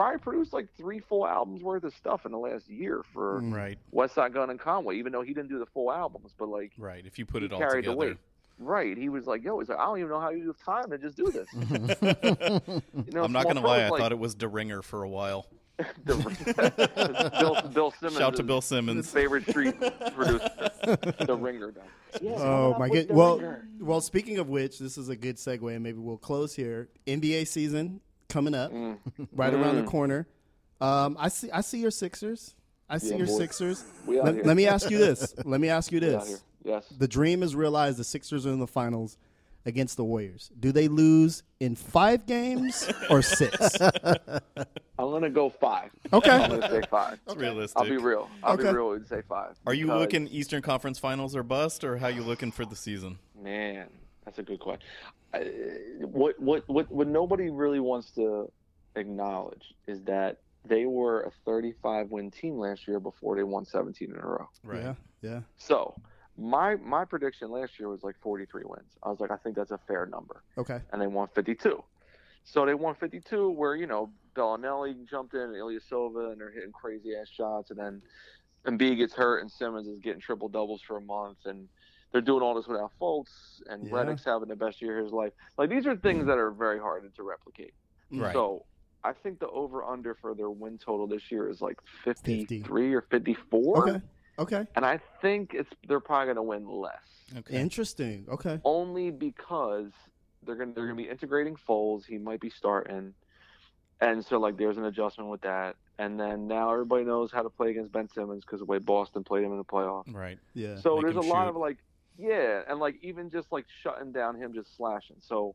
probably 0.00 0.18
produced 0.18 0.54
like 0.54 0.66
three 0.78 0.98
full 0.98 1.26
albums 1.26 1.62
worth 1.62 1.84
of 1.84 1.94
stuff 1.94 2.24
in 2.24 2.32
the 2.32 2.38
last 2.38 2.70
year 2.70 3.02
for 3.12 3.42
mm. 3.42 3.54
right, 3.54 3.78
Westside 3.92 4.32
Gunn 4.32 4.48
and 4.48 4.58
Conway, 4.58 4.96
even 4.96 5.12
though 5.12 5.20
he 5.20 5.34
didn't 5.34 5.50
do 5.50 5.58
the 5.58 5.66
full 5.66 5.92
albums, 5.92 6.32
but 6.38 6.48
like. 6.48 6.72
right. 6.78 7.04
If 7.04 7.18
you 7.18 7.26
put 7.26 7.42
it 7.42 7.52
all 7.52 7.58
carried 7.58 7.84
the 7.84 7.90
together, 7.90 8.08
weight. 8.12 8.16
Right. 8.58 8.96
He 8.96 9.10
was 9.10 9.26
like, 9.26 9.44
yo, 9.44 9.58
he's 9.58 9.68
like, 9.68 9.78
I 9.78 9.84
don't 9.84 9.98
even 9.98 10.10
know 10.10 10.20
how 10.20 10.30
you 10.30 10.46
have 10.46 10.58
time 10.64 10.90
to 10.90 10.98
just 10.98 11.16
do 11.18 11.30
this. 11.30 11.48
You 13.06 13.12
know, 13.12 13.24
I'm 13.24 13.32
not 13.32 13.44
gonna 13.44 13.60
lie. 13.60 13.80
I 13.80 13.88
like, 13.88 14.00
thought 14.00 14.12
it 14.12 14.18
was 14.18 14.34
De 14.34 14.48
Ringer 14.48 14.80
for 14.80 15.02
a 15.02 15.08
while. 15.08 15.46
the, 16.04 17.30
Bill, 17.40 17.70
Bill 17.72 17.90
Simmons. 17.90 18.18
Shout 18.18 18.36
to 18.36 18.42
is 18.42 18.46
Bill 18.46 18.60
His 18.60 18.64
Simmons. 18.66 19.10
favorite 19.10 19.48
street 19.48 19.74
producer, 20.14 20.50
the 21.26 21.38
Ringer 21.38 21.72
guy. 21.72 21.80
Yeah, 22.20 22.32
Oh 22.32 22.76
my 22.78 22.88
with 22.88 23.08
god! 23.08 23.16
Well, 23.16 23.38
Ringer. 23.38 23.68
well. 23.80 24.00
Speaking 24.02 24.38
of 24.38 24.48
which, 24.50 24.78
this 24.78 24.98
is 24.98 25.08
a 25.08 25.16
good 25.16 25.36
segue, 25.36 25.74
and 25.74 25.82
maybe 25.82 25.98
we'll 25.98 26.18
close 26.18 26.54
here. 26.54 26.88
NBA 27.06 27.48
season 27.48 28.00
coming 28.30 28.54
up, 28.54 28.72
Mm. 28.72 28.96
right 29.32 29.52
around 29.52 29.76
the 29.76 29.82
corner. 29.84 30.26
Um, 30.80 31.16
I 31.20 31.28
see. 31.28 31.50
I 31.50 31.60
see 31.60 31.78
your 31.80 31.90
Sixers. 31.90 32.54
I 32.88 32.96
see 32.98 33.10
Yeah, 33.10 33.16
your 33.18 33.26
boy. 33.26 33.38
Sixers. 33.38 33.84
Let, 34.06 34.46
let 34.46 34.56
me 34.56 34.66
ask 34.66 34.90
you 34.90 34.96
this. 34.98 35.34
Let 35.44 35.60
me 35.60 35.68
ask 35.68 35.92
you 35.92 36.00
this. 36.08 36.42
Yes. 36.64 36.86
The 36.98 37.06
dream 37.08 37.42
is 37.42 37.54
realized. 37.54 37.98
The 37.98 38.04
Sixers 38.04 38.46
are 38.46 38.50
in 38.52 38.58
the 38.60 38.66
finals 38.66 39.18
against 39.66 39.98
the 39.98 40.04
Warriors. 40.04 40.50
Do 40.58 40.72
they 40.72 40.88
lose 40.88 41.42
in 41.60 41.74
five 41.76 42.24
games 42.26 42.90
or 43.10 43.20
six? 43.20 43.78
I'm 43.80 44.40
gonna 45.10 45.28
go 45.30 45.50
five. 45.50 45.90
Okay. 46.12 46.30
I'm 46.30 46.50
gonna 46.50 46.68
say 46.70 46.82
five. 46.90 47.18
It's 47.26 47.36
realistic. 47.36 47.78
I'll 47.78 47.88
be 47.88 47.96
real. 47.98 48.28
I'll 48.42 48.54
Okay. 48.54 48.64
be 48.64 48.74
real 48.74 48.92
and 48.92 49.06
say 49.06 49.22
five. 49.28 49.56
Are 49.66 49.74
you 49.74 49.86
looking 49.88 50.26
Eastern 50.28 50.62
Conference 50.62 50.98
Finals 50.98 51.36
or 51.36 51.42
bust, 51.42 51.84
or 51.84 51.98
how 51.98 52.08
you 52.08 52.22
looking 52.22 52.50
for 52.52 52.64
the 52.64 52.76
season? 52.76 53.18
Man, 53.42 53.88
that's 54.30 54.38
a 54.38 54.42
good 54.42 54.60
question. 54.60 54.86
I, 55.34 55.38
what 56.00 56.38
what 56.40 56.68
what 56.68 56.90
what 56.90 57.08
nobody 57.08 57.50
really 57.50 57.80
wants 57.80 58.10
to 58.12 58.50
acknowledge 58.96 59.74
is 59.86 60.00
that 60.02 60.38
they 60.64 60.86
were 60.86 61.22
a 61.22 61.30
35 61.44 62.10
win 62.10 62.30
team 62.30 62.58
last 62.58 62.86
year 62.86 63.00
before 63.00 63.34
they 63.36 63.42
won 63.42 63.64
17 63.64 64.10
in 64.10 64.16
a 64.16 64.20
row. 64.20 64.48
Right. 64.62 64.82
Yeah. 64.82 64.94
Yeah. 65.22 65.40
So 65.56 65.94
my 66.36 66.76
my 66.76 67.04
prediction 67.04 67.50
last 67.50 67.78
year 67.78 67.88
was 67.88 68.02
like 68.02 68.16
43 68.22 68.62
wins. 68.64 68.92
I 69.02 69.08
was 69.10 69.20
like, 69.20 69.30
I 69.30 69.36
think 69.36 69.56
that's 69.56 69.72
a 69.72 69.80
fair 69.88 70.06
number, 70.06 70.42
Okay. 70.58 70.80
and 70.92 71.02
they 71.02 71.06
won 71.06 71.28
52. 71.34 71.82
So 72.44 72.64
they 72.64 72.74
won 72.74 72.94
52, 72.94 73.50
where 73.50 73.74
you 73.76 73.86
know 73.86 74.10
Belinelli 74.34 75.08
jumped 75.08 75.34
in, 75.34 75.40
and 75.40 75.54
Ilyasova, 75.54 76.32
and 76.32 76.40
they're 76.40 76.50
hitting 76.50 76.72
crazy 76.72 77.14
ass 77.20 77.28
shots, 77.28 77.70
and 77.70 77.78
then 77.78 78.02
Embiid 78.64 78.96
gets 78.96 79.12
hurt, 79.12 79.40
and 79.40 79.50
Simmons 79.50 79.86
is 79.88 79.98
getting 79.98 80.20
triple 80.20 80.48
doubles 80.48 80.82
for 80.86 80.96
a 80.96 81.00
month, 81.00 81.38
and 81.44 81.68
they're 82.12 82.20
doing 82.20 82.42
all 82.42 82.54
this 82.54 82.66
without 82.66 82.92
Fultz, 83.00 83.62
and 83.68 83.86
Yeah. 83.86 83.92
Redick's 83.92 84.24
having 84.24 84.48
the 84.48 84.56
best 84.56 84.82
year 84.82 84.98
of 84.98 85.04
his 85.04 85.12
life. 85.12 85.32
Like 85.56 85.70
these 85.70 85.86
are 85.86 85.96
things 85.96 86.24
mm. 86.24 86.26
that 86.26 86.38
are 86.38 86.50
very 86.50 86.78
hard 86.78 87.12
to 87.14 87.22
replicate. 87.22 87.74
Right. 88.10 88.32
So 88.32 88.64
I 89.04 89.12
think 89.12 89.38
the 89.38 89.48
over 89.48 89.84
under 89.84 90.14
for 90.14 90.34
their 90.34 90.50
win 90.50 90.78
total 90.78 91.06
this 91.06 91.30
year 91.30 91.48
is 91.48 91.60
like 91.60 91.78
50. 92.04 92.40
53 92.40 92.94
or 92.94 93.02
54. 93.02 93.88
Okay. 93.88 94.02
Okay. 94.38 94.66
And 94.74 94.84
I 94.84 95.00
think 95.20 95.54
it's 95.54 95.70
they're 95.86 96.00
probably 96.00 96.26
going 96.26 96.36
to 96.36 96.42
win 96.42 96.66
less, 96.66 96.94
Okay. 97.38 97.60
Interesting. 97.60 98.26
Okay. 98.28 98.58
only 98.64 99.10
because 99.10 99.90
they're 100.44 100.56
going 100.56 100.70
to 100.70 100.74
they're 100.74 100.86
going 100.86 100.96
to 100.96 101.02
be 101.04 101.08
integrating 101.08 101.56
Fultz. 101.56 102.06
He 102.06 102.18
might 102.18 102.40
be 102.40 102.50
starting, 102.50 103.14
and 104.00 104.24
so 104.24 104.38
like 104.38 104.56
there's 104.56 104.78
an 104.78 104.84
adjustment 104.84 105.30
with 105.30 105.42
that. 105.42 105.76
And 105.98 106.18
then 106.18 106.48
now 106.48 106.72
everybody 106.72 107.04
knows 107.04 107.30
how 107.30 107.42
to 107.42 107.50
play 107.50 107.70
against 107.70 107.92
Ben 107.92 108.08
Simmons 108.08 108.42
because 108.42 108.60
the 108.60 108.64
way 108.64 108.78
Boston 108.78 109.22
played 109.22 109.44
him 109.44 109.52
in 109.52 109.58
the 109.58 109.64
playoffs. 109.64 110.12
Right. 110.14 110.38
Yeah. 110.54 110.76
So 110.76 110.96
Make 110.96 111.04
there's 111.04 111.16
a 111.16 111.20
him 111.20 111.28
lot 111.28 111.46
of 111.46 111.56
like, 111.56 111.76
yeah, 112.18 112.62
and 112.68 112.78
like 112.80 112.96
even 113.02 113.30
just 113.30 113.50
like 113.52 113.66
shutting 113.82 114.12
down 114.12 114.36
him, 114.36 114.52
just 114.54 114.76
slashing. 114.76 115.16
So 115.20 115.54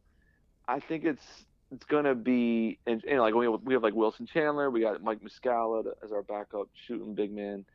I 0.68 0.80
think 0.80 1.04
it's 1.06 1.46
it's 1.72 1.86
gonna 1.86 2.16
be, 2.16 2.78
and, 2.86 3.04
and 3.06 3.20
like 3.20 3.34
we 3.34 3.46
have, 3.46 3.62
we 3.64 3.74
have 3.74 3.84
like 3.84 3.94
Wilson 3.96 4.26
Chandler, 4.28 4.70
we 4.70 4.82
got 4.82 5.02
Mike 5.04 5.20
Muscala 5.22 5.84
as 6.04 6.12
our 6.12 6.22
backup 6.22 6.70
shooting 6.88 7.16
big 7.16 7.32
man. 7.34 7.66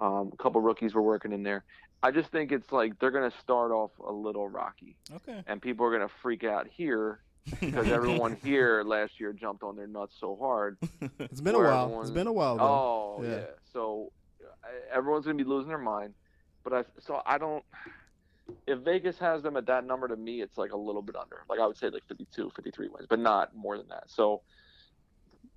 Um, 0.00 0.30
a 0.32 0.36
couple 0.42 0.60
rookies 0.60 0.94
were 0.94 1.02
working 1.02 1.32
in 1.32 1.42
there. 1.42 1.64
I 2.02 2.10
just 2.10 2.30
think 2.30 2.52
it's 2.52 2.70
like 2.72 2.98
they're 2.98 3.10
gonna 3.10 3.32
start 3.42 3.72
off 3.72 3.90
a 4.06 4.12
little 4.12 4.48
rocky, 4.48 4.96
Okay. 5.14 5.42
and 5.46 5.60
people 5.62 5.86
are 5.86 5.92
gonna 5.92 6.10
freak 6.22 6.44
out 6.44 6.66
here 6.66 7.20
because 7.60 7.88
everyone 7.90 8.36
here 8.42 8.82
last 8.84 9.18
year 9.20 9.32
jumped 9.32 9.62
on 9.62 9.76
their 9.76 9.86
nuts 9.86 10.14
so 10.20 10.36
hard. 10.36 10.76
It's 11.18 11.40
been 11.40 11.54
a 11.54 11.58
while. 11.58 11.84
everyone's- 11.84 12.08
It's 12.08 12.14
been 12.14 12.26
a 12.26 12.32
while 12.32 12.56
though. 12.58 12.64
Oh 12.64 13.20
Yeah. 13.22 13.28
yeah. 13.30 13.44
So 13.72 14.12
everyone's 14.92 15.24
gonna 15.24 15.36
be 15.38 15.44
losing 15.44 15.68
their 15.68 15.78
mind, 15.78 16.14
but 16.64 16.72
I 16.72 16.84
so 17.00 17.22
I 17.24 17.38
don't. 17.38 17.64
If 18.66 18.80
Vegas 18.80 19.18
has 19.18 19.42
them 19.42 19.56
at 19.56 19.66
that 19.66 19.84
number, 19.86 20.06
to 20.08 20.16
me, 20.16 20.40
it's 20.40 20.56
like 20.58 20.72
a 20.72 20.76
little 20.76 21.02
bit 21.02 21.16
under. 21.16 21.42
Like 21.48 21.60
I 21.60 21.66
would 21.66 21.76
say, 21.76 21.88
like 21.88 22.06
52, 22.08 22.50
53 22.54 22.88
wins, 22.88 23.06
but 23.08 23.18
not 23.18 23.54
more 23.56 23.76
than 23.76 23.88
that. 23.88 24.04
So 24.06 24.42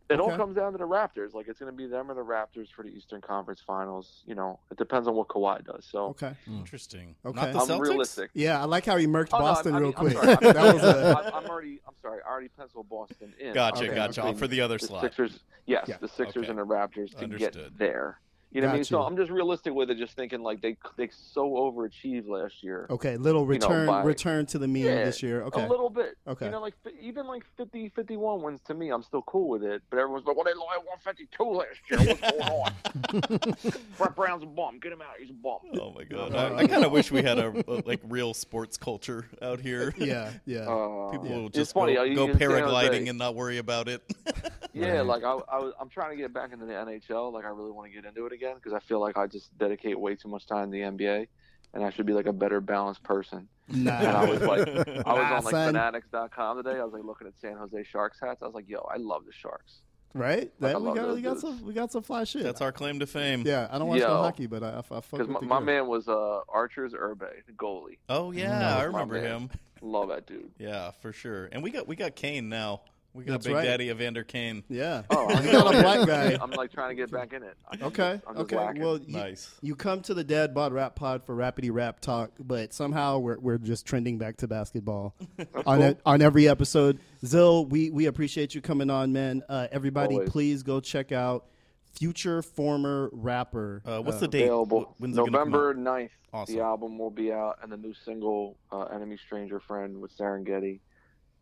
it 0.09 0.19
all 0.19 0.35
comes 0.35 0.55
down 0.55 0.71
to 0.71 0.77
the 0.79 0.87
Raptors. 0.87 1.35
Like 1.35 1.47
it's 1.47 1.59
gonna 1.59 1.71
be 1.71 1.85
them 1.85 2.09
or 2.09 2.15
the 2.15 2.23
Raptors 2.25 2.67
for 2.75 2.81
the 2.81 2.89
Eastern 2.89 3.21
Conference 3.21 3.61
Finals. 3.65 4.23
You 4.25 4.33
know, 4.33 4.59
it 4.71 4.77
depends 4.77 5.07
on 5.07 5.13
what 5.13 5.27
Kawhi 5.27 5.63
does. 5.63 5.85
So 5.91 6.05
Okay. 6.07 6.33
Hmm. 6.45 6.57
Interesting. 6.57 7.15
Okay. 7.23 7.51
Not 7.53 7.67
the 7.67 7.73
I'm 7.75 7.79
realistic. 7.79 8.31
Yeah, 8.33 8.59
I 8.59 8.65
like 8.65 8.85
how 8.87 8.97
he 8.97 9.05
murked 9.05 9.29
Oh, 9.33 9.37
no, 9.37 9.43
Boston 9.45 9.75
I 9.75 9.79
mean, 9.79 9.83
real 9.83 9.93
I'm 9.95 10.05
quick. 10.09 10.13
sorry. 10.13 10.29
I'm- 10.29 10.39
that 10.41 10.73
was 10.73 10.83
a 10.83 11.15
I- 11.33 11.37
I'm 11.37 11.45
already. 11.45 11.79
I'm 11.87 11.93
sorry. 12.01 12.21
I 12.25 12.29
already 12.31 12.47
penciled 12.49 12.89
Boston 12.89 13.33
in. 13.39 13.53
Gotcha, 13.53 13.83
Okay, 13.85 13.93
gotcha. 13.93 14.25
okay. 14.25 14.37
For 14.39 14.47
the 14.47 14.61
other 14.61 14.79
the 14.79 14.87
slot. 14.87 15.03
Sixers, 15.03 15.41
yes, 15.67 15.85
Yeah, 15.87 15.97
the 16.01 16.07
Sixers 16.07 16.43
okay. 16.43 16.49
and 16.49 16.57
the 16.57 16.65
Raptors 16.65 17.11
to 17.17 17.25
Understood. 17.25 17.53
get 17.53 17.77
there. 17.77 18.19
You 18.51 18.61
know 18.61 18.67
what 18.67 18.71
I 18.71 18.75
mean? 18.77 18.81
Got 18.81 18.87
So. 18.87 19.01
I'm 19.03 19.15
just 19.15 19.29
realistic 19.29 19.73
with 19.73 19.91
it, 19.91 19.97
just 19.99 20.13
thinking 20.13 20.41
like 20.41 20.61
they 20.61 20.75
they 20.97 21.09
so 21.11 21.49
overachieved 21.51 22.27
last 22.27 22.63
year. 22.63 22.87
okay. 22.89 23.15
Little 23.17 23.41
you 23.41 23.59
know, 23.59 23.67
return 23.67 23.87
by- 23.87 24.03
return 24.03 24.45
to 24.47 24.57
the 24.57 24.67
mean 24.67 24.85
Yeah, 24.85 25.05
this 25.05 25.21
year. 25.21 25.43
Okay. 25.43 25.63
A 25.63 25.69
little 25.69 25.89
bit. 25.89 26.17
Okay. 26.27 26.45
You 26.45 26.51
know, 26.51 26.61
like 26.61 26.73
even 26.99 27.27
like 27.27 27.43
50, 27.57 27.89
51 27.89 28.41
wins 28.41 28.61
to 28.61 28.73
me, 28.73 28.89
I'm 28.89 29.03
still 29.03 29.21
cool 29.23 29.49
with 29.49 29.63
it. 29.63 29.83
But 29.91 29.99
everyone's 29.99 30.25
like, 30.25 30.35
well, 30.35 30.45
they 30.45 30.53
lost 30.53 31.05
152 31.05 31.43
last 31.43 31.79
year. 31.89 31.99
What's 31.99 32.21
going 32.21 32.41
on? 32.41 33.73
Brett 33.97 34.15
Brown's 34.15 34.43
a 34.43 34.47
bum. 34.47 34.79
Get 34.79 34.93
him 34.93 35.01
out. 35.01 35.15
He's 35.19 35.29
a 35.29 35.33
bum. 35.33 35.59
Oh 35.79 35.91
my 35.91 36.03
god! 36.03 36.33
Uh, 36.33 36.55
I, 36.55 36.57
I 36.59 36.67
kind 36.67 36.83
of 36.83 36.91
wish 36.91 37.11
we 37.11 37.21
had 37.21 37.37
a, 37.37 37.49
a 37.67 37.83
like 37.85 38.01
real 38.03 38.33
sports 38.33 38.77
culture 38.77 39.27
out 39.41 39.59
here. 39.59 39.93
yeah. 39.97 40.31
Yeah. 40.45 40.61
Uh, 40.61 41.11
People 41.11 41.29
will 41.29 41.45
it's 41.47 41.55
just 41.55 41.73
funny. 41.73 41.93
go, 41.93 42.01
uh, 42.03 42.15
go 42.15 42.27
can 42.27 42.39
say, 42.39 42.45
Jose, 42.45 42.61
paragliding 42.61 43.09
and 43.09 43.19
not 43.19 43.35
worry 43.35 43.59
about 43.59 43.87
it. 43.87 44.01
Yeah, 44.71 45.01
like 45.01 45.23
I, 45.23 45.31
I 45.31 45.59
was, 45.59 45.73
I'm 45.81 45.89
trying 45.89 46.11
to 46.11 46.15
get 46.15 46.31
back 46.31 46.53
into 46.53 46.65
the 46.65 46.73
NHL. 46.73 47.33
Like 47.33 47.43
I 47.43 47.49
really 47.49 47.71
want 47.71 47.89
to 47.91 47.93
get 47.93 48.05
into 48.07 48.25
it 48.27 48.31
again 48.31 48.38
because 48.39 48.73
I 48.73 48.79
feel 48.79 48.99
like 48.99 49.17
I 49.17 49.27
just 49.27 49.55
dedicate 49.57 49.99
way 49.99 50.15
too 50.15 50.27
much 50.29 50.45
time 50.47 50.71
to 50.71 50.77
the 50.77 50.83
NBA, 50.83 51.27
and 51.73 51.83
I 51.83 51.89
should 51.91 52.05
be 52.05 52.13
like 52.13 52.25
a 52.25 52.33
better 52.33 52.61
balanced 52.61 53.03
person. 53.03 53.47
Nah. 53.67 53.97
And 53.99 54.07
I 54.07 54.25
was 54.29 54.41
like, 54.41 54.67
I 54.67 54.73
was 54.73 55.03
Nah, 55.05 55.35
on 55.37 55.43
like 55.43 55.51
son. 55.51 55.67
Fanatics.com 55.73 56.63
today. 56.63 56.79
I 56.79 56.83
was 56.83 56.93
like 56.93 57.03
looking 57.03 57.27
at 57.27 57.33
San 57.39 57.55
Jose 57.55 57.83
Sharks 57.83 58.19
hats. 58.21 58.41
I 58.41 58.45
was 58.45 58.55
like, 58.55 58.67
yo, 58.67 58.79
I 58.91 58.97
love 58.97 59.25
the 59.25 59.31
Sharks. 59.31 59.81
right. 60.15 60.51
Like, 60.59 60.73
That, 60.73 60.81
we 60.81 60.93
got 60.95 61.13
we 61.15 61.21
got 61.21 61.29
dudes. 61.33 61.41
some 61.41 61.65
we 61.65 61.73
got 61.73 61.91
some 61.91 62.01
fly 62.01 62.23
shit. 62.23 62.41
That's 62.41 62.61
our 62.61 62.71
claim 62.71 62.99
to 62.99 63.05
fame. 63.05 63.43
yeah. 63.45 63.67
I 63.71 63.77
don't 63.77 63.87
watch 63.87 63.99
Yo. 63.99 64.07
no 64.07 64.17
hockey, 64.23 64.47
but 64.47 64.63
I, 64.63 64.69
I, 64.69 64.79
I 64.79 64.81
fuck 64.81 65.03
Because 65.11 65.27
my, 65.27 65.39
my 65.41 65.59
man 65.59 65.85
was 65.87 66.07
uh, 66.07 66.39
Arturs 66.49 66.93
Irbe, 66.93 67.27
the 67.45 67.53
goalie. 67.53 67.99
Oh 68.09 68.31
yeah, 68.31 68.75
I 68.77 68.83
remember 68.85 69.21
him. 69.21 69.51
Love 69.81 70.09
that 70.09 70.25
dude. 70.25 70.51
Yeah, 70.57 70.91
for 71.01 71.13
sure. 71.13 71.47
And 71.51 71.61
we 71.61 71.69
got 71.71 71.87
we 71.87 71.95
got 71.95 72.15
Kane 72.15 72.49
now. 72.49 72.81
We 73.13 73.23
got 73.23 73.33
That's 73.33 73.47
Big 73.47 73.55
right. 73.55 73.65
Daddy 73.65 73.89
Evander 73.89 74.23
Kane. 74.23 74.63
Yeah. 74.69 75.01
Oh, 75.09 75.29
you 75.43 75.51
got 75.51 75.73
a 75.75 75.81
black 75.81 76.07
guy. 76.07 76.37
I'm 76.41 76.51
like 76.51 76.71
trying 76.71 76.89
to 76.89 76.95
get 76.95 77.11
back 77.11 77.33
in 77.33 77.41
it. 77.43 77.55
I'm 77.69 77.81
Okay. 77.87 78.13
just- 78.13 78.23
I'm 78.27 78.37
okay. 78.37 78.55
lacking. 78.55 78.81
Well, 78.83 78.99
you, 78.99 79.17
Nice. 79.17 79.49
you 79.61 79.75
come 79.75 80.01
to 80.03 80.13
the 80.13 80.23
Dad 80.23 80.53
Bod 80.53 80.73
Rap 80.73 80.95
Pod 80.95 81.23
for 81.25 81.35
Rapidy 81.35 81.69
Rap 81.73 81.99
Talk, 82.01 82.31
but 82.39 82.71
somehow 82.73 83.17
we're 83.17 83.39
we're 83.39 83.57
just 83.57 83.85
trending 83.87 84.17
back 84.19 84.37
to 84.37 84.47
basketball 84.47 85.15
on 85.65 85.79
cool. 85.79 85.89
e- 85.91 85.95
on 86.05 86.21
every 86.21 86.47
episode. 86.47 86.99
Zill, 87.25 87.67
we 87.67 87.89
we 87.89 88.05
appreciate 88.05 88.53
you 88.53 88.61
coming 88.61 88.89
on, 88.91 89.11
man. 89.11 89.41
Uh, 89.49 89.67
everybody, 89.71 90.13
Always. 90.15 90.29
please 90.29 90.63
go 90.63 90.79
check 90.79 91.11
out 91.11 91.45
future 91.93 92.41
former 92.43 93.09
rapper. 93.11 93.81
Uh, 93.85 94.01
what's 94.01 94.19
the 94.19 94.27
date? 94.27 94.43
available 94.43 94.93
When's 94.99 95.15
it 95.17 95.17
gonna 95.17 95.31
come 95.31 95.49
November 95.51 95.69
out? 95.71 95.75
9th. 95.77 96.09
Awesome. 96.31 96.55
The 96.55 96.61
album 96.61 96.99
will 96.99 97.09
be 97.09 97.31
out, 97.33 97.57
and 97.63 97.71
the 97.71 97.77
new 97.77 97.93
single, 98.05 98.55
uh, 98.71 98.83
"Enemy 98.83 99.17
Stranger 99.17 99.59
Friend" 99.59 99.99
with 99.99 100.15
Serengeti, 100.15 100.79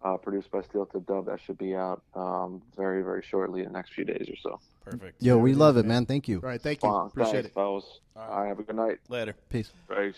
uh, 0.03 0.17
produced 0.17 0.51
by 0.51 0.61
Steel 0.61 0.85
Tipped 0.85 1.07
Dove, 1.07 1.25
that 1.25 1.39
should 1.41 1.57
be 1.57 1.75
out 1.75 2.01
um, 2.15 2.61
very, 2.75 3.01
very 3.01 3.21
shortly 3.21 3.61
in 3.61 3.67
the 3.67 3.73
next 3.73 3.93
few 3.93 4.05
days 4.05 4.29
or 4.29 4.35
so. 4.41 4.59
Perfect. 4.83 5.21
Yo, 5.21 5.37
we 5.37 5.53
love 5.53 5.77
it, 5.77 5.85
man. 5.85 6.05
Thank 6.05 6.27
you. 6.27 6.37
All 6.37 6.49
right, 6.49 6.61
thank 6.61 6.83
you. 6.83 6.89
Fun. 6.89 7.07
Appreciate 7.07 7.33
Thanks, 7.33 7.47
it. 7.49 7.53
fellas. 7.53 7.99
All 8.15 8.41
right, 8.41 8.47
have 8.47 8.59
a 8.59 8.63
good 8.63 8.75
night. 8.75 8.99
Later. 9.09 9.35
Peace. 9.49 9.71
Thanks. 9.89 10.17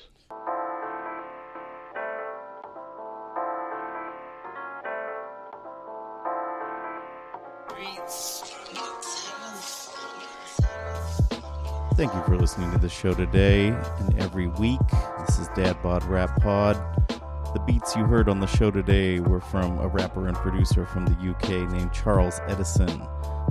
Thank 11.96 12.14
you 12.14 12.24
for 12.24 12.38
listening 12.38 12.72
to 12.72 12.78
the 12.78 12.88
show 12.88 13.14
today 13.14 13.68
and 13.68 14.20
every 14.22 14.48
week. 14.48 14.80
This 15.28 15.38
is 15.38 15.50
Dad 15.50 15.82
Bod 15.84 16.04
Rap 16.06 16.42
Pod. 16.42 16.78
The 17.54 17.60
beats 17.66 17.96
you 17.96 18.04
heard 18.04 18.30
on 18.30 18.40
the 18.40 18.46
show 18.46 18.70
today 18.70 19.20
were 19.20 19.40
from 19.40 19.80
a 19.80 19.88
rapper 19.88 20.28
and 20.28 20.38
producer 20.38 20.86
from 20.86 21.08
the 21.08 21.32
UK 21.32 21.68
named 21.72 21.92
Charles 21.92 22.40
Edison. 22.48 23.02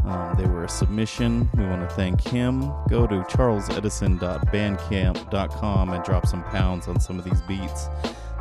Um, 0.04 0.36
they 0.38 0.46
were 0.46 0.62
a 0.62 0.68
submission. 0.68 1.50
We 1.56 1.64
want 1.64 1.88
to 1.88 1.94
thank 1.96 2.20
him. 2.20 2.60
Go 2.88 3.08
to 3.08 3.22
charlesedison.bandcamp.com 3.22 5.90
and 5.90 6.04
drop 6.04 6.26
some 6.26 6.44
pounds 6.44 6.86
on 6.86 7.00
some 7.00 7.18
of 7.18 7.24
these 7.24 7.42
beats. 7.42 7.88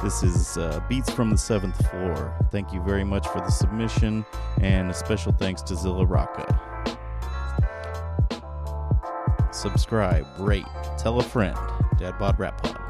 This 0.04 0.22
is 0.22 0.58
uh, 0.58 0.80
Beats 0.88 1.10
from 1.10 1.32
the 1.32 1.38
Seventh 1.38 1.90
Floor. 1.90 2.32
Thank 2.52 2.72
you 2.72 2.84
very 2.84 3.04
much 3.04 3.28
for 3.28 3.40
the 3.40 3.50
submission, 3.50 4.24
and 4.62 4.92
a 4.92 4.94
special 4.94 5.32
thanks 5.32 5.64
to 5.64 5.76
Zilla 5.76 6.06
Rocca. 6.06 6.46
Subscribe, 9.52 10.28
rate, 10.38 10.68
tell 11.00 11.20
a 11.20 11.24
friend. 11.24 11.58
Dad 11.98 12.20
Bod 12.20 12.38
Rap 12.38 12.62
Pod. 12.62 12.87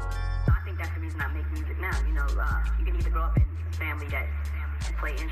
Play 4.98 5.27